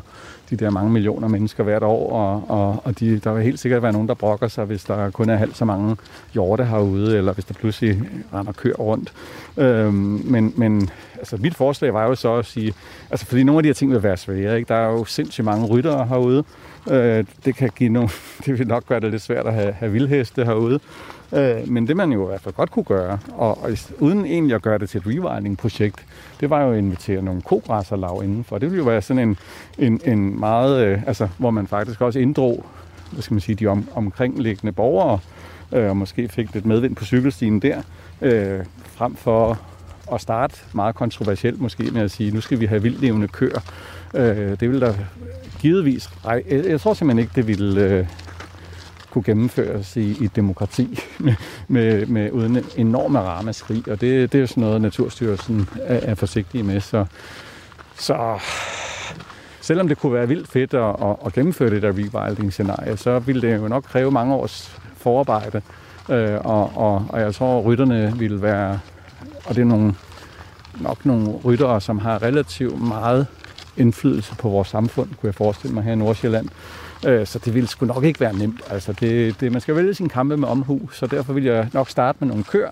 [0.49, 3.81] de der mange millioner mennesker hvert år, og, og, og de, der vil helt sikkert
[3.83, 5.95] være nogen, der brokker sig, hvis der kun er halvt så mange
[6.33, 8.01] hjorte herude, eller hvis der pludselig
[8.33, 9.13] render køer rundt.
[9.57, 12.73] Øhm, men, men altså, mit forslag var jo så at sige,
[13.11, 14.67] altså fordi nogle af de her ting vil være svære, ikke?
[14.67, 16.43] der er jo sindssygt mange ryttere herude,
[16.89, 18.09] øh, det kan give nogle,
[18.45, 20.79] det vil nok gøre det lidt svært at have, have vildheste herude,
[21.33, 24.55] øh, men det man jo i hvert fald godt kunne gøre, og, og uden egentlig
[24.55, 26.05] at gøre det til et rewilding-projekt,
[26.39, 28.57] det var jo at invitere nogle kogræsserlag indenfor.
[28.57, 29.37] Det ville jo være sådan en,
[29.77, 32.65] en, en meget, øh, altså hvor man faktisk også inddrog,
[33.11, 35.19] hvad skal man sige, de om, omkringliggende borgere,
[35.71, 37.81] øh, og måske fik lidt medvind på cykelstien der,
[38.21, 39.59] øh, frem for
[40.13, 43.59] at starte meget kontroversielt måske med at sige, nu skal vi have vildlevende køer.
[44.13, 44.93] Øh, det vil der
[45.59, 46.09] givetvis...
[46.25, 48.07] Ej, jeg, tror simpelthen ikke, det ville øh,
[49.09, 51.35] kunne gennemføres i, i demokrati med,
[51.67, 56.15] med, med uden enorme ramaskrig, og det, det er jo sådan noget, Naturstyrelsen er, er
[56.15, 57.05] forsigtig med, så,
[57.95, 58.39] så
[59.61, 63.41] selvom det kunne være vildt fedt at, at, at gennemføre det der rewilding-scenarie, så ville
[63.41, 65.61] det jo nok kræve mange års forarbejde,
[66.09, 68.79] øh, og, og, og jeg tror, at rytterne ville være,
[69.47, 69.95] og det er nogle,
[70.81, 73.27] nok nogle ryttere, som har relativt meget
[73.77, 76.49] indflydelse på vores samfund, kunne jeg forestille mig her i Nordsjælland.
[77.05, 78.61] Øh, Så det ville sgu nok ikke være nemt.
[78.69, 81.89] Altså det, det, man skal vælge sin kampe med omhu, så derfor vil jeg nok
[81.89, 82.69] starte med nogle køer,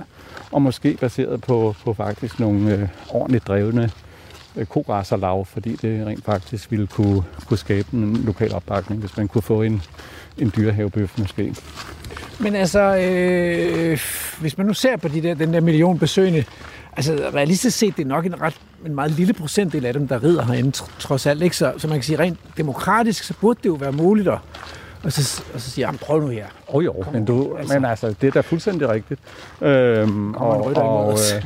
[0.52, 3.92] og måske baseret på, på faktisk nogle øh, ordentligt drevne
[4.56, 9.28] øh, kogræsserlav, fordi det rent faktisk ville kunne, kunne skabe en lokal opbakning, hvis man
[9.28, 9.82] kunne få en,
[10.38, 11.56] en dyrehavebøf måske.
[12.40, 14.00] Men altså, øh,
[14.42, 16.44] hvis man nu ser på de der, den der million besøgende,
[16.98, 18.56] altså realistisk set, det er nok en ret
[18.86, 21.42] en meget lille procentdel af dem, der rider herinde, tr- trods alt.
[21.42, 21.58] Ikke?
[21.58, 24.38] Så, så man kan sige, rent demokratisk, så burde det jo være muligt at,
[25.04, 26.46] og så, og så siger jeg, prøv nu her.
[26.68, 27.74] Åh oh, jo, men, du, altså.
[27.74, 29.20] men altså, det er da fuldstændig rigtigt.
[29.62, 31.44] Øhm, og, og, øh,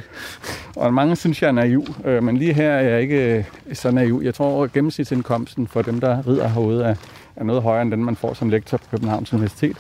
[0.76, 3.44] og mange synes, jeg er naiv, øh, men lige her er jeg ikke øh,
[3.74, 4.22] så naiv.
[4.24, 6.95] Jeg tror, at gennemsnitsindkomsten for dem, der rider herude, er,
[7.36, 9.78] er noget højere end den, man får som lektor på Københavns Universitet.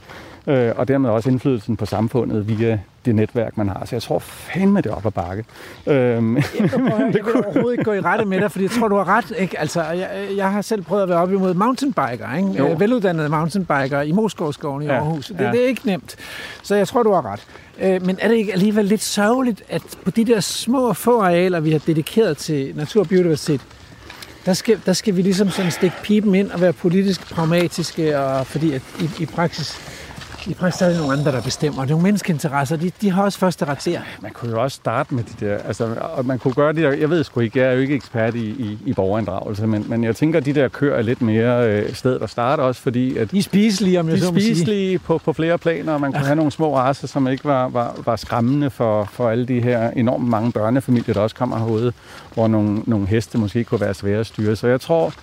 [0.49, 3.85] Øh, og dermed også indflydelsen på samfundet via det netværk, man har.
[3.85, 5.45] Så jeg tror fandme, det er op ad bakke.
[5.87, 6.35] Øhm.
[6.37, 9.07] Jeg, jeg vil overhovedet ikke gå i rette med dig, fordi jeg tror, du har
[9.07, 9.33] ret.
[9.37, 9.59] Ikke?
[9.59, 12.49] Altså, jeg, jeg har selv prøvet at være op imod mountainbiker, ikke?
[12.57, 12.75] Jo.
[12.77, 14.93] veluddannede mountainbiker i Moskovskoven i ja.
[14.93, 15.27] Aarhus.
[15.27, 15.51] Det, ja.
[15.51, 16.15] det er ikke nemt.
[16.63, 17.45] Så jeg tror, du har ret.
[17.81, 21.59] Øh, men er det ikke alligevel lidt sørgeligt, at på de der små få arealer,
[21.59, 23.61] vi har dedikeret til natur og biodiversitet,
[24.45, 28.47] der skal, der skal vi ligesom sådan stikke pipen ind og være politisk pragmatiske, og
[28.47, 29.98] fordi at i, i praksis
[30.59, 31.85] praksis er det nogle andre, der bestemmer.
[31.85, 33.99] Nogle menneskeinteresser, de, de har også første ret der.
[34.21, 36.91] Man kunne jo også starte med de der, altså, og man kunne gøre det der,
[36.91, 40.03] jeg ved sgu ikke, jeg er jo ikke ekspert i, i, i borgerinddragelse, men, men
[40.03, 43.17] jeg tænker, at de der kører er lidt mere øh, sted at starte også, fordi
[43.17, 43.31] at...
[43.31, 44.55] De er spiselige, om jeg de så må sige.
[44.55, 46.25] spiselige på, på flere planer, og man kunne ja.
[46.25, 49.89] have nogle små raser, som ikke var, var, var skræmmende for, for alle de her
[49.89, 51.93] enormt mange børnefamilier, der også kommer herude,
[52.33, 54.55] hvor nogle, nogle heste måske kunne være svære at styre.
[54.55, 55.13] Så jeg tror,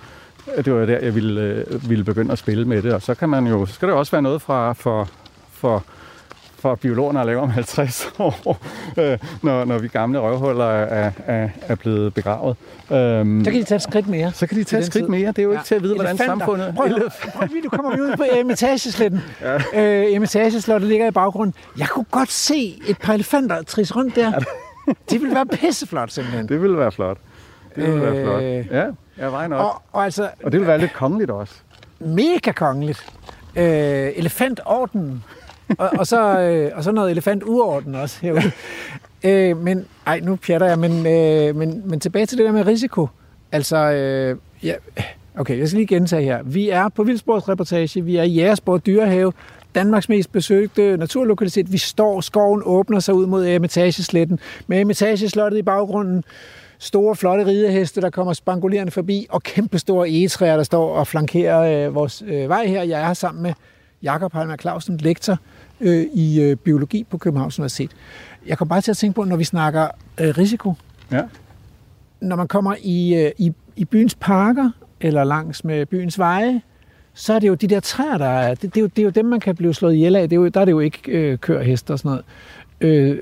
[0.65, 2.93] det var der, jeg ville, øh, ville begynde at spille med det.
[2.95, 5.09] Og så kan man jo, så skal det også være noget fra, for,
[5.53, 5.85] for,
[6.59, 8.59] for biologerne at lave om 50 år,
[8.99, 12.57] øh, når, når vi gamle røvhuller er, er, er blevet begravet.
[12.93, 14.33] Øhm, så kan de tage et skridt mere.
[14.33, 15.29] Så kan de tage et skridt mere.
[15.29, 15.59] Det er jo ja.
[15.59, 16.75] ikke til at vide, hvordan samfundet...
[16.77, 16.89] Prøv,
[17.35, 19.21] prøv, du kommer vi ud på Emitagesletten.
[19.41, 19.57] Ja.
[19.75, 21.55] Øh, Emitageslottet ligger i baggrunden.
[21.79, 24.33] Jeg kunne godt se et par elefanter tris rundt der.
[25.11, 26.49] Det ville være pisseflot, simpelthen.
[26.49, 27.19] Det ville være flot.
[27.77, 28.43] Det ville øh, være flot.
[28.79, 28.87] Ja,
[29.19, 29.61] ja vejen nok.
[29.61, 31.55] Og, og, altså, og det ville være lidt kongeligt også.
[32.01, 33.13] Mega kongeligt.
[33.57, 35.25] Øh, elefantorden.
[35.79, 38.53] og, og, så, øh, og så noget elefanturorden også herude.
[39.25, 42.67] øh, men, ej, nu pjatter jeg, men, øh, men, men tilbage til det der med
[42.67, 43.09] risiko.
[43.53, 44.75] Altså, øh, ja,
[45.39, 46.43] okay, jeg skal lige gentage her.
[46.43, 49.33] Vi er på Vildsportsreportage, vi er i Jægersport Dyrehave,
[49.75, 51.73] Danmarks mest besøgte naturlokalitet.
[51.73, 56.25] Vi står, skoven åbner sig ud mod Emitagesletten, med Emitageslottet i baggrunden
[56.79, 61.87] store, flotte rideheste, der kommer spangulerende forbi, og kæmpe store egetræer, der står og flankerer
[61.87, 62.83] øh, vores øh, vej her.
[62.83, 63.53] Jeg er her sammen med
[64.03, 65.39] Jakob Halmer Clausen, lektor
[65.81, 67.91] øh, i øh, biologi på Københavns Universitet.
[68.47, 69.89] Jeg kommer bare til at tænke på, når vi snakker
[70.21, 70.75] øh, risiko.
[71.13, 71.23] Ja.
[72.21, 74.71] Når man kommer i, øh, i, i byens parker,
[75.01, 76.63] eller langs med byens veje,
[77.15, 79.05] så er det jo de der træer, der er, det, det, er, jo, det er
[79.05, 80.29] jo dem, man kan blive slået ihjel af.
[80.29, 82.25] Det er jo, der er det jo ikke øh, kørhester og sådan noget.
[82.81, 83.19] Øh,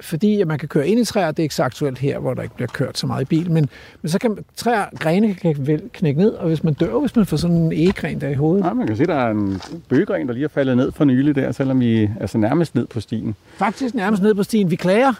[0.00, 2.34] fordi at man kan køre ind i træer, det er ikke så aktuelt her, hvor
[2.34, 3.68] der ikke bliver kørt så meget i bil, men,
[4.02, 7.36] men så kan træer, grene kan knække ned, og hvis man dør, hvis man får
[7.36, 8.64] sådan en egegren der i hovedet.
[8.64, 11.34] Ja, man kan se, der er en bøgegren, der lige er faldet ned for nylig
[11.34, 13.34] der, selvom vi er altså nærmest ned på stien.
[13.56, 14.70] Faktisk nærmest ned på stien.
[14.70, 15.12] Vi klager.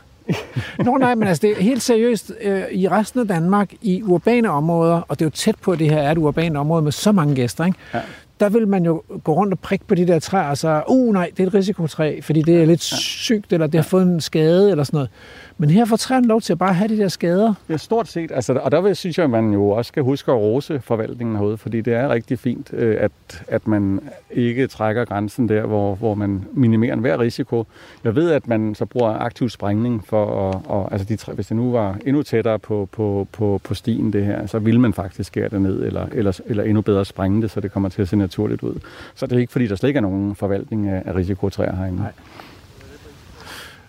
[0.84, 4.50] Nå nej, men altså det er helt seriøst øh, i resten af Danmark, i urbane
[4.50, 6.92] områder, og det er jo tæt på, at det her er et urbane område med
[6.92, 7.78] så mange gæster, ikke?
[7.94, 8.00] Ja
[8.40, 11.12] der vil man jo gå rundt og prikke på de der træer og så, uh
[11.12, 14.20] nej, det er et risikotræ, fordi det er lidt sygt, eller det har fået en
[14.20, 15.10] skade, eller sådan noget.
[15.58, 17.54] Men her får træerne lov til at bare have de der skader.
[17.68, 18.32] Ja, stort set.
[18.34, 21.36] Altså, og der vil, synes jeg, at man jo også skal huske at rose forvaltningen
[21.36, 24.00] herude, fordi det er rigtig fint, øh, at, at man
[24.30, 27.66] ikke trækker grænsen der, hvor, hvor man minimerer enhver risiko.
[28.04, 31.56] Jeg ved, at man så bruger aktiv sprængning for at, og, altså de, hvis det
[31.56, 35.26] nu var endnu tættere på, på, på, på stien det her, så vil man faktisk
[35.26, 38.08] skære det ned, eller, eller, eller endnu bedre sprænge det, så det kommer til at
[38.08, 38.74] se naturligt ud.
[39.14, 41.98] Så det er ikke, fordi der slet ikke er nogen forvaltning af, af risikotræer herinde.
[41.98, 42.12] Nej.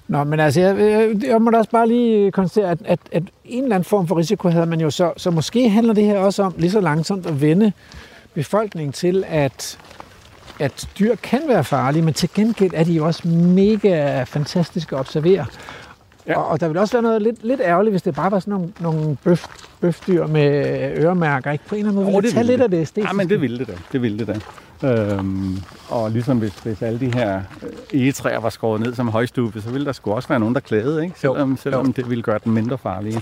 [0.07, 3.23] Nå, men altså, jeg, jeg, jeg må da også bare lige konstatere, at, at, at
[3.45, 5.13] en eller anden form for risiko havde man jo så.
[5.17, 7.71] Så måske handler det her også om lige så langsomt at vende
[8.33, 9.79] befolkningen til, at,
[10.59, 14.99] at dyr kan være farlige, men til gengæld er de jo også mega fantastiske at
[14.99, 15.45] observere.
[16.27, 16.39] Ja.
[16.39, 18.53] Og, og der vil også være noget lidt, lidt ærgerligt, hvis det bare var sådan
[18.53, 19.45] nogle, nogle bøf,
[19.81, 21.51] bøfdyr med øremærker.
[21.51, 21.63] Ikke?
[21.67, 22.63] På en eller anden måde oh, ville tage lidt det.
[22.63, 23.09] af det æstetiske.
[23.09, 23.73] Ja, men det ville det da.
[23.91, 24.39] Det ville det da.
[24.83, 25.57] Øhm,
[25.89, 29.69] og ligesom hvis, hvis alle de her øh, egetræer var skåret ned som højstube, så
[29.69, 31.19] ville der sgu også være nogen, der klagede, ikke?
[31.19, 31.57] Selvom, jo.
[31.57, 31.91] selvom jo.
[31.91, 33.21] det ville gøre den mindre farlige.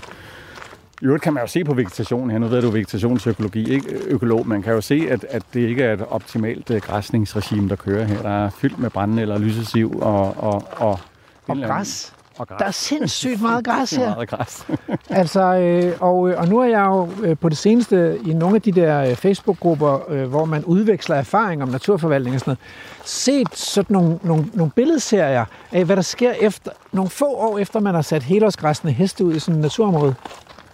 [1.02, 4.48] I øvrigt kan man jo se på vegetationen her, nu ved du vegetationsøkologi, ikke økolog,
[4.48, 8.04] man kan jo se, at, at det ikke er et optimalt uh, græsningsregime, der kører
[8.04, 8.22] her.
[8.22, 10.36] Der er fyldt med brændende eller lysesiv og...
[10.36, 11.00] Og, og,
[11.48, 12.15] og græs?
[12.38, 12.58] Og græs.
[12.58, 14.14] Der er sindssygt meget græs her.
[14.14, 14.66] meget græs.
[15.10, 18.56] altså, øh, og, øh, og nu er jeg jo øh, på det seneste i nogle
[18.56, 22.58] af de der øh, Facebook-grupper, øh, hvor man udveksler erfaring om naturforvaltning og sådan noget,
[23.04, 27.80] set sådan nogle, nogle, nogle billedserier af, hvad der sker efter nogle få år efter,
[27.80, 30.14] man har sat helårsgræsne heste ud i sådan et naturområde.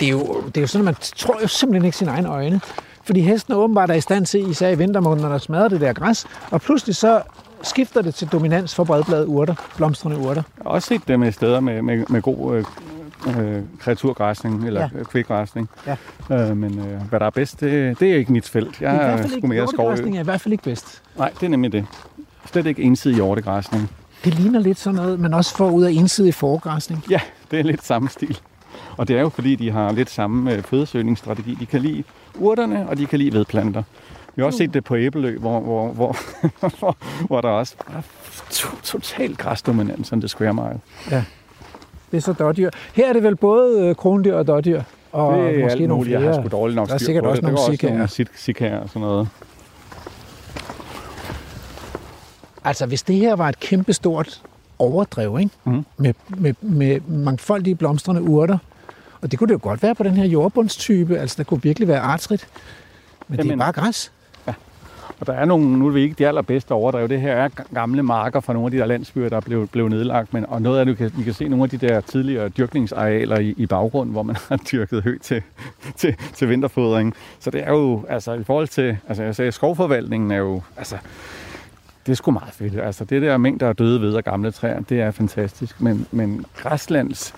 [0.00, 2.28] det er, jo, det er jo sådan, at man tror jo simpelthen ikke sine egne
[2.28, 2.60] øjne.
[3.04, 6.26] Fordi hesten åbenbart er i stand til, især i vintermånederne, at smadre det der græs,
[6.50, 7.22] og pludselig så
[7.62, 10.42] skifter det til dominans for bredbladede urter, blomstrende urter.
[10.56, 12.64] Jeg har også set dem i steder med, med, med god øh,
[13.38, 15.02] øh, kreaturgræsning, eller Ja.
[15.04, 15.68] kvikgræsning.
[15.86, 15.96] Ja.
[16.50, 18.80] Øh, men øh, hvad der er bedst, det, det er ikke mit felt.
[18.80, 19.76] Jeg I hvert er fald ikke, mere skov.
[19.84, 21.02] hjortegræsning er i hvert fald ikke bedst.
[21.18, 21.86] Nej, det er nemlig det.
[22.52, 23.90] Slet ikke ensidig hjortegræsning.
[24.24, 27.04] Det ligner lidt sådan noget, man også får ud af ensidig foregræsning.
[27.10, 27.20] Ja,
[27.50, 28.38] det er lidt samme stil.
[28.96, 31.54] Og det er jo fordi, de har lidt samme øh, fødesøgningsstrategi.
[31.60, 32.04] De kan lide
[32.38, 33.82] urterne, og de kan lide vedplanter.
[34.36, 36.16] Vi har også set det på Æbelø, hvor, hvor, hvor,
[36.78, 36.96] hvor,
[37.26, 38.02] hvor der også er
[38.50, 40.80] to, total græsdominans on the square mile.
[42.10, 42.70] Det er så dårdyr.
[42.94, 44.82] Her er det vel både øh, krondyr og dårdyr,
[45.12, 46.12] og det er måske alt nogle muligt.
[46.12, 46.34] Jeg flere.
[46.34, 47.44] har sgu dårligt nok Der er styr sikkert på også det.
[47.44, 47.90] nogle var sikaer.
[47.92, 49.28] nogle sikaer og sådan noget.
[52.64, 54.42] Altså, hvis det her var et kæmpestort
[54.78, 55.50] overdrev, ikke?
[55.64, 55.84] Mhm.
[55.96, 58.58] Med, med, med mangfoldige blomstrende urter,
[59.20, 61.88] og det kunne det jo godt være på den her jordbundstype, altså der kunne virkelig
[61.88, 62.48] være artsrigt,
[63.28, 63.58] men det er Jamen.
[63.58, 64.12] bare græs.
[65.22, 67.74] Og der er nogle, nu er vi ikke de allerbedste overdrev, det her er ga-
[67.74, 70.78] gamle marker fra nogle af de der landsbyer, der blev, blev nedlagt, men, og noget
[70.78, 74.12] af det, kan, vi kan se nogle af de der tidligere dyrkningsarealer i, i baggrunden,
[74.12, 75.42] hvor man har dyrket hø til,
[75.96, 77.14] til, til vinterfodring.
[77.40, 80.96] Så det er jo, altså i forhold til, altså jeg sagde, skovforvaltningen er jo, altså,
[82.06, 82.80] det er sgu meget fedt.
[82.80, 86.44] Altså det der mængder af døde ved og gamle træer, det er fantastisk, men, men
[86.56, 87.34] græslands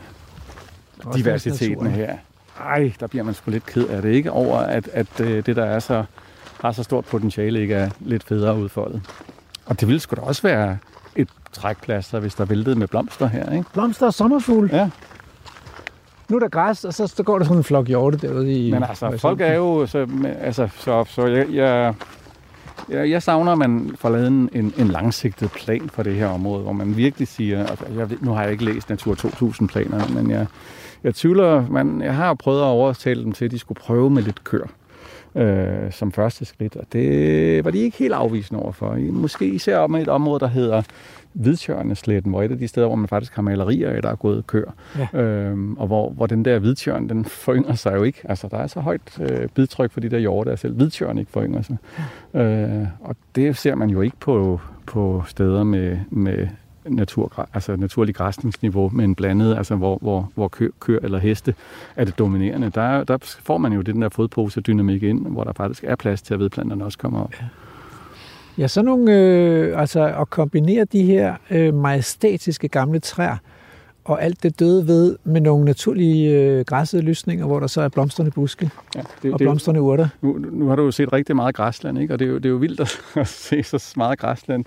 [1.14, 2.16] diversiteten her.
[2.60, 4.30] Ej, der bliver man sgu lidt ked af det, ikke?
[4.30, 6.04] Over at, at øh, det, der er så,
[6.64, 9.02] har så stort potentiale, ikke er lidt federe udfoldet.
[9.66, 10.78] Og det ville sgu da også være
[11.16, 13.64] et trækplaster, hvis der væltede med blomster her, ikke?
[13.72, 14.70] Blomster og sommerfugl.
[14.72, 14.90] Ja.
[16.28, 18.70] Nu er der græs, og så, så går der sådan en flok hjorte derude i...
[18.70, 19.86] Men altså, folk er jo...
[19.86, 20.06] Så,
[20.40, 21.94] altså, så, så jeg, jeg,
[22.88, 26.26] jeg, jeg savner, at man får lavet en, en, en langsigtet plan for det her
[26.26, 27.66] område, hvor man virkelig siger...
[27.66, 30.46] Altså, jeg, nu har jeg ikke læst Natur 2000-planerne, men jeg,
[31.04, 31.68] jeg tvivler...
[31.70, 34.66] Man, jeg har prøvet at overtale dem til, at de skulle prøve med lidt kør
[35.34, 38.96] øh, som første skridt, og det var de ikke helt afvisende overfor.
[39.12, 40.82] Måske især om et område, der hedder
[41.34, 44.46] Hvidtjørnesletten, hvor et af de steder, hvor man faktisk har malerier af, der er gået
[44.46, 44.64] kør.
[44.98, 45.20] Ja.
[45.20, 48.20] Øhm, og hvor, hvor den der hvidtjørn, den forynger sig jo ikke.
[48.24, 51.30] Altså, der er så højt øh, bidtryk for de der hjorte, at selv hvidtjørn ikke
[51.30, 51.76] forynger sig.
[52.34, 56.48] Øh, og det ser man jo ikke på, på steder med, med
[56.88, 61.54] natur, altså naturlig græsningsniveau, men blandet, altså hvor, hvor, hvor kø, køer eller heste
[61.96, 62.70] er det dominerende.
[62.70, 66.34] Der, der får man jo den der fodpose-dynamik ind, hvor der faktisk er plads til,
[66.34, 67.34] at vedplanterne også kommer op.
[68.58, 73.36] Ja, sådan nogle, øh, altså at kombinere de her øh, majestætiske gamle træer,
[74.04, 77.88] og alt det døde ved med nogle naturlige øh, græssede lysninger, hvor der så er
[77.88, 80.08] blomstrende buske Ja, det, og det, blomstrende urter.
[80.22, 82.14] Nu, nu har du jo set rigtig meget græsland, ikke?
[82.14, 84.64] og det er, jo, det er jo vildt at, at se så meget græsland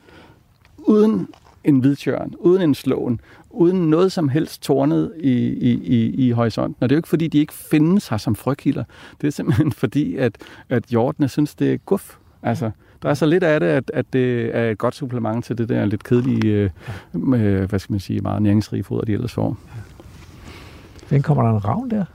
[0.78, 1.28] uden
[1.68, 6.76] en hvidtjørn, uden en slåen, uden noget som helst tårnet i, i, i, i horisonten.
[6.80, 8.84] Og det er jo ikke, fordi de ikke findes her som frøkilder.
[9.22, 10.38] Det er simpelthen fordi, at,
[10.70, 12.16] at hjortene synes, det er guf.
[12.44, 12.72] Altså,
[13.02, 15.70] der er så lidt af det, at, at det er et godt supplement til det
[15.70, 16.70] der lidt kedelige, øh,
[17.14, 19.58] med, hvad skal man sige, meget næringsrige foder, de ellers får.
[21.10, 22.06] Den kommer der en ravn der.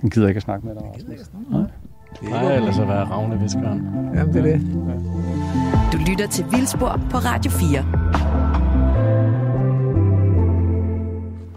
[0.00, 1.70] Den gider ikke at snakke med dig,
[2.22, 2.30] Rasmus.
[2.30, 3.88] Nej, ellers at være ravneviskeren.
[4.14, 4.60] Jamen, det er det.
[5.92, 7.84] Du lytter til Vildspor på Radio 4.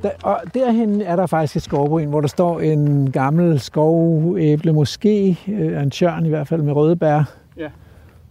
[0.04, 5.40] Der, og derhen er der faktisk et skovbryn, hvor der står en gammel skovæble, måske
[5.48, 7.24] øh, en tjørn i hvert fald, med røde bær
[7.58, 7.68] Ja.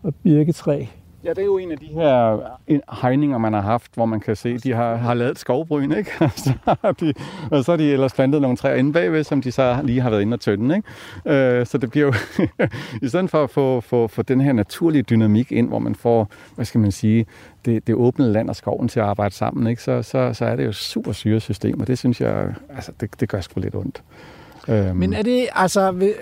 [0.03, 0.85] og birketræ.
[1.29, 2.39] Ja, det er jo en af de her
[3.03, 6.11] hegninger, man har haft, hvor man kan se, de har, har lavet et skovbryn, ikke?
[6.21, 7.15] Og så, har de,
[7.51, 10.11] og så har de ellers plantet nogle træer inde bagved, som de så lige har
[10.11, 11.59] været inde og tynde, ikke?
[11.61, 12.13] Øh, så det bliver jo,
[13.07, 16.29] i stedet for at få, få, få den her naturlige dynamik ind, hvor man får,
[16.55, 17.27] hvad skal man sige,
[17.65, 19.83] det, det åbne land og skoven til at arbejde sammen, ikke?
[19.83, 23.29] Så, så, så er det jo super syresystem, og det synes jeg, altså, det, det
[23.29, 24.03] gør sgu lidt ondt.
[24.69, 26.13] Øhm, Men er det, altså,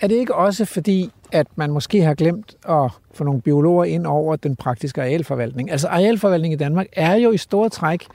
[0.00, 4.06] er det ikke også fordi, at man måske har glemt at få nogle biologer ind
[4.06, 5.70] over den praktiske arealforvaltning?
[5.70, 8.06] Altså arealforvaltning i Danmark er jo i store træk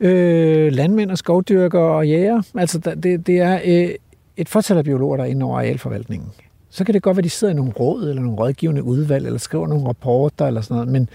[0.00, 2.42] øh, landmænd og skovdyrkere og jæger.
[2.54, 3.90] Altså det, det er øh,
[4.36, 6.28] et fortal af biologer, der er inde over arealforvaltningen.
[6.70, 9.26] Så kan det godt være, at de sidder i nogle råd eller nogle rådgivende udvalg,
[9.26, 11.08] eller skriver nogle rapporter eller sådan noget, men,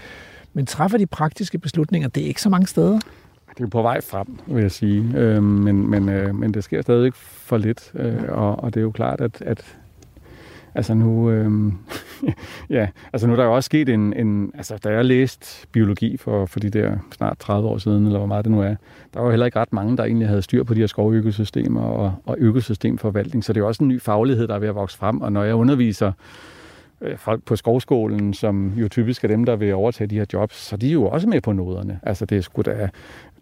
[0.52, 2.98] men træffer de praktiske beslutninger, det er ikke så mange steder.
[3.58, 5.04] Det er på vej frem, vil jeg sige.
[5.14, 7.92] Øh, men, men, øh, men det sker stadig for lidt.
[7.94, 9.76] Øh, og, og det er jo klart, at, at
[10.76, 11.72] altså nu, øh,
[12.76, 16.16] ja, altså nu er der jo også sket en, en altså da jeg læste biologi
[16.16, 18.74] for, for de der snart 30 år siden, eller hvor meget det nu er,
[19.14, 21.82] der var jo heller ikke ret mange, der egentlig havde styr på de her skovøkosystemer
[21.82, 24.74] og, og økosystemforvaltning, så det er jo også en ny faglighed, der er ved at
[24.74, 26.12] vokse frem, og når jeg underviser
[27.00, 30.56] øh, folk på skovskolen, som jo typisk er dem, der vil overtage de her jobs,
[30.56, 32.00] så de er jo også med på noderne.
[32.02, 32.88] Altså det er sgu da,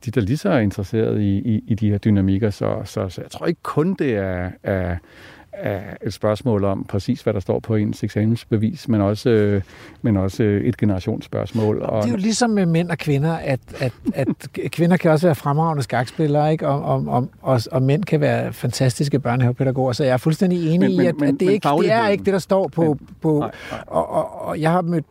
[0.04, 3.30] de der lige så interesseret i, i, i de her dynamikker, så, så, så jeg
[3.30, 4.96] tror ikke kun det er, er,
[5.54, 9.62] er et spørgsmål om præcis, hvad der står på ens eksamensbevis, men også, øh,
[10.02, 11.82] men også et generationsspørgsmål.
[11.82, 14.26] Og det er jo ligesom med mænd og kvinder, at, at, at
[14.70, 16.68] kvinder kan også være fremragende skakspillere, ikke?
[16.68, 20.80] Og, og, og, og, og mænd kan være fantastiske børnehavepædagoger, så jeg er fuldstændig enig
[20.80, 22.82] men, i, at, men, at det, ikke, det er ikke det, der står på...
[22.82, 23.80] Men, på nej, nej.
[23.86, 25.04] Og, og, og jeg har mødt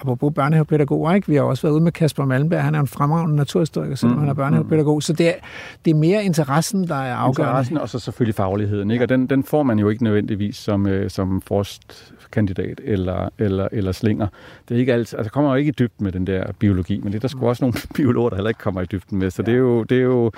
[0.00, 1.28] apropos børnehavepædagoger, ikke?
[1.28, 4.20] vi har også været ude med Kasper Malmberg, han er en fremragende naturhistoriker, selvom mm,
[4.20, 5.34] han er børnehavepædagog, så det er,
[5.84, 7.50] det er mere interessen, der er afgørende.
[7.50, 9.04] Interessen og så selvfølgelig fagligheden, ikke?
[9.04, 11.40] og den, den får man jo ikke nødvendigvis som, øh, som
[12.34, 14.26] forstkandidat eller, eller, eller slinger.
[14.68, 17.12] Det er ikke alt, altså kommer jo ikke i dybden med den der biologi, men
[17.12, 19.42] det er der sgu også nogle biologer, der heller ikke kommer i dybden med, så
[19.42, 19.46] ja.
[19.46, 20.30] det, er jo, det, er jo,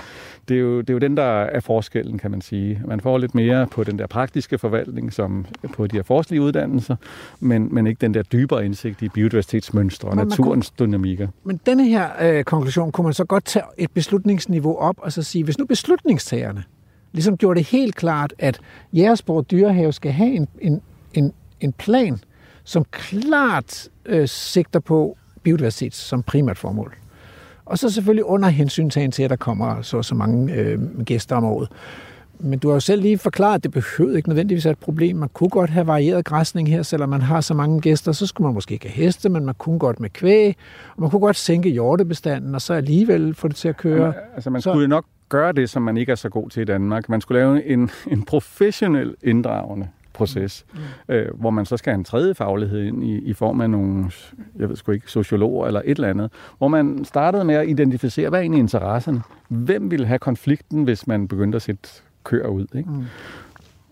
[0.49, 2.83] det, er jo, det er jo den, der er forskellen, kan man sige.
[2.85, 6.97] Man får lidt mere på den der praktiske forvaltning, som på de her forsklige uddannelser,
[7.41, 11.29] men, men ikke den der dybere indsigt i biodiversitet aktivitetsmønstre og naturens kunne, dynamikker.
[11.45, 15.23] Men denne her øh, konklusion kunne man så godt tage et beslutningsniveau op og så
[15.23, 16.65] sige, hvis nu beslutningstagerne
[17.13, 18.61] ligesom gjorde det helt klart, at
[18.93, 20.83] Jægersborg Dyrehave skal have en, en,
[21.15, 22.19] en, en plan,
[22.65, 26.95] som klart øh, sigter på biodiversitet som primært formål.
[27.65, 31.45] Og så selvfølgelig under hensyntagen til, at der kommer så så mange øh, gæster om
[31.45, 31.69] året.
[32.39, 35.17] Men du har jo selv lige forklaret, at det behøvede ikke nødvendigvis være et problem.
[35.17, 38.13] Man kunne godt have varieret græsning her, selvom man har så mange gæster.
[38.13, 40.57] Så skulle man måske ikke have heste, men man kunne godt med kvæg.
[40.97, 44.15] Og man kunne godt sænke hjortebestanden, og så alligevel få det til at køre.
[44.35, 44.71] Altså man så...
[44.71, 47.09] skulle nok gøre det, som man ikke er så god til i Danmark.
[47.09, 51.15] Man skulle lave en, en professionel inddragende proces, mm.
[51.15, 54.11] øh, hvor man så skal have en tredje faglighed ind i, i form af nogle,
[54.59, 58.29] jeg ved sgu ikke, sociologer eller et eller andet, hvor man startede med at identificere,
[58.29, 59.23] hvad er egentlig interesserne?
[59.49, 61.89] Hvem vil have konflikten, hvis man begyndte at sætte
[62.25, 62.67] køer ud.
[62.75, 62.91] Ikke?
[62.91, 63.05] Mm.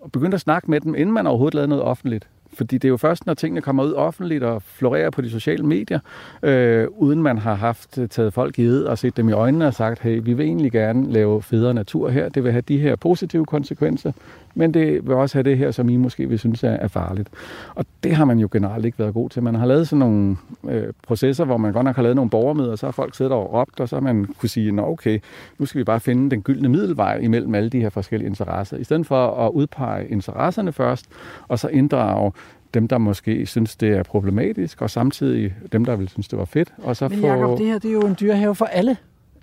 [0.00, 2.28] Og begyndte at snakke med dem, inden man overhovedet lavede noget offentligt.
[2.54, 5.66] Fordi det er jo først, når tingene kommer ud offentligt og florerer på de sociale
[5.66, 6.00] medier,
[6.42, 9.74] øh, uden man har haft øh, taget folk i og set dem i øjnene og
[9.74, 12.28] sagt, hey, vi vil egentlig gerne lave federe natur her.
[12.28, 14.12] Det vil have de her positive konsekvenser
[14.54, 17.28] men det vil også have det her, som I måske vil synes er, er farligt.
[17.74, 19.42] Og det har man jo generelt ikke været god til.
[19.42, 20.36] Man har lavet sådan nogle
[20.68, 23.32] øh, processer, hvor man godt nok har lavet nogle borgermøder, og så har folk siddet
[23.32, 25.20] og råbt, og så har man kunne sige, nå okay,
[25.58, 28.76] nu skal vi bare finde den gyldne middelvej imellem alle de her forskellige interesser.
[28.76, 31.06] I stedet for at udpege interesserne først,
[31.48, 32.32] og så inddrage
[32.74, 36.44] dem, der måske synes, det er problematisk, og samtidig dem, der vil synes, det var
[36.44, 36.74] fedt.
[36.78, 37.58] Og så Men Jacob, få...
[37.58, 38.96] det her det er jo en dyrehave for alle.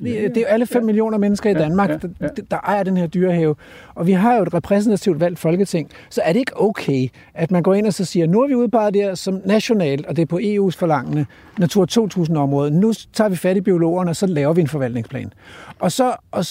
[0.04, 0.86] Det er jo alle 5 ja.
[0.86, 2.28] millioner mennesker i Danmark, ja, ja, ja.
[2.28, 3.56] Der, der ejer den her dyrehave.
[3.96, 5.90] Og vi har jo et repræsentativt valgt folketing.
[6.10, 8.56] Så er det ikke okay, at man går ind og så siger, nu har vi
[8.56, 11.26] udpeget det her som nationalt, og det er på EU's forlangende
[11.58, 12.72] Natur 2000-område.
[12.72, 15.34] Nu tager vi fat i biologerne, og så laver vi en forvaltningsplan.
[15.80, 16.46] Og, så, og,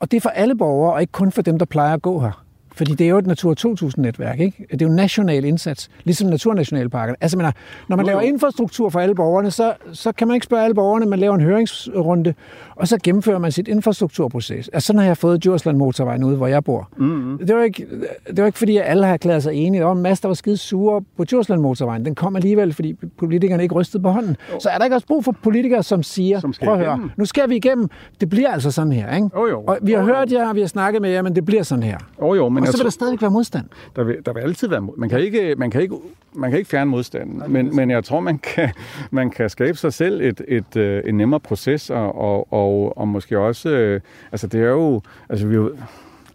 [0.00, 2.20] og det er for alle borgere, og ikke kun for dem, der plejer at gå
[2.20, 2.45] her.
[2.76, 4.66] Fordi det er jo et Natur 2000-netværk, ikke?
[4.70, 7.16] Det er jo en national indsats, ligesom naturnationalparkerne.
[7.20, 7.52] Altså, mener,
[7.88, 10.74] når man jo, laver infrastruktur for alle borgerne, så, så kan man ikke spørge alle
[10.74, 12.34] borgerne, man laver en høringsrunde,
[12.76, 14.68] og så gennemfører man sit infrastrukturproces.
[14.68, 16.88] Altså, sådan har jeg fået Djursland motorvejen ude, hvor jeg bor.
[16.96, 17.38] Mm-hmm.
[17.38, 17.86] Det, var ikke,
[18.26, 19.80] det var ikke, fordi alle har erklæret sig enige.
[19.80, 22.04] Der var en masse, der var skide sure på Djursland motorvejen.
[22.04, 24.36] Den kom alligevel, fordi politikerne ikke rystede på hånden.
[24.52, 24.60] Jo.
[24.60, 27.24] Så er der ikke også brug for politikere, som siger, som prøv at høre, nu
[27.24, 27.88] skal vi igennem.
[28.20, 29.28] Det bliver altså sådan her, ikke?
[29.36, 29.62] Jo, jo.
[29.66, 31.82] Og vi har jo, hørt jer, vi har snakket med jer, men det bliver sådan
[31.82, 31.98] her.
[32.20, 33.66] Jo, jo, men og så vil der stadig være modstand.
[33.96, 35.00] Der vil, der vil altid være modstand.
[35.00, 35.96] Man kan ikke, man kan ikke,
[36.34, 38.70] man kan ikke fjerne modstanden, men, men jeg tror, man kan,
[39.10, 42.65] man kan skabe sig selv et, et, et, øh, en nemmere proces, og, og, og,
[42.68, 44.00] og måske også, øh,
[44.32, 45.76] altså det er jo, altså vi jo,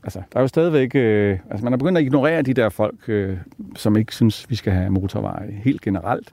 [0.03, 0.95] altså, der er jo stadigvæk...
[0.95, 3.37] Øh, altså, man er begyndt at ignorere de der folk, øh,
[3.75, 6.29] som ikke synes, vi skal have motorveje helt generelt.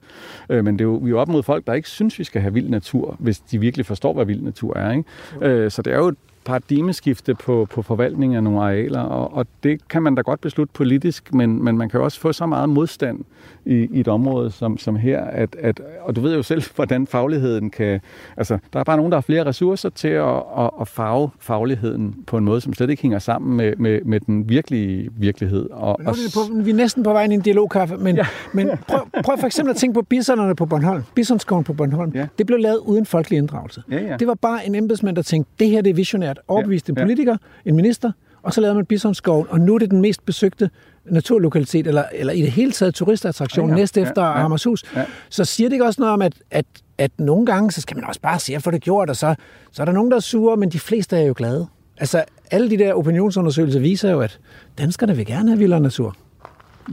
[0.49, 2.23] Øh, men det er jo, vi er jo op mod folk, der ikke synes, vi
[2.23, 4.91] skal have vild natur, hvis de virkelig forstår, hvad vild natur er.
[4.91, 5.03] Ikke?
[5.41, 6.13] Øh, så det er jo
[6.45, 10.73] paradigmeskifte på, på forvaltning af nogle arealer, og, og det kan man da godt beslutte
[10.73, 13.25] politisk, men, men man kan også få så meget modstand
[13.65, 17.07] i, i et område som, som her, at, at, og du ved jo selv, hvordan
[17.07, 17.99] fagligheden kan...
[18.37, 22.15] Altså, der er bare nogen, der har flere ressourcer til at, at, at farve fagligheden
[22.27, 25.69] på en måde, som slet ikke hænger sammen med, med, med den virkelige virkelighed.
[25.69, 28.25] Og, og, på, vi er næsten på vej ind i en dialogkaffe, men, ja.
[28.53, 31.03] men prøv, prøv for eksempel at tænke på bisonerne på Bornholm.
[31.15, 32.11] Bisonskoven på Bornholm.
[32.15, 32.27] Ja.
[32.37, 33.83] Det blev lavet uden folkelig inddragelse.
[33.91, 34.17] Ja, ja.
[34.17, 36.28] Det var bare en embedsmand, der tænkte, det her det er visionært.
[36.47, 36.91] Overbevist ja.
[36.91, 38.11] en politiker, en minister,
[38.41, 40.69] og så lavede man Bisonskoven, og nu er det den mest besøgte
[41.05, 44.83] naturlokalitet, eller, eller i det hele taget turistattraktion, ja, ja, næst efter ja, ja, Hammershus.
[44.95, 45.05] Ja.
[45.29, 46.65] Så siger det ikke også noget om, at, at,
[46.97, 49.35] at nogle gange, så skal man også bare se at få det gjort, og så,
[49.71, 51.67] så er der nogen, der er sure, men de fleste er jo glade.
[51.97, 54.39] Altså, alle de der opinionsundersøgelser viser jo, at
[54.77, 56.15] danskerne vil gerne have vildere natur.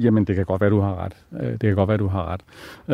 [0.01, 1.17] Jamen, det kan godt være, du har ret.
[1.41, 2.41] Øh, det kan godt være, du har ret.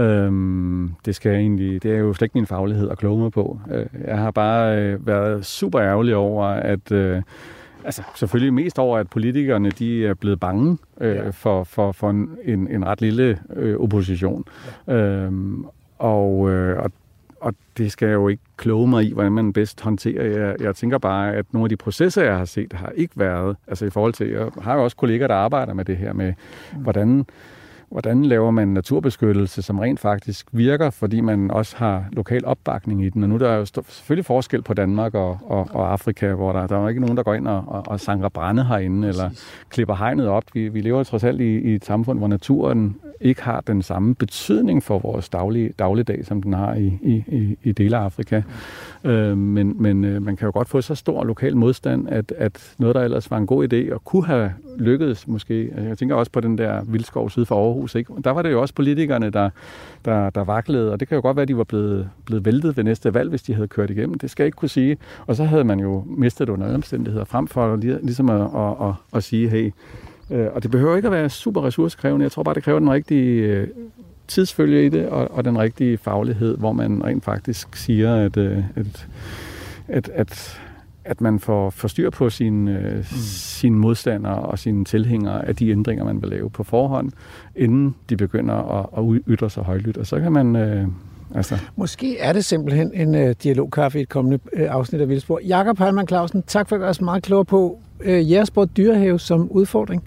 [0.05, 3.61] Øhm, det, skal egentlig, det er jo slet ikke min faglighed at kloge mig på.
[3.71, 6.93] Øh, jeg har bare øh, været super ærgerlig over, at
[7.85, 11.31] altså selvfølgelig mest over, at politikerne de er blevet bange øh, ja.
[11.31, 14.45] for, for, for en, en, ret lille øh, opposition.
[14.87, 14.95] Ja.
[14.95, 15.65] Øhm,
[15.99, 16.93] og, øh, og
[17.79, 20.25] det skal jeg jo ikke kloge mig i, hvordan man bedst håndterer.
[20.25, 23.57] Jeg, jeg tænker bare, at nogle af de processer, jeg har set, har ikke været,
[23.67, 26.33] altså i forhold til, jeg har jo også kolleger, der arbejder med det her med,
[26.77, 27.27] hvordan
[27.93, 33.09] hvordan laver man naturbeskyttelse, som rent faktisk virker, fordi man også har lokal opbakning i
[33.09, 33.23] den.
[33.23, 36.67] Og nu der er jo selvfølgelig forskel på Danmark og, og, og Afrika, hvor der,
[36.67, 39.31] der er jo ikke nogen, der går ind og, og, og sanker brænde herinde, eller
[39.69, 40.45] klipper hegnet op.
[40.55, 44.15] Vi, vi lever trods alt i, i et samfund, hvor naturen ikke har den samme
[44.15, 48.43] betydning for vores daglige, dagligdag, som den har i, i, i dele af Afrika.
[49.05, 52.75] Øh, men men øh, man kan jo godt få så stor lokal modstand, at, at
[52.79, 55.55] noget, der ellers var en god idé, og kunne have lykkedes måske.
[55.55, 57.95] Altså, jeg tænker også på den der vildskov syd for Aarhus.
[57.95, 58.13] Ikke?
[58.25, 59.51] Der var det jo også politikerne, der,
[60.05, 62.77] der, der vaklede, og det kan jo godt være, at de var blevet, blevet væltet
[62.77, 64.19] ved næste valg, hvis de havde kørt igennem.
[64.19, 64.97] Det skal jeg ikke kunne sige.
[65.27, 69.25] Og så havde man jo mistet under omstændigheder, frem for ligesom at, at, at, at
[69.25, 69.71] sige, hey,
[70.55, 72.25] og det behøver ikke at være super ressourcekrævende.
[72.25, 73.69] Jeg tror bare, det kræver den rigtige øh,
[74.29, 78.59] tidsfølge i det, og, og den rigtige faglighed, hvor man rent faktisk siger, at, øh,
[78.77, 79.09] at,
[79.89, 80.61] at, at
[81.05, 83.05] at man får, får styr på sine, øh, mm.
[83.23, 87.13] sine modstandere og sine tilhængere af de ændringer, man vil lave på forhånd,
[87.57, 89.97] inden de begynder at, at ytre sig højlydt.
[89.97, 90.57] Og så kan man...
[90.57, 90.87] Øh,
[91.35, 91.59] altså...
[91.77, 95.41] Måske er det simpelthen en øh, dialogkaffe i et kommende øh, afsnit af Vildspor.
[95.47, 99.51] Jakob Heilmann Clausen, tak for at gøre os meget klogere på øh, Jægersport Dyrehave som
[99.51, 100.05] udfordring,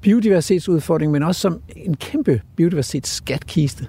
[0.00, 3.86] biodiversitetsudfordring, men også som en kæmpe biodiversitetsskatkiste.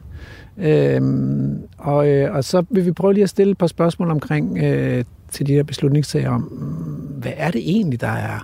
[0.57, 4.57] Øhm, og, øh, og så vil vi prøve lige at stille et par spørgsmål omkring
[4.57, 6.41] øh, til de her beslutningstager om,
[7.21, 8.39] hvad er det egentlig, der er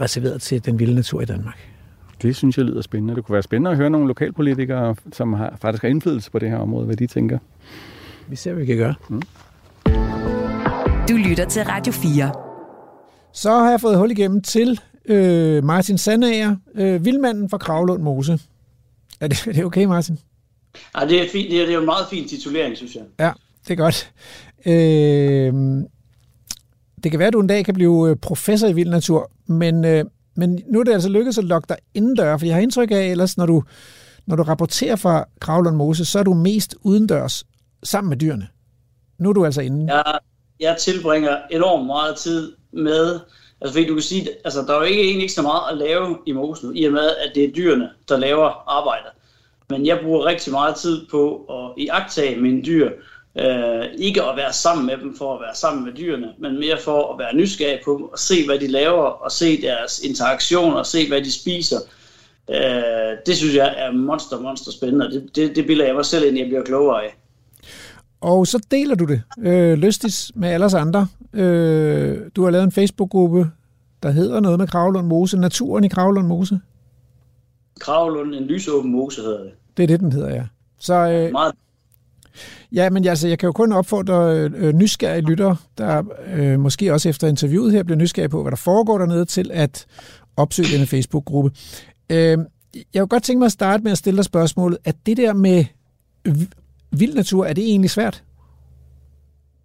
[0.00, 1.58] reserveret til den vilde natur i Danmark?
[2.22, 3.14] Det synes jeg lyder spændende.
[3.14, 6.50] Det kunne være spændende at høre nogle lokalpolitikere, som har, faktisk har indflydelse på det
[6.50, 7.38] her område, hvad de tænker.
[8.28, 8.94] Vi ser, hvad vi kan gøre.
[9.10, 9.22] Mm.
[11.08, 12.47] Du lytter til Radio 4.
[13.32, 18.38] Så har jeg fået hul igennem til øh, Martin Sandager, øh, vildmanden fra Kravlund Mose.
[19.20, 20.18] Er det, er det okay, Martin?
[21.00, 21.50] Ja, det er, fint.
[21.50, 23.02] Det er, det er en meget fin titulering, synes jeg.
[23.20, 23.32] Ja,
[23.68, 24.12] det er godt.
[24.66, 25.84] Øh,
[27.02, 29.84] det kan være, at du en dag kan blive øh, professor i vild natur, men,
[29.84, 30.04] øh,
[30.36, 33.04] men nu er det altså lykkedes at lokke dig indendør, for jeg har indtryk af,
[33.04, 33.62] ellers når du,
[34.26, 37.46] når du rapporterer fra Kravlund Mose, så er du mest udendørs
[37.82, 38.48] sammen med dyrene.
[39.18, 39.94] Nu er du altså inde.
[39.94, 40.18] Jeg,
[40.60, 43.20] jeg tilbringer enormt meget tid med,
[43.60, 45.78] altså fordi du kan sige, altså der er jo ikke, egentlig ikke så meget at
[45.78, 49.10] lave i mosen, i og med, at det er dyrene, der laver arbejdet.
[49.70, 52.90] Men jeg bruger rigtig meget tid på at iagtage mine dyr,
[53.40, 56.78] Øh, ikke at være sammen med dem for at være sammen med dyrene, men mere
[56.78, 60.76] for at være nysgerrig på dem og se, hvad de laver, og se deres interaktioner,
[60.76, 61.78] og se, hvad de spiser.
[62.50, 66.26] Øh, det synes jeg er monster, monster spændende, det, det, det bilder jeg mig selv
[66.26, 67.16] ind, jeg bliver klogere af.
[68.20, 71.06] Og så deler du det øh, lystigt med alle os andre.
[71.32, 73.50] Øh, du har lavet en Facebook-gruppe,
[74.02, 76.60] der hedder noget med Kravlund Mose, Naturen i Kravlund Mose.
[77.80, 79.52] Kravlund, en lysåben mose hedder det.
[79.76, 80.44] Det er det, den hedder, ja.
[80.78, 81.54] Så, øh, Meget
[82.72, 86.02] Ja, men altså, jeg kan jo kun opfordre øh, nysgerrige lyttere, der
[86.34, 89.86] øh, måske også efter interviewet her bliver nysgerrige på, hvad der foregår dernede, til at
[90.36, 91.50] opsøge denne Facebook-gruppe.
[92.10, 92.38] Øh,
[92.94, 95.32] jeg vil godt tænke mig at starte med at stille dig spørgsmålet, at det der
[95.32, 95.64] med
[96.90, 98.22] vild natur, er det egentlig svært?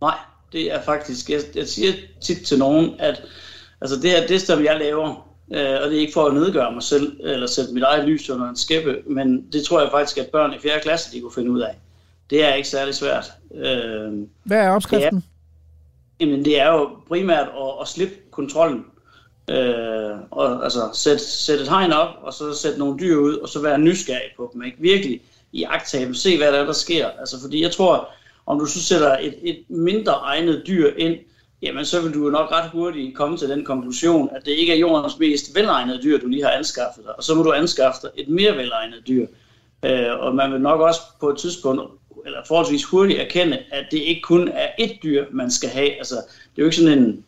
[0.02, 0.18] Nej,
[0.52, 3.22] det er faktisk, jeg, jeg siger tit til nogen, at
[3.82, 5.10] altså det her, det som jeg laver,
[5.52, 8.30] øh, og det er ikke for at nedgøre mig selv, eller sætte mit eget lys
[8.30, 10.72] under en skæppe, men det tror jeg faktisk, at børn i 4.
[10.82, 11.76] klasse, de kunne finde ud af
[12.34, 13.32] det er ikke særlig svært.
[13.56, 15.16] Øh, Hvad er opskriften?
[15.16, 15.24] Det
[16.26, 18.86] er, jamen, det er jo primært at, at slippe kontrollen.
[19.50, 23.50] Øh, og altså sætte sæt et hegn op, og så sætte nogle dyr ud, og
[23.50, 24.64] så være nysgerrig på dem.
[24.64, 24.78] Ikke?
[24.80, 25.22] Virkelig
[25.53, 27.07] i dem, se hvad der er, der sker.
[27.19, 28.09] Altså, fordi jeg tror,
[28.45, 31.15] om du så sætter et, et mindre egnet dyr ind,
[31.61, 34.73] jamen så vil du jo nok ret hurtigt komme til den konklusion, at det ikke
[34.73, 37.17] er jordens mest velegnede dyr, du lige har anskaffet dig.
[37.17, 39.27] Og så må du anskaffe dig et mere velegnet dyr.
[39.85, 41.81] Øh, og man vil nok også på et tidspunkt
[42.25, 45.97] eller forholdsvis hurtigt erkende, at det ikke kun er et dyr, man skal have.
[45.97, 47.25] Altså, det er jo ikke sådan en...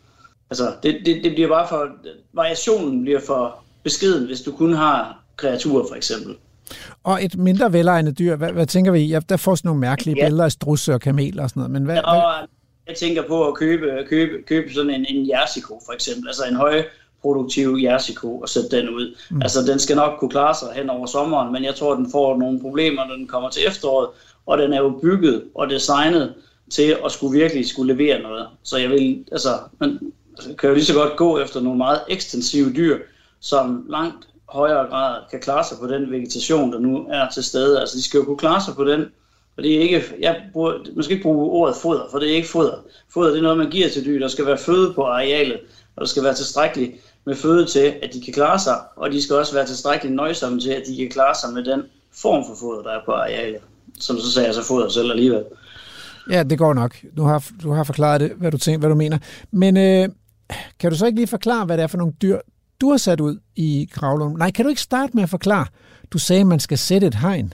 [0.50, 1.90] Altså, det, det, det bliver bare for...
[2.34, 6.36] Variationen bliver for beskeden, hvis du kun har kreaturer, for eksempel.
[7.04, 9.00] Og et mindre velegnet dyr, hvad, hvad tænker vi?
[9.00, 10.26] Ja, der får sådan nogle mærkelige ja.
[10.26, 11.72] billeder af strusse og kameler og sådan noget.
[11.72, 12.48] Men hvad, ja, hvad?
[12.88, 16.28] Jeg tænker på at købe, købe, købe sådan en, en jersiko, for eksempel.
[16.28, 16.84] Altså en høj
[17.22, 19.16] produktiv jersiko og sætte den ud.
[19.30, 19.42] Mm.
[19.42, 22.38] Altså den skal nok kunne klare sig hen over sommeren, men jeg tror, den får
[22.38, 24.10] nogle problemer, når den kommer til efteråret,
[24.46, 26.34] og den er jo bygget og designet
[26.70, 28.48] til at skulle virkelig skulle levere noget.
[28.64, 30.00] Så jeg vil, altså, man
[30.60, 32.98] kan jo lige så godt gå efter nogle meget ekstensive dyr,
[33.40, 37.80] som langt højere grad kan klare sig på den vegetation, der nu er til stede.
[37.80, 39.06] Altså, de skal jo kunne klare sig på den,
[39.58, 42.36] og det er ikke, jeg bruger, man skal ikke bruge ordet foder, for det er
[42.36, 42.78] ikke foder.
[43.14, 44.20] Foder det er noget, man giver til dyr.
[44.20, 45.60] Der skal være føde på arealet.
[45.96, 46.92] og der skal være tilstrækkeligt
[47.26, 50.60] med føde til, at de kan klare sig, og de skal også være tilstrækkeligt nøjsomme
[50.60, 53.62] til, at de kan klare sig med den form for foder, der er på arealet.
[54.00, 55.44] Som så sagde jeg, så foder selv alligevel.
[56.32, 56.96] Ja, det går nok.
[57.18, 59.18] Du har, du har forklaret det, hvad du, tænker, hvad du mener.
[59.52, 60.10] Men øh,
[60.80, 62.40] kan du så ikke lige forklare, hvad det er for nogle dyr,
[62.82, 64.38] du har sat ud i Kravlund?
[64.38, 65.66] Nej, kan du ikke starte med at forklare?
[66.12, 67.54] Du sagde, at man skal sætte et hegn.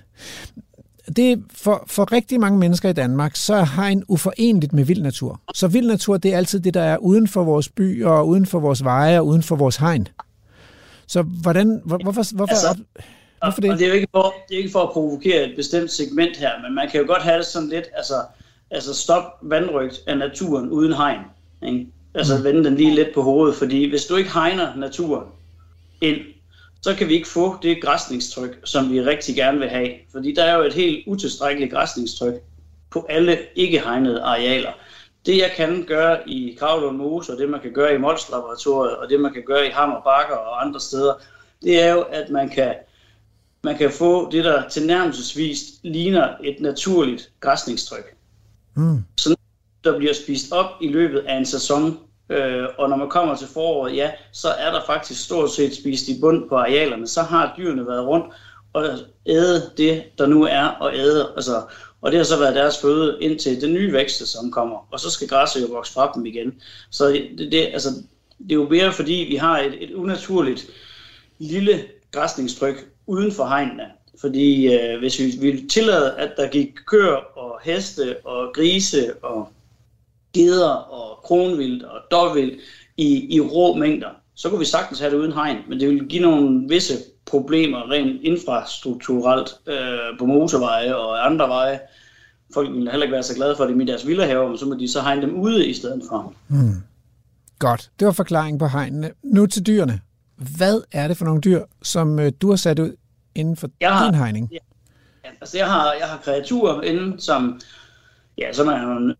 [1.15, 5.41] Det for, for rigtig mange mennesker i Danmark, så er hegn uforenligt med vild natur.
[5.55, 8.45] Så vild natur, det er altid det, der er uden for vores by, og uden
[8.45, 10.07] for vores veje, og uden for vores hegn.
[11.07, 12.83] Så hvordan, hvor, hvorfor, hvorfor, Altså, altså,
[13.41, 13.71] hvorfor det?
[13.71, 16.37] Og det er jo ikke for, det er ikke for at provokere et bestemt segment
[16.37, 18.13] her, men man kan jo godt have det sådan lidt, altså,
[18.71, 21.19] altså stop vandrygt af naturen uden hegn.
[21.63, 21.87] Ikke?
[22.13, 22.43] Altså mm.
[22.43, 25.27] vende den lige lidt på hovedet, fordi hvis du ikke hegner naturen
[26.01, 26.17] ind,
[26.81, 29.89] så kan vi ikke få det græsningstryk, som vi rigtig gerne vil have.
[30.11, 32.33] Fordi der er jo et helt utilstrækkeligt græsningstryk
[32.89, 34.71] på alle ikke-hegnede arealer.
[35.25, 38.97] Det jeg kan gøre i Kravlund Mose, og det man kan gøre i Mols Laboratoriet,
[38.97, 41.13] og det man kan gøre i Hammer Bakker og andre steder,
[41.61, 42.73] det er jo, at man kan,
[43.63, 48.15] man kan få det, der tilnærmelsesvis ligner et naturligt græsningstryk.
[48.75, 49.03] Mm.
[49.17, 49.35] Så
[49.83, 51.99] der bliver spist op i løbet af en sæson,
[52.29, 56.07] øh, og når man kommer til foråret, ja, så er der faktisk stort set spist
[56.07, 57.07] i bund på arealerne.
[57.07, 58.25] Så har dyrene været rundt
[58.73, 58.85] og
[59.25, 61.61] æde det, der nu er, og æde, altså,
[62.01, 65.09] og det har så været deres føde indtil den nye vækst, som kommer, og så
[65.09, 66.53] skal græsset jo vokse fra dem igen.
[66.89, 67.89] Så det, det, altså,
[68.39, 70.67] det er jo mere fordi, vi har et, et unaturligt
[71.39, 73.83] lille græsningstryk uden for hegnene.
[74.21, 79.49] Fordi øh, hvis vi ville tillade, at der gik køer og heste og grise og
[80.33, 82.59] geder og kronvildt og dårvildt
[82.97, 86.05] i, i rå mængder, så kunne vi sagtens have det uden hegn, men det ville
[86.05, 86.93] give nogle visse
[87.25, 91.79] problemer rent infrastrukturelt øh, på motorveje og andre veje.
[92.53, 94.75] Folk ville heller ikke være så glade for det i deres villahaver, men så må
[94.79, 96.33] de så hegne dem ude i stedet for.
[96.47, 96.73] Mm.
[97.59, 99.11] Godt, det var forklaringen på hegnene.
[99.23, 99.99] Nu til dyrene.
[100.57, 102.95] Hvad er det for nogle dyr, som øh, du har sat ud
[103.35, 104.49] inden for Jeg har- din hegning?
[104.51, 104.57] Ja,
[105.41, 107.59] altså jeg har, jeg har kreaturer inden, som,
[108.37, 109.13] ja, som er en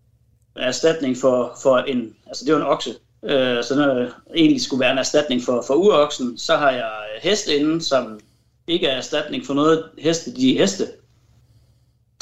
[0.56, 4.92] erstatning for, for en, altså det var en okse, øh, så når egentlig skulle være
[4.92, 8.20] en erstatning for, for uroksen, så har jeg øh, heste inden, som
[8.68, 10.88] ikke er erstatning for noget heste, de er heste.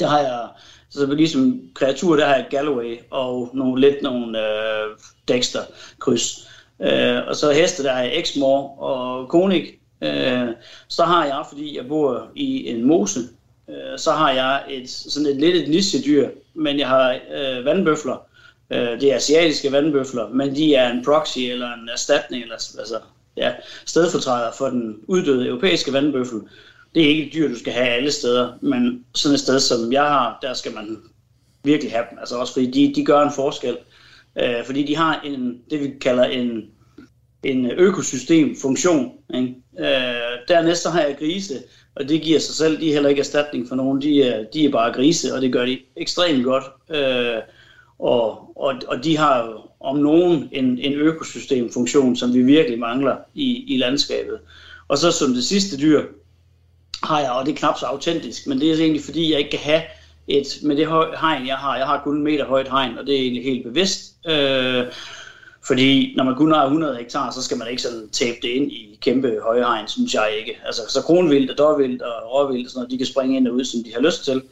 [0.00, 0.48] Der har jeg,
[0.90, 4.96] så ligesom kreatur, der har jeg Galloway og nogle, lidt nogle øh,
[5.28, 5.60] Dexter
[5.98, 6.48] kryds.
[6.80, 9.64] Øh, og så heste, der har jeg Exmoor og Konig.
[10.02, 10.48] Øh,
[10.88, 13.20] så har jeg, fordi jeg bor i en mose,
[13.68, 18.26] øh, så har jeg et, sådan et lidt et nissedyr, men jeg har øh, vandbøfler.
[18.70, 23.00] Øh, det er asiatiske vandbøfler, men de er en proxy eller en erstatning, eller altså,
[23.36, 23.52] ja,
[23.86, 26.40] stedfortræder for den uddøde europæiske vandbøffel.
[26.94, 29.92] Det er ikke et dyr, du skal have alle steder, men sådan et sted, som
[29.92, 30.98] jeg har, der skal man
[31.64, 32.18] virkelig have dem.
[32.18, 33.78] Altså også fordi de, de gør en forskel.
[34.42, 36.62] Øh, fordi de har en, det vi kalder en,
[37.42, 39.12] en økosystemfunktion.
[39.34, 39.54] Ikke?
[39.78, 41.54] Øh, dernæst så har jeg grise,
[42.00, 42.80] og det giver sig selv.
[42.80, 44.02] De er heller ikke erstatning for nogen.
[44.02, 46.64] De er, de er bare grise, og det gør de ekstremt godt.
[46.90, 47.42] Øh,
[47.98, 53.16] og, og, og de har jo om nogen en, en økosystemfunktion, som vi virkelig mangler
[53.34, 54.38] i, i landskabet.
[54.88, 56.04] Og så som det sidste dyr
[57.02, 59.50] har jeg, og det er knap så autentisk, men det er egentlig fordi, jeg ikke
[59.50, 59.82] kan have
[60.28, 60.88] et, med det
[61.20, 63.64] hegn, jeg har, jeg har kun en meter højt hegn, og det er egentlig helt
[63.64, 64.14] bevidst.
[64.26, 64.84] Øh,
[65.66, 68.72] fordi når man kun har 100 hektar, så skal man ikke sådan tabe det ind
[68.72, 70.58] i kæmpe høje hegn, synes jeg ikke.
[70.66, 73.54] Altså, så kronvildt og dårvildt og råvildt og sådan noget, de kan springe ind og
[73.54, 74.42] ud, som de har lyst til.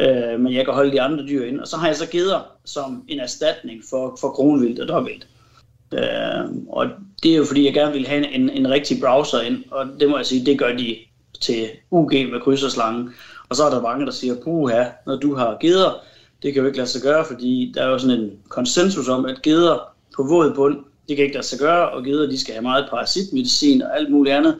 [0.00, 1.60] Øh, men jeg kan holde de andre dyr ind.
[1.60, 5.26] Og så har jeg så geder som en erstatning for, for kronvildt og dårvildt.
[5.92, 6.86] Øh, og
[7.22, 10.08] det er jo fordi, jeg gerne vil have en, en rigtig browser ind, og det
[10.08, 10.96] må jeg sige, det gør de
[11.40, 13.10] til UG med kryds og slange.
[13.48, 16.04] Og så er der mange, der siger, puha, når du har geder,
[16.42, 19.26] det kan jo ikke lade sig gøre, fordi der er jo sådan en konsensus om,
[19.26, 20.76] at geder på våd bund,
[21.08, 24.10] det kan ikke lade sig gøre, og geder, de skal have meget parasitmedicin og alt
[24.10, 24.54] muligt andet.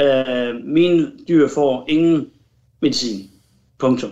[0.00, 2.26] Øh, mine dyr får ingen
[2.82, 3.30] medicin.
[3.78, 4.10] Punktum.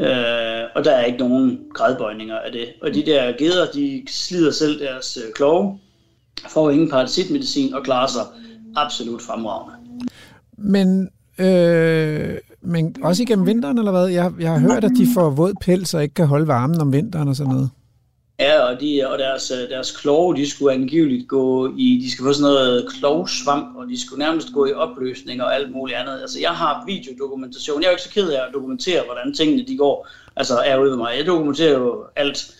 [0.00, 2.66] Øh, og der er ikke nogen gradbøjninger af det.
[2.82, 5.78] Og de der geder, de slider selv deres øh, klove,
[6.48, 8.22] får ingen parasitmedicin og klarer sig
[8.76, 9.76] absolut fremragende.
[10.58, 14.06] Men, øh, men også igennem vinteren, eller hvad?
[14.06, 16.92] Jeg, jeg har hørt, at de får våd pels og ikke kan holde varmen om
[16.92, 17.70] vinteren og sådan noget.
[18.38, 22.24] Ja, og, de, og deres, øh, deres kloge, de skulle angiveligt gå i, de skal
[22.24, 26.20] få sådan noget klovsvamp, og de skulle nærmest gå i opløsning og alt muligt andet.
[26.20, 27.82] Altså, jeg har videodokumentation.
[27.82, 30.78] Jeg er jo ikke så ked af at dokumentere, hvordan tingene de går, altså er
[30.78, 31.14] ude ved mig.
[31.18, 32.54] Jeg dokumenterer jo alt,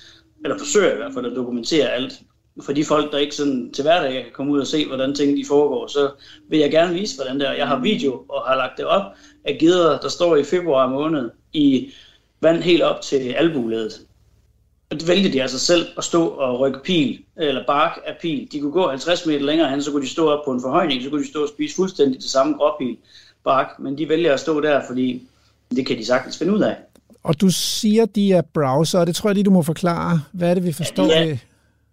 [0.44, 2.20] eller forsøger i hvert fald at dokumentere alt.
[2.62, 5.40] For de folk, der ikke sådan til hverdag kan komme ud og se, hvordan tingene
[5.40, 6.11] de foregår, så
[6.49, 7.53] vil jeg gerne vise, hvordan det er.
[7.53, 9.03] Jeg har video og har lagt det op
[9.44, 11.93] af geder, der står i februar måned i
[12.40, 13.93] vand helt op til albuledet
[15.01, 18.48] det vælger de altså selv at stå og rykke pil, eller bark af pil.
[18.52, 21.02] De kunne gå 50 meter længere hen, så kunne de stå op på en forhøjning,
[21.02, 22.97] så kunne de stå og spise fuldstændig det samme gråpil
[23.44, 25.23] bark, men de vælger at stå der, fordi
[25.77, 26.77] det kan de sagtens finde ud af.
[27.23, 30.20] Og du siger, de er browser, og det tror jeg lige, du må forklare.
[30.32, 31.06] Hvad er det, vi forstår?
[31.06, 31.39] Ja, ved?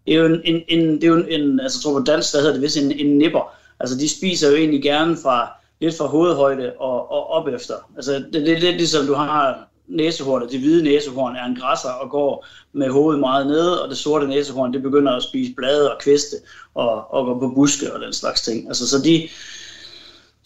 [0.05, 2.33] Det er jo en, en, en, det er jo en altså jeg tror på dansk,
[2.33, 3.53] der hedder det vist en, en nipper.
[3.79, 7.73] Altså de spiser jo egentlig gerne fra lidt fra hovedhøjde og, og op efter.
[7.95, 10.51] Altså det, det er lidt ligesom du har næsehornet.
[10.51, 14.27] Det hvide næsehorn er en græsser og går med hovedet meget nede, og det sorte
[14.27, 16.35] næsehorn, det begynder at spise blade og kviste
[16.73, 18.67] og, og går på buske og den slags ting.
[18.67, 19.29] Altså så de,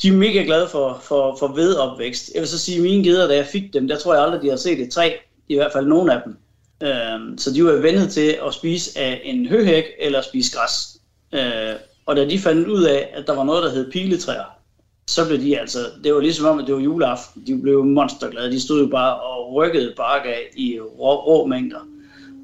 [0.02, 2.32] de er mega glade for, for, for vedopvækst.
[2.34, 4.42] Jeg vil så sige, at mine geder, da jeg fik dem, der tror jeg aldrig,
[4.42, 5.12] de har set et træ.
[5.48, 6.38] I hvert fald nogen af dem.
[6.84, 10.98] Øh, så de var vendet til at spise af en høhæk eller spise græs.
[11.34, 11.76] Øh,
[12.06, 14.63] og da de fandt ud af, at der var noget, der hed piletræer,
[15.08, 17.44] så blev de altså, det var ligesom om, at det var juleaften.
[17.48, 18.52] De blev monsterglade.
[18.52, 21.80] De stod jo bare og rykkede bark af i rå, rå mængder.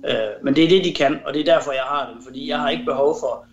[0.10, 2.24] Øh, men det er det, de kan, og det er derfor, jeg har dem.
[2.24, 3.46] Fordi jeg har ikke behov for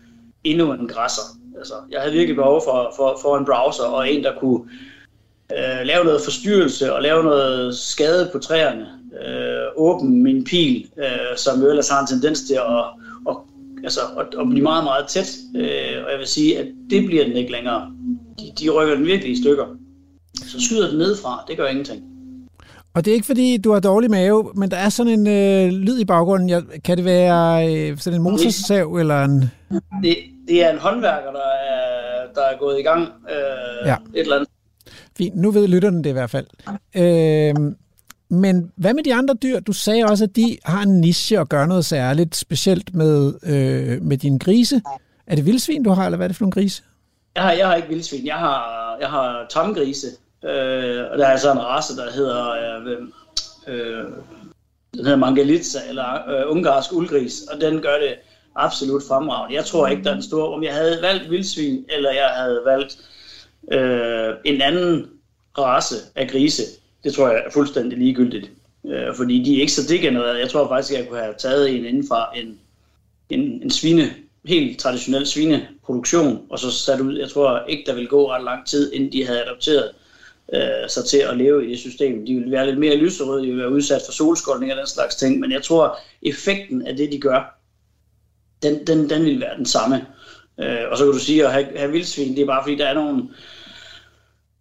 [0.44, 1.22] endnu en græsser.
[1.58, 4.60] Altså, jeg havde virkelig behov for, for, for en browser og en, der kunne
[5.52, 8.86] øh, lave noget forstyrrelse og lave noget skade på træerne.
[9.26, 12.84] Øh, åbne min pil, øh, som jo ellers har en tendens til at,
[13.28, 13.36] at,
[13.84, 15.36] altså, at, at blive meget, meget tæt.
[15.56, 17.95] Øh, og jeg vil sige, at det bliver den ikke længere.
[18.38, 19.66] De, de rykker den virkelig i stykker.
[20.34, 22.02] Så skyder den nedfra, det gør ingenting.
[22.94, 25.72] Og det er ikke fordi, du har dårlig mave, men der er sådan en øh,
[25.72, 26.48] lyd i baggrunden.
[26.48, 29.40] Jeg, kan det være øh, sådan en motorsav eller en...
[30.02, 30.16] Det,
[30.48, 33.96] det er en håndværker, der er, der er gået i gang øh, ja.
[34.14, 34.48] et eller andet.
[35.16, 36.46] Fint, nu ved lytterne det i hvert fald.
[36.96, 37.54] Øh,
[38.30, 39.60] men hvad med de andre dyr?
[39.60, 44.02] Du sagde også, at de har en niche og gør noget særligt, specielt med, øh,
[44.02, 44.82] med dine grise.
[45.26, 46.82] Er det vildsvin, du har, eller hvad er det for nogle grise?
[47.36, 48.26] Jeg har, jeg har ikke vildsvin.
[48.26, 50.06] Jeg har, jeg har tamgrise.
[50.44, 53.02] Øh, og der er så en race, der hedder, øh,
[53.66, 54.04] øh,
[54.94, 58.14] den hedder Mangalitsa, eller øh, ungarsk uldgris, og den gør det
[58.54, 59.56] absolut fremragende.
[59.56, 60.54] Jeg tror ikke, der er en stor...
[60.54, 62.98] Om jeg havde valgt vildsvin, eller jeg havde valgt
[63.72, 65.06] øh, en anden
[65.58, 66.62] race af grise,
[67.04, 68.50] det tror jeg er fuldstændig ligegyldigt.
[68.86, 70.38] Øh, fordi de er ikke så degenererede.
[70.38, 72.58] Jeg tror faktisk, jeg kunne have taget en inden fra en,
[73.30, 74.14] en, en svine,
[74.46, 77.18] helt traditionel svineproduktion, og så sat ud.
[77.18, 79.90] Jeg tror ikke, der ville gå ret lang tid, inden de havde adopteret
[80.54, 82.26] øh, sig til at leve i det system.
[82.26, 85.14] De ville være lidt mere lyserøde, de ville være udsat for solskoldning og den slags
[85.14, 87.60] ting, men jeg tror, effekten af det, de gør,
[88.62, 90.06] den, den, den vil være den samme.
[90.60, 92.86] Øh, og så kan du sige, at have, have vildsvin, det er bare fordi, der
[92.86, 93.22] er nogle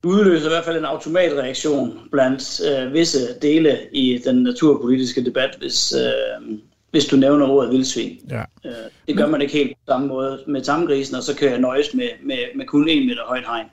[0.03, 5.93] udløser i hvert fald en automatreaktion blandt øh, visse dele i den naturpolitiske debat, hvis,
[5.93, 6.57] øh,
[6.95, 8.19] hvis du nævner ordet vildsvin.
[8.29, 8.43] Ja.
[8.65, 8.71] Øh,
[9.07, 11.93] det gør man ikke helt på samme måde med tamgrisen, og så kan jeg nøjes
[11.93, 13.65] med, med, med kun en meter højt hegn.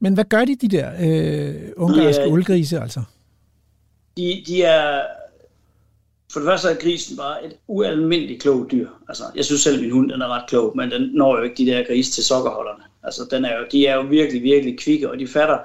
[0.00, 3.00] Men hvad gør de, de der øh, ungarske De uldgrise, altså?
[4.16, 5.02] De, de er...
[6.32, 8.88] For det første er grisen bare et ualmindeligt klogt dyr.
[9.08, 11.42] Altså, jeg synes selv, at min hund den er ret klog, men den når jo
[11.42, 12.84] ikke de der grise til sokkerholderne.
[13.02, 15.58] Altså, den er jo, de er jo virkelig, virkelig kvikke, og de fatter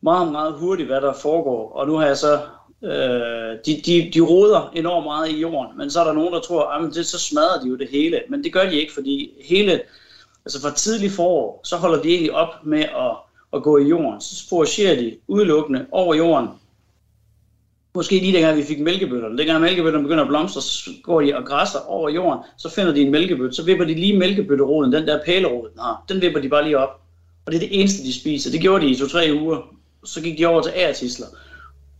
[0.00, 1.72] meget, meget hurtigt, hvad der foregår.
[1.72, 2.40] Og nu har jeg så...
[2.84, 6.40] Øh, de, de, de roder enormt meget i jorden, men så er der nogen, der
[6.40, 8.20] tror, at det, så smadrer de jo det hele.
[8.28, 9.80] Men det gør de ikke, fordi hele...
[10.44, 13.16] Altså fra tidlig forår, så holder de egentlig op med at,
[13.52, 14.20] at gå i jorden.
[14.20, 16.48] Så foragerer de udelukkende over jorden,
[17.94, 19.38] Måske lige dengang vi fik mælkebøtterne.
[19.38, 22.44] Dengang mælkebøtterne begynder at blomstre, så går de og græsser over jorden.
[22.58, 23.56] Så finder de en mælkebøtte.
[23.56, 26.04] Så vipper de lige mælkebøtteroden, den der pælerod, den har.
[26.08, 27.00] Den vipper de bare lige op.
[27.46, 28.50] Og det er det eneste, de spiser.
[28.50, 29.74] Det gjorde de i to-tre uger.
[30.04, 31.26] Så gik de over til agertisler.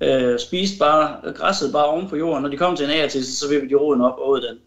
[0.02, 2.42] Øh, spiste bare, græsset bare oven på jorden.
[2.42, 4.58] Når de kom til en agertisel, så vippede de roden op og den.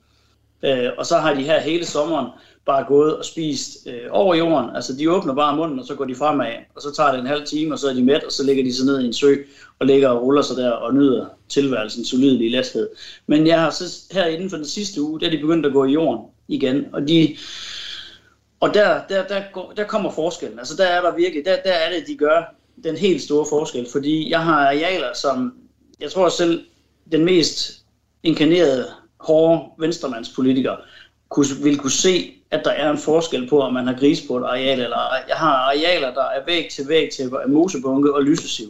[0.70, 2.28] Øh, og så har de her hele sommeren
[2.66, 4.76] bare gået og spist øh, over jorden.
[4.76, 7.28] Altså de åbner bare munden, og så går de fremad, og så tager det en
[7.28, 9.14] halv time, og så er de mæt, og så ligger de sig ned i en
[9.14, 9.36] sø,
[9.80, 12.90] og ligger og ruller sig der og nyder tilværelsen solid i lasthed.
[13.28, 15.74] Men jeg har så her inden for den sidste uge, der er de begyndt at
[15.74, 17.38] gå i jorden igen, og de...
[18.60, 20.60] Og der, der, der, går, der kommer forskellen.
[20.60, 23.88] Altså der er der virkelig, der, der er det, de gør den helt store forskel.
[23.92, 25.54] Fordi jeg har arealer, som
[26.00, 26.66] jeg tror selv
[27.12, 27.86] den mest
[28.24, 28.88] inkarnerede,
[29.20, 30.76] hårde venstremandspolitiker
[31.30, 34.38] kunne, vil kunne se, at der er en forskel på, om man har gris på
[34.38, 34.98] et areal eller.
[35.28, 38.68] Jeg har arealer, der er væg til væg til mosebunke og lysesiv.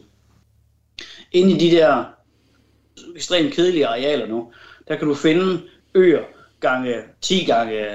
[1.31, 2.03] Inde i de der
[3.15, 4.51] ekstremt kedelige arealer nu,
[4.87, 5.61] der kan du finde
[5.95, 6.23] øer
[6.59, 7.85] gange 10 gange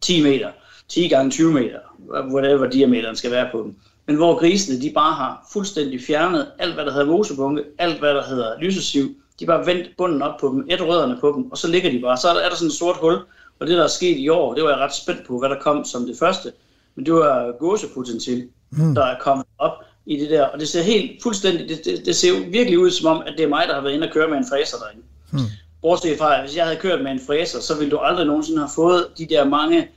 [0.00, 0.50] 10 meter,
[0.88, 1.78] 10 gange 20 meter,
[2.10, 3.76] whatever diameteren skal være på dem.
[4.06, 8.14] Men hvor grisene, de bare har fuldstændig fjernet alt, hvad der hedder mosebunke, alt, hvad
[8.14, 9.14] der hedder lysesiv.
[9.40, 12.00] De bare vendt bunden op på dem, et rødderne på dem, og så ligger de
[12.00, 12.16] bare.
[12.16, 13.18] Så er der, er der sådan et sort hul,
[13.60, 15.60] og det, der er sket i år, det var jeg ret spændt på, hvad der
[15.60, 16.52] kom som det første.
[16.94, 18.94] Men det var gåsepotentiale, mm.
[18.94, 19.72] der er kommet op
[20.06, 20.44] i det der.
[20.44, 23.34] Og det ser helt fuldstændig, det, det, det ser jo virkelig ud som om, at
[23.36, 25.02] det er mig, der har været inde og køre med en fræser derinde.
[25.32, 25.38] Mm.
[25.82, 28.58] Bortset fra, at hvis jeg havde kørt med en fræser, så ville du aldrig nogensinde
[28.58, 29.88] have fået de der mange,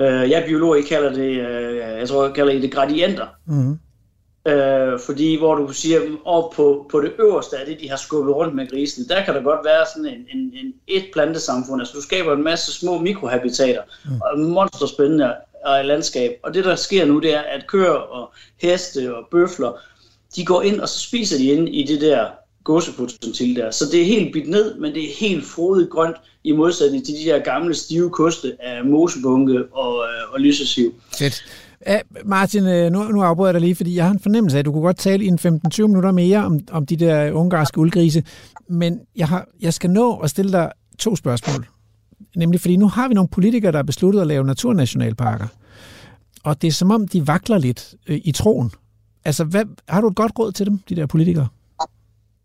[0.00, 3.26] øh, jeg biolog, I kalder det, øh, jeg tror, jeg kalder det gradienter.
[3.46, 3.78] Mm.
[4.46, 8.34] Øh, fordi hvor du siger, op på, på det øverste af det, de har skubbet
[8.34, 11.80] rundt med grisen, der kan der godt være sådan en, en, en et plantesamfund.
[11.80, 14.20] Altså du skaber en masse små mikrohabitater, mm.
[14.20, 16.38] og monsterspændende og landskab.
[16.42, 19.72] Og det der sker nu, det er, at køer og heste og bøfler,
[20.36, 22.26] de går ind, og så spiser de ind i det der
[22.64, 23.70] gåsepotentiale der.
[23.70, 27.14] Så det er helt bidt ned, men det er helt frodigt grønt, i modsætning til
[27.14, 30.94] de der gamle stive koste af mosebunke og, øh, og lysesiv.
[31.18, 31.44] Fedt.
[31.86, 34.58] Ja, Martin, øh, nu, nu afbryder jeg dig lige, fordi jeg har en fornemmelse af,
[34.58, 37.78] at du kunne godt tale i en 15-20 minutter mere om, om de der ungarske
[37.78, 38.24] uldgrise,
[38.68, 41.66] men jeg, har, jeg skal nå at stille dig to spørgsmål.
[42.36, 45.46] Nemlig fordi nu har vi nogle politikere, der har besluttet at lave naturnationalparker,
[46.44, 48.70] og det er som om, de vakler lidt øh, i troen.
[49.24, 51.48] Altså, hvad, har du et godt råd til dem, de der politikere?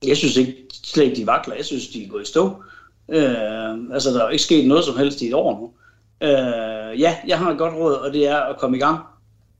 [0.07, 1.55] Jeg synes ikke slet ikke, de vakler.
[1.55, 2.63] Jeg synes, de er gået i stå.
[3.09, 5.71] Øh, altså, der er jo ikke sket noget som helst i et år nu.
[6.27, 8.99] Øh, ja, jeg har et godt råd, og det er at komme i gang.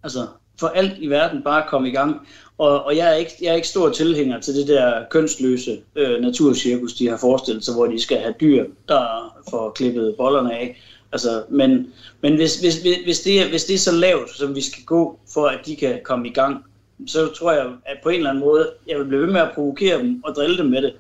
[0.04, 0.28] Altså,
[0.60, 2.28] for alt i verden bare komme i gang.
[2.58, 6.22] Og, og jeg, er ikke, jeg er ikke stor tilhænger til det der kønsløse øh,
[6.22, 10.82] naturcirkus, de har forestillet sig, hvor de skal have dyr, der får klippet bollerne af.
[11.12, 11.88] Altså, men
[12.22, 15.20] men hvis, hvis, hvis, det er, hvis det er så lavt, som vi skal gå,
[15.34, 16.66] for at de kan komme i gang,
[17.08, 19.52] så tror jeg, at på en eller anden måde, jeg vil blive ved med at
[19.56, 20.94] provokere dem og drille dem med det.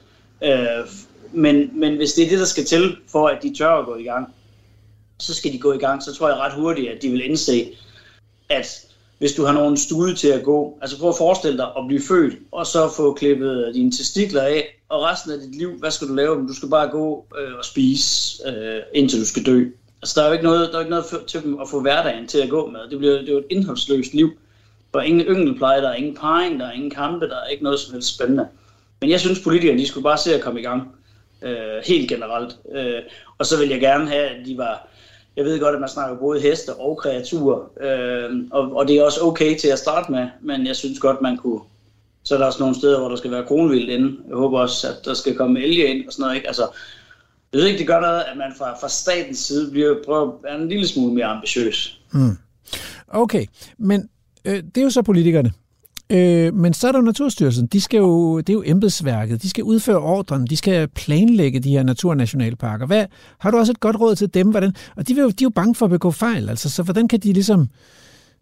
[0.44, 0.88] Øh,
[1.32, 3.96] men, men hvis det er det, der skal til, for at de tør at gå
[3.96, 4.34] i gang,
[5.20, 6.04] så skal de gå i gang.
[6.04, 7.72] Så tror jeg ret hurtigt, at de vil indse,
[8.50, 8.86] at
[9.18, 12.02] hvis du har nogen stude til at gå, altså prøv at forestille dig at blive
[12.02, 16.08] født, og så få klippet dine testikler af, og resten af dit liv, hvad skal
[16.08, 16.48] du lave?
[16.48, 19.66] Du skal bare gå øh, og spise, øh, indtil du skal dø.
[20.02, 22.28] Altså der er jo ikke noget, der er ikke noget til dem at få hverdagen
[22.28, 22.80] til at gå med.
[22.90, 24.30] Det bliver det er jo et indholdsløst liv.
[24.96, 27.64] Der er ingen yngelpleje, der er ingen parring, der er ingen kampe, der er ikke
[27.64, 28.48] noget som helst spændende.
[29.02, 30.96] Men jeg synes, politikerne de skulle bare se at komme i gang.
[31.42, 32.58] Øh, helt generelt.
[32.76, 33.02] Øh,
[33.38, 34.88] og så vil jeg gerne have, at de var
[35.36, 39.04] jeg ved godt, at man snakker både heste og kreaturer, øh, og, og det er
[39.04, 41.60] også okay til at starte med, men jeg synes godt, man kunne...
[42.24, 44.18] Så er der også nogle steder, hvor der skal være kronvildt inde.
[44.28, 46.36] Jeg håber også, at der skal komme elge ind og sådan noget.
[46.36, 46.48] Ikke?
[46.48, 46.68] Altså,
[47.54, 50.34] jeg ved ikke, det gør noget, at man fra, fra statens side bliver, prøver at
[50.44, 52.00] være en lille smule mere ambitiøs.
[52.12, 52.38] Mm.
[53.08, 53.46] Okay,
[53.78, 54.10] men
[54.46, 55.52] øh, det er jo så politikerne.
[56.10, 57.68] Øh, men så er der Naturstyrelsen.
[57.68, 59.42] De skal jo, det er jo embedsværket.
[59.42, 60.48] De skal udføre ordren.
[60.48, 62.86] De skal planlægge de her naturnationalparker.
[62.86, 63.06] Hvad,
[63.40, 64.50] har du også et godt råd til dem?
[64.50, 66.50] Hvordan, og de, vil jo, de er jo bange for at begå fejl.
[66.50, 67.70] Altså, så hvordan kan de ligesom...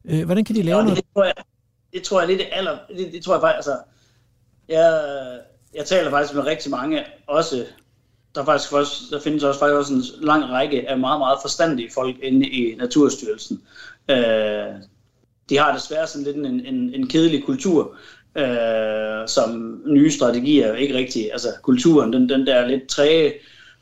[0.05, 0.97] Øh, hvordan kan de lave ja, noget?
[0.97, 1.33] Det tror jeg,
[1.93, 2.77] det tror jeg lidt aller...
[2.97, 3.55] Det, det tror jeg faktisk...
[3.55, 3.77] Altså,
[4.69, 5.01] jeg,
[5.75, 7.65] jeg taler faktisk med rigtig mange, også
[8.35, 11.37] der, er faktisk også, der findes også faktisk også en lang række af meget, meget
[11.41, 13.61] forstandige folk inde i Naturstyrelsen.
[14.09, 14.65] Øh,
[15.49, 17.95] de har desværre sådan lidt en, en, en kedelig kultur,
[18.35, 23.33] øh, som nye strategier ikke rigtig, altså kulturen, den, den der lidt træge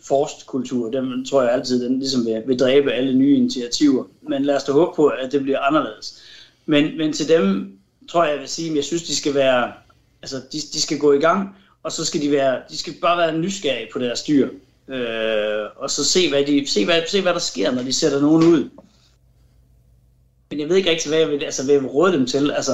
[0.08, 4.04] forstkultur, den tror jeg altid, den ligesom vil, vil dræbe alle nye initiativer.
[4.22, 6.22] Men lad os da håbe på, at det bliver anderledes.
[6.66, 7.78] Men, men til dem
[8.10, 9.72] tror jeg, jeg vil sige, at jeg synes, de skal være,
[10.22, 13.18] altså de, de skal gå i gang, og så skal de være, de skal bare
[13.18, 14.50] være nysgerrige på deres dyr.
[14.88, 18.22] Øh, og så se hvad, de, se, hvad, se, hvad der sker, når de sætter
[18.22, 18.70] nogen ud.
[20.52, 22.52] Men jeg ved ikke rigtig, hvad jeg vil, altså, hvad jeg vil råde dem til.
[22.52, 22.72] Altså,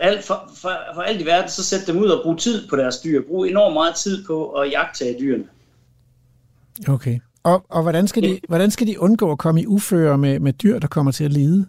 [0.00, 2.76] alt, for, for, for alt i verden, så sæt dem ud og brug tid på
[2.76, 3.22] deres dyr.
[3.28, 5.44] Brug enormt meget tid på at jagtage dyrene.
[6.88, 7.18] Okay.
[7.42, 10.52] Og, og hvordan, skal de, hvordan skal de undgå at komme i uføre med, med
[10.52, 11.66] dyr, der kommer til at lide?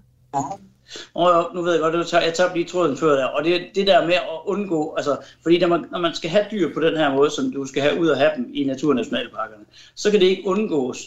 [1.14, 3.62] Og nu ved jeg godt, jeg tager, jeg tager lige tråden før der, og det,
[3.76, 6.80] det der med at undgå, altså, fordi når man, når man skal have dyr på
[6.80, 9.64] den her måde, som du skal have ud og have dem i naturnationalparkerne,
[9.96, 10.98] så kan det ikke undgås.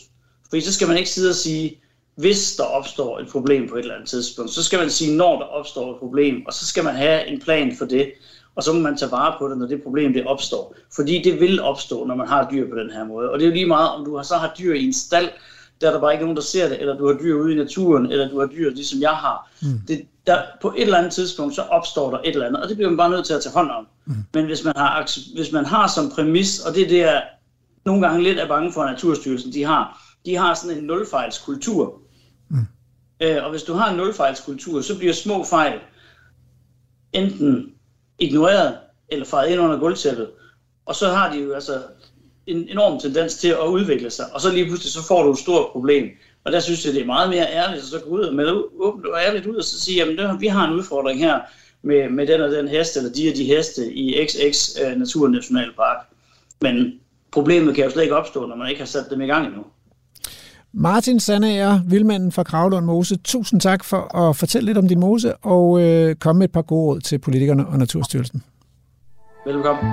[0.48, 1.81] Fordi så skal man ikke sidde og sige,
[2.16, 5.38] hvis der opstår et problem på et eller andet tidspunkt, så skal man sige, når
[5.38, 8.12] der opstår et problem, og så skal man have en plan for det,
[8.54, 10.74] og så må man tage vare på det, når det problem det opstår.
[10.96, 13.30] Fordi det vil opstå, når man har dyr på den her måde.
[13.30, 15.28] Og det er jo lige meget, om du så har dyr i en stald,
[15.80, 17.56] der er der bare ikke nogen, der ser det, eller du har dyr ude i
[17.56, 19.50] naturen, eller du har dyr, ligesom jeg har.
[19.62, 19.80] Mm.
[19.88, 22.76] Det, der, på et eller andet tidspunkt, så opstår der et eller andet, og det
[22.76, 23.86] bliver man bare nødt til at tage hånd om.
[24.04, 24.14] Mm.
[24.34, 27.22] Men hvis man, har, hvis man har som præmis, og det er det, jeg
[27.84, 32.00] nogle gange lidt er bange for, at Naturstyrelsen de har, de har sådan en nulfejlskultur.
[32.48, 32.66] Mm.
[33.20, 35.80] Øh, og hvis du har en nulfejlskultur, så bliver små fejl
[37.12, 37.74] enten
[38.18, 40.30] ignoreret, eller faret ind under gulvtæppet.
[40.86, 41.82] Og så har de jo altså
[42.46, 45.38] en enorm tendens til at udvikle sig, og så lige pludselig så får du et
[45.38, 46.08] stort problem.
[46.44, 48.64] Og der synes jeg, det er meget mere ærligt at så gå ud og melde
[48.72, 51.40] åbent og ærligt ud og så sige, jamen det, vi har en udfordring her
[51.82, 54.96] med, med den og den hest, eller de og de heste i XX uh, øh,
[54.96, 56.06] Naturnationalpark.
[56.60, 57.00] Men
[57.30, 59.64] problemet kan jo slet ikke opstå, når man ikke har sat dem i gang endnu.
[60.76, 65.36] Martin Sandager, vildmanden fra Kravlund Mose, tusind tak for at fortælle lidt om din mose
[65.36, 68.42] og øh, komme med et par gode råd til politikerne og Naturstyrelsen.
[69.46, 69.84] Velkommen.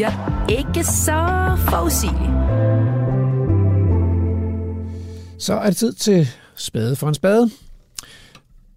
[0.00, 2.30] bliver ikke så forudsigelig.
[5.38, 7.50] Så er det tid til spade for en spade.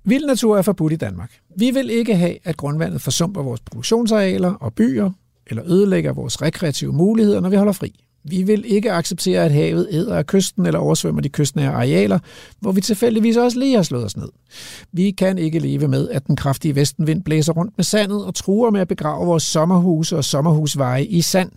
[0.04, 1.32] Vild natur er forbudt i Danmark.
[1.58, 5.12] Vi vil ikke have, at grundvandet forsumper vores produktionsarealer og byer,
[5.48, 8.06] eller ødelægger vores rekreative muligheder, når vi holder fri.
[8.26, 12.20] Vi vil ikke acceptere, at havet æder af kysten eller oversvømmer de kystnære arealer,
[12.60, 14.30] hvor vi tilfældigvis også lige har slået os ned.
[14.92, 18.72] Vi kan ikke leve med, at den kraftige vestenvind blæser rundt med sandet og truer
[18.72, 21.52] med at begrave vores sommerhuse og sommerhusveje i sand.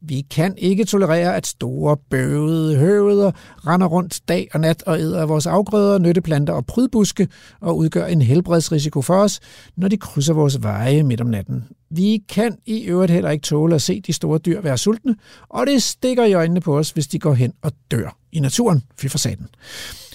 [0.00, 3.30] Vi kan ikke tolerere, at store, bøvede høveder
[3.66, 7.28] render rundt dag og nat og æder af vores afgrøder, nytteplanter og prydbuske
[7.60, 9.40] og udgør en helbredsrisiko for os,
[9.76, 11.64] når de krydser vores veje midt om natten.
[11.90, 15.16] Vi kan i øvrigt heller ikke tåle at se de store dyr være sultne,
[15.48, 18.82] og det stikker i øjnene på os, hvis de går hen og dør i naturen.
[18.98, 19.48] Fy for satan.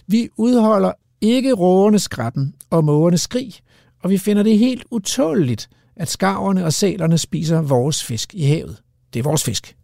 [0.07, 0.91] Vi udholder
[1.21, 3.53] ikke rågernes skratten og mågernes skrig,
[4.03, 8.77] og vi finder det helt utåligt, at skarverne og sælerne spiser vores fisk i havet.
[9.13, 9.75] Det er vores fisk.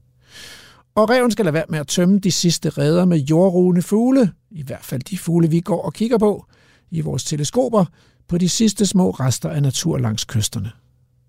[0.96, 4.64] Og reven skal lade være med at tømme de sidste redder med jordrugende fugle, i
[4.64, 6.46] hvert fald de fugle, vi går og kigger på
[6.92, 7.86] i vores teleskoper,
[8.28, 10.72] på de sidste små rester af natur langs kysterne.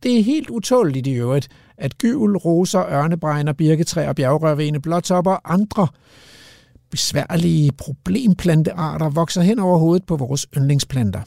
[0.03, 1.49] Det er helt utåligt i øvrigt,
[1.79, 5.89] at gyvel, roser, ørnebregner, birketræer, bjergrørvene, blåtopper og andre
[6.91, 11.21] besværlige problemplantearter vokser hen over hovedet på vores yndlingsplanter.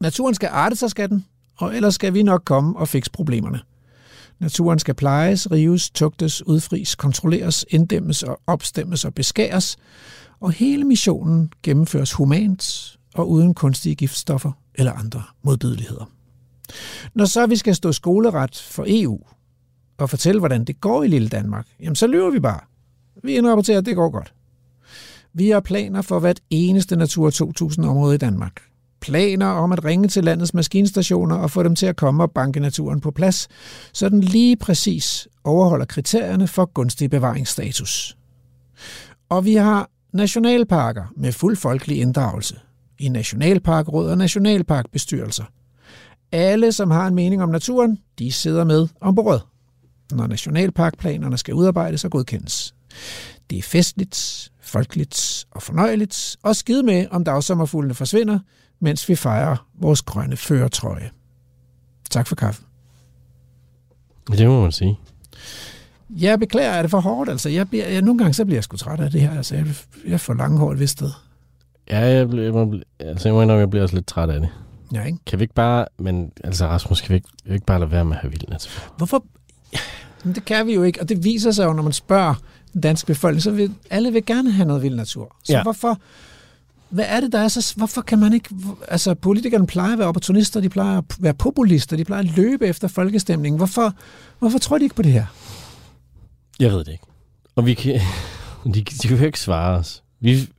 [0.00, 1.24] Naturen skal arte sig, skal den,
[1.58, 3.60] og ellers skal vi nok komme og fikse problemerne.
[4.40, 9.76] Naturen skal plejes, rives, tugtes, udfries, kontrolleres, inddæmmes og opstemmes og beskæres,
[10.40, 16.10] og hele missionen gennemføres humant og uden kunstige giftstoffer eller andre modbydeligheder.
[17.14, 19.20] Når så vi skal stå skoleret for EU
[19.98, 22.60] og fortælle, hvordan det går i lille Danmark, jamen så løber vi bare.
[23.22, 24.34] Vi indrapporterer, at det går godt.
[25.32, 28.62] Vi har planer for hvert eneste Natur 2000-område i Danmark.
[29.00, 32.60] Planer om at ringe til landets maskinstationer og få dem til at komme og banke
[32.60, 33.48] naturen på plads,
[33.92, 38.16] så den lige præcis overholder kriterierne for gunstig bevaringsstatus.
[39.28, 42.56] Og vi har nationalparker med fuld folkelig inddragelse
[42.98, 45.44] i nationalparkråd og nationalparkbestyrelser.
[46.34, 49.42] Alle, som har en mening om naturen, de sidder med om bordet,
[50.12, 52.74] når nationalparkplanerne skal udarbejdes og godkendes.
[53.50, 58.38] Det er festligt, folkeligt og fornøjeligt, og skide med, om dagsommerfuglene forsvinder,
[58.80, 61.10] mens vi fejrer vores grønne føretrøje.
[62.10, 62.62] Tak for kaffe.
[64.30, 64.98] Det må man sige.
[66.10, 67.30] Jeg beklager, er det for hårdt?
[67.30, 69.36] Altså, jeg bliver, jeg, nogle gange så bliver jeg sgu træt af det her.
[69.36, 69.66] Altså, jeg,
[70.06, 71.10] jeg får lange hår et vist sted.
[71.90, 74.40] Ja, jeg, bliver, jeg, må, altså, jeg må indrømme, jeg bliver også lidt træt af
[74.40, 74.48] det.
[74.92, 75.18] Ja, ikke?
[75.26, 78.04] Kan vi ikke bare, men altså Rasmus, kan vi ikke, vi ikke bare lade være
[78.04, 78.82] med at have vild natur?
[78.96, 79.24] Hvorfor?
[80.24, 82.34] Men det kan vi jo ikke, og det viser sig jo, når man spørger
[82.72, 85.36] den danske befolkning, så vil alle vil gerne have noget vild natur.
[85.44, 85.56] Så Ja.
[85.58, 85.62] ja.
[85.62, 85.98] hvorfor,
[86.88, 87.72] hvad er det, der er så...
[87.76, 88.54] Hvorfor kan man ikke...
[88.88, 92.66] Altså, politikerne plejer at være opportunister, de plejer at være populister, de plejer at løbe
[92.66, 93.56] efter folkestemningen.
[93.56, 93.94] Hvorfor,
[94.38, 95.26] hvorfor tror de ikke på det her?
[96.60, 97.04] Jeg ved det ikke.
[97.56, 98.00] Og vi kan,
[98.64, 100.02] de, de kan jo ikke svare os.
[100.20, 100.50] Vi, De vil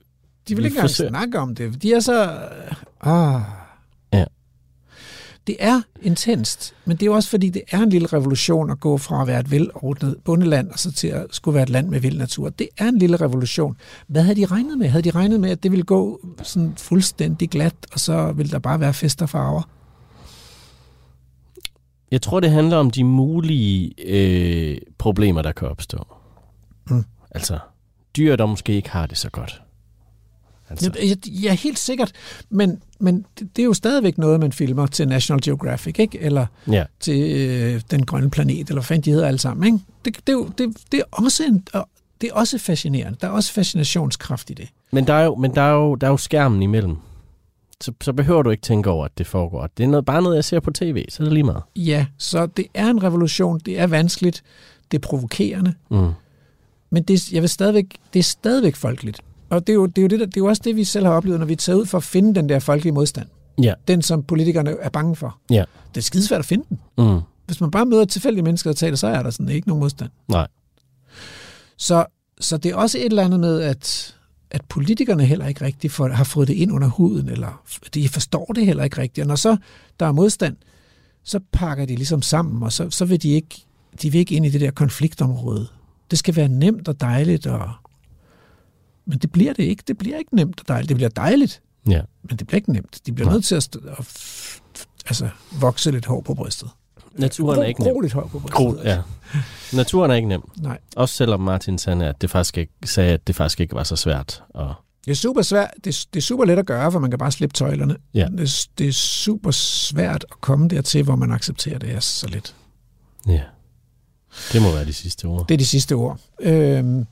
[0.47, 1.81] Vi ikke engang forsøger- snakke om det.
[1.83, 2.37] De er så...
[3.01, 3.41] Ah.
[5.47, 8.79] Det er intenst, men det er jo også fordi, det er en lille revolution at
[8.79, 11.89] gå fra at være et velordnet bundeland og så til at skulle være et land
[11.89, 12.49] med vild natur.
[12.49, 13.77] Det er en lille revolution.
[14.07, 14.87] Hvad havde de regnet med?
[14.87, 18.59] Havde de regnet med, at det ville gå sådan fuldstændig glat, og så ville der
[18.59, 19.61] bare være fest og farver?
[22.11, 26.07] jeg tror, det handler om de mulige øh, problemer, der kan opstå.
[26.89, 27.03] Mm.
[27.31, 27.59] Altså,
[28.17, 29.61] dyr, der måske ikke har det så godt.
[30.69, 30.91] Altså,
[31.43, 32.11] Jeg, er helt sikkert,
[32.49, 36.19] men, men det, det er jo stadigvæk noget, man filmer til National Geographic, ikke?
[36.21, 36.83] Eller ja.
[36.99, 39.65] til øh, Den Grønne Planet, eller hvad fanden de hedder alle sammen.
[39.65, 39.79] Ikke?
[40.05, 41.67] Det, det, er jo- det, det, er også en,
[42.21, 43.17] det er også fascinerende.
[43.21, 44.69] Der er også fascinationskraft i det.
[44.91, 46.95] Men der er jo, men der er jo, der er jo skærmen imellem.
[47.81, 49.67] Så, så behøver du ikke tænke over, at det foregår.
[49.77, 51.61] Det er noget, bare noget, jeg ser på tv, så er det lige meget.
[51.75, 53.59] Ja, så det er en revolution.
[53.59, 54.43] Det er vanskeligt.
[54.91, 55.73] Det er provokerende.
[55.91, 56.09] Mm.
[56.89, 59.21] Men det, jeg vil stadigvæk, det er stadigvæk folkeligt.
[59.49, 60.83] Og det er, jo, det, er jo det, der, det er jo også det, vi
[60.83, 63.27] selv har oplevet, når vi tager ud for at finde den der folkelige modstand.
[63.61, 63.73] Ja.
[63.87, 65.37] Den, som politikerne er bange for.
[65.49, 65.63] Ja.
[65.95, 66.79] Det er skidesvært at finde den.
[66.97, 67.19] Mm.
[67.45, 70.09] Hvis man bare møder tilfældige mennesker og taler, så er der sådan ikke nogen modstand.
[70.27, 70.47] Nej.
[71.77, 72.05] Så,
[72.39, 74.15] så det er også et eller andet med, at,
[74.51, 77.61] at politikerne heller ikke rigtig for, har fået det ind under huden, eller
[77.93, 79.23] de forstår det heller ikke rigtigt.
[79.23, 79.57] Og når så
[79.99, 80.55] der er modstand,
[81.23, 83.65] så pakker de ligesom sammen, og så, så vil de ikke,
[84.01, 85.67] de vil ikke ind i det der konfliktområde.
[86.11, 87.71] Det skal være nemt og dejligt, og...
[89.05, 89.83] men det bliver det ikke.
[89.87, 90.89] Det bliver ikke nemt og dejligt.
[90.89, 92.01] Det bliver dejligt, Ja.
[92.29, 92.99] men det bliver ikke nemt.
[93.05, 93.33] De bliver Nej.
[93.33, 94.05] nødt til at, at
[95.05, 95.29] altså,
[95.59, 96.69] vokse lidt hår på brystet.
[97.17, 97.93] Naturen er ikke nem.
[97.93, 98.53] Gro lidt hår på brystet.
[98.57, 99.01] Gro, ja.
[99.73, 100.41] Naturen er ikke nem.
[100.57, 100.77] Nej.
[100.95, 103.95] Også selvom Martin sagde, at det faktisk ikke, sagde, at det faktisk ikke var så
[103.95, 104.43] svært.
[104.49, 104.73] Og,
[105.05, 105.69] Det er super svært.
[105.83, 107.95] Det, er- det er super let at gøre, for man kan bare slippe tøjlerne.
[108.13, 108.27] Ja.
[108.31, 112.27] Det, er- det er super svært at komme dertil, hvor man accepterer det er så
[112.27, 112.55] lidt.
[113.27, 113.41] ja.
[114.53, 115.47] Det må være de sidste ord.
[115.47, 116.19] Det er de sidste ord.
[116.41, 117.05] Øhm,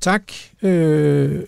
[0.00, 0.22] tak.
[0.62, 1.42] Øh,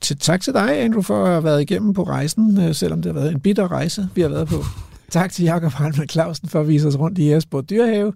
[0.00, 3.14] til, tak til dig, Andrew, for at have været igennem på rejsen, øh, selvom det
[3.14, 4.64] har været en bitter rejse, vi har været på.
[5.12, 8.12] Tak til Jakob Hartmann Clausen for at vise os rundt i Esbjerg Dyrehave.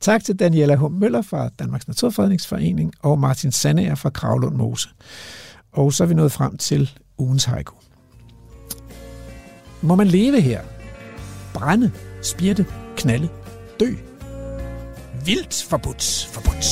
[0.00, 0.82] Tak til Daniela H.
[0.90, 4.88] Møller fra Danmarks Naturfredningsforening og Martin Sandager fra Kravlund Mose.
[5.72, 7.74] Og så er vi nået frem til ugens haiku.
[9.82, 10.60] Må man leve her?
[11.54, 11.90] Brænde,
[12.22, 12.66] spirte,
[12.96, 13.28] knalde,
[13.80, 13.94] dø.
[15.24, 16.66] Vildt forbudt, forbudt.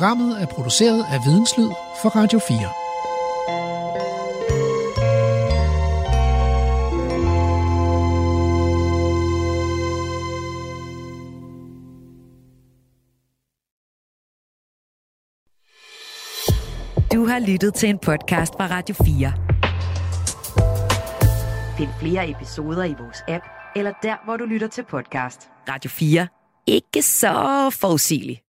[0.00, 1.70] Programmet er produceret af Videnslyd
[2.02, 2.58] for Radio 4.
[17.12, 19.32] Du har lyttet til en podcast fra Radio 4.
[21.76, 23.44] Find flere episoder i vores app,
[23.76, 25.48] eller der, hvor du lytter til podcast.
[25.68, 26.28] Radio 4.
[26.66, 28.40] Ikke så forudsigeligt.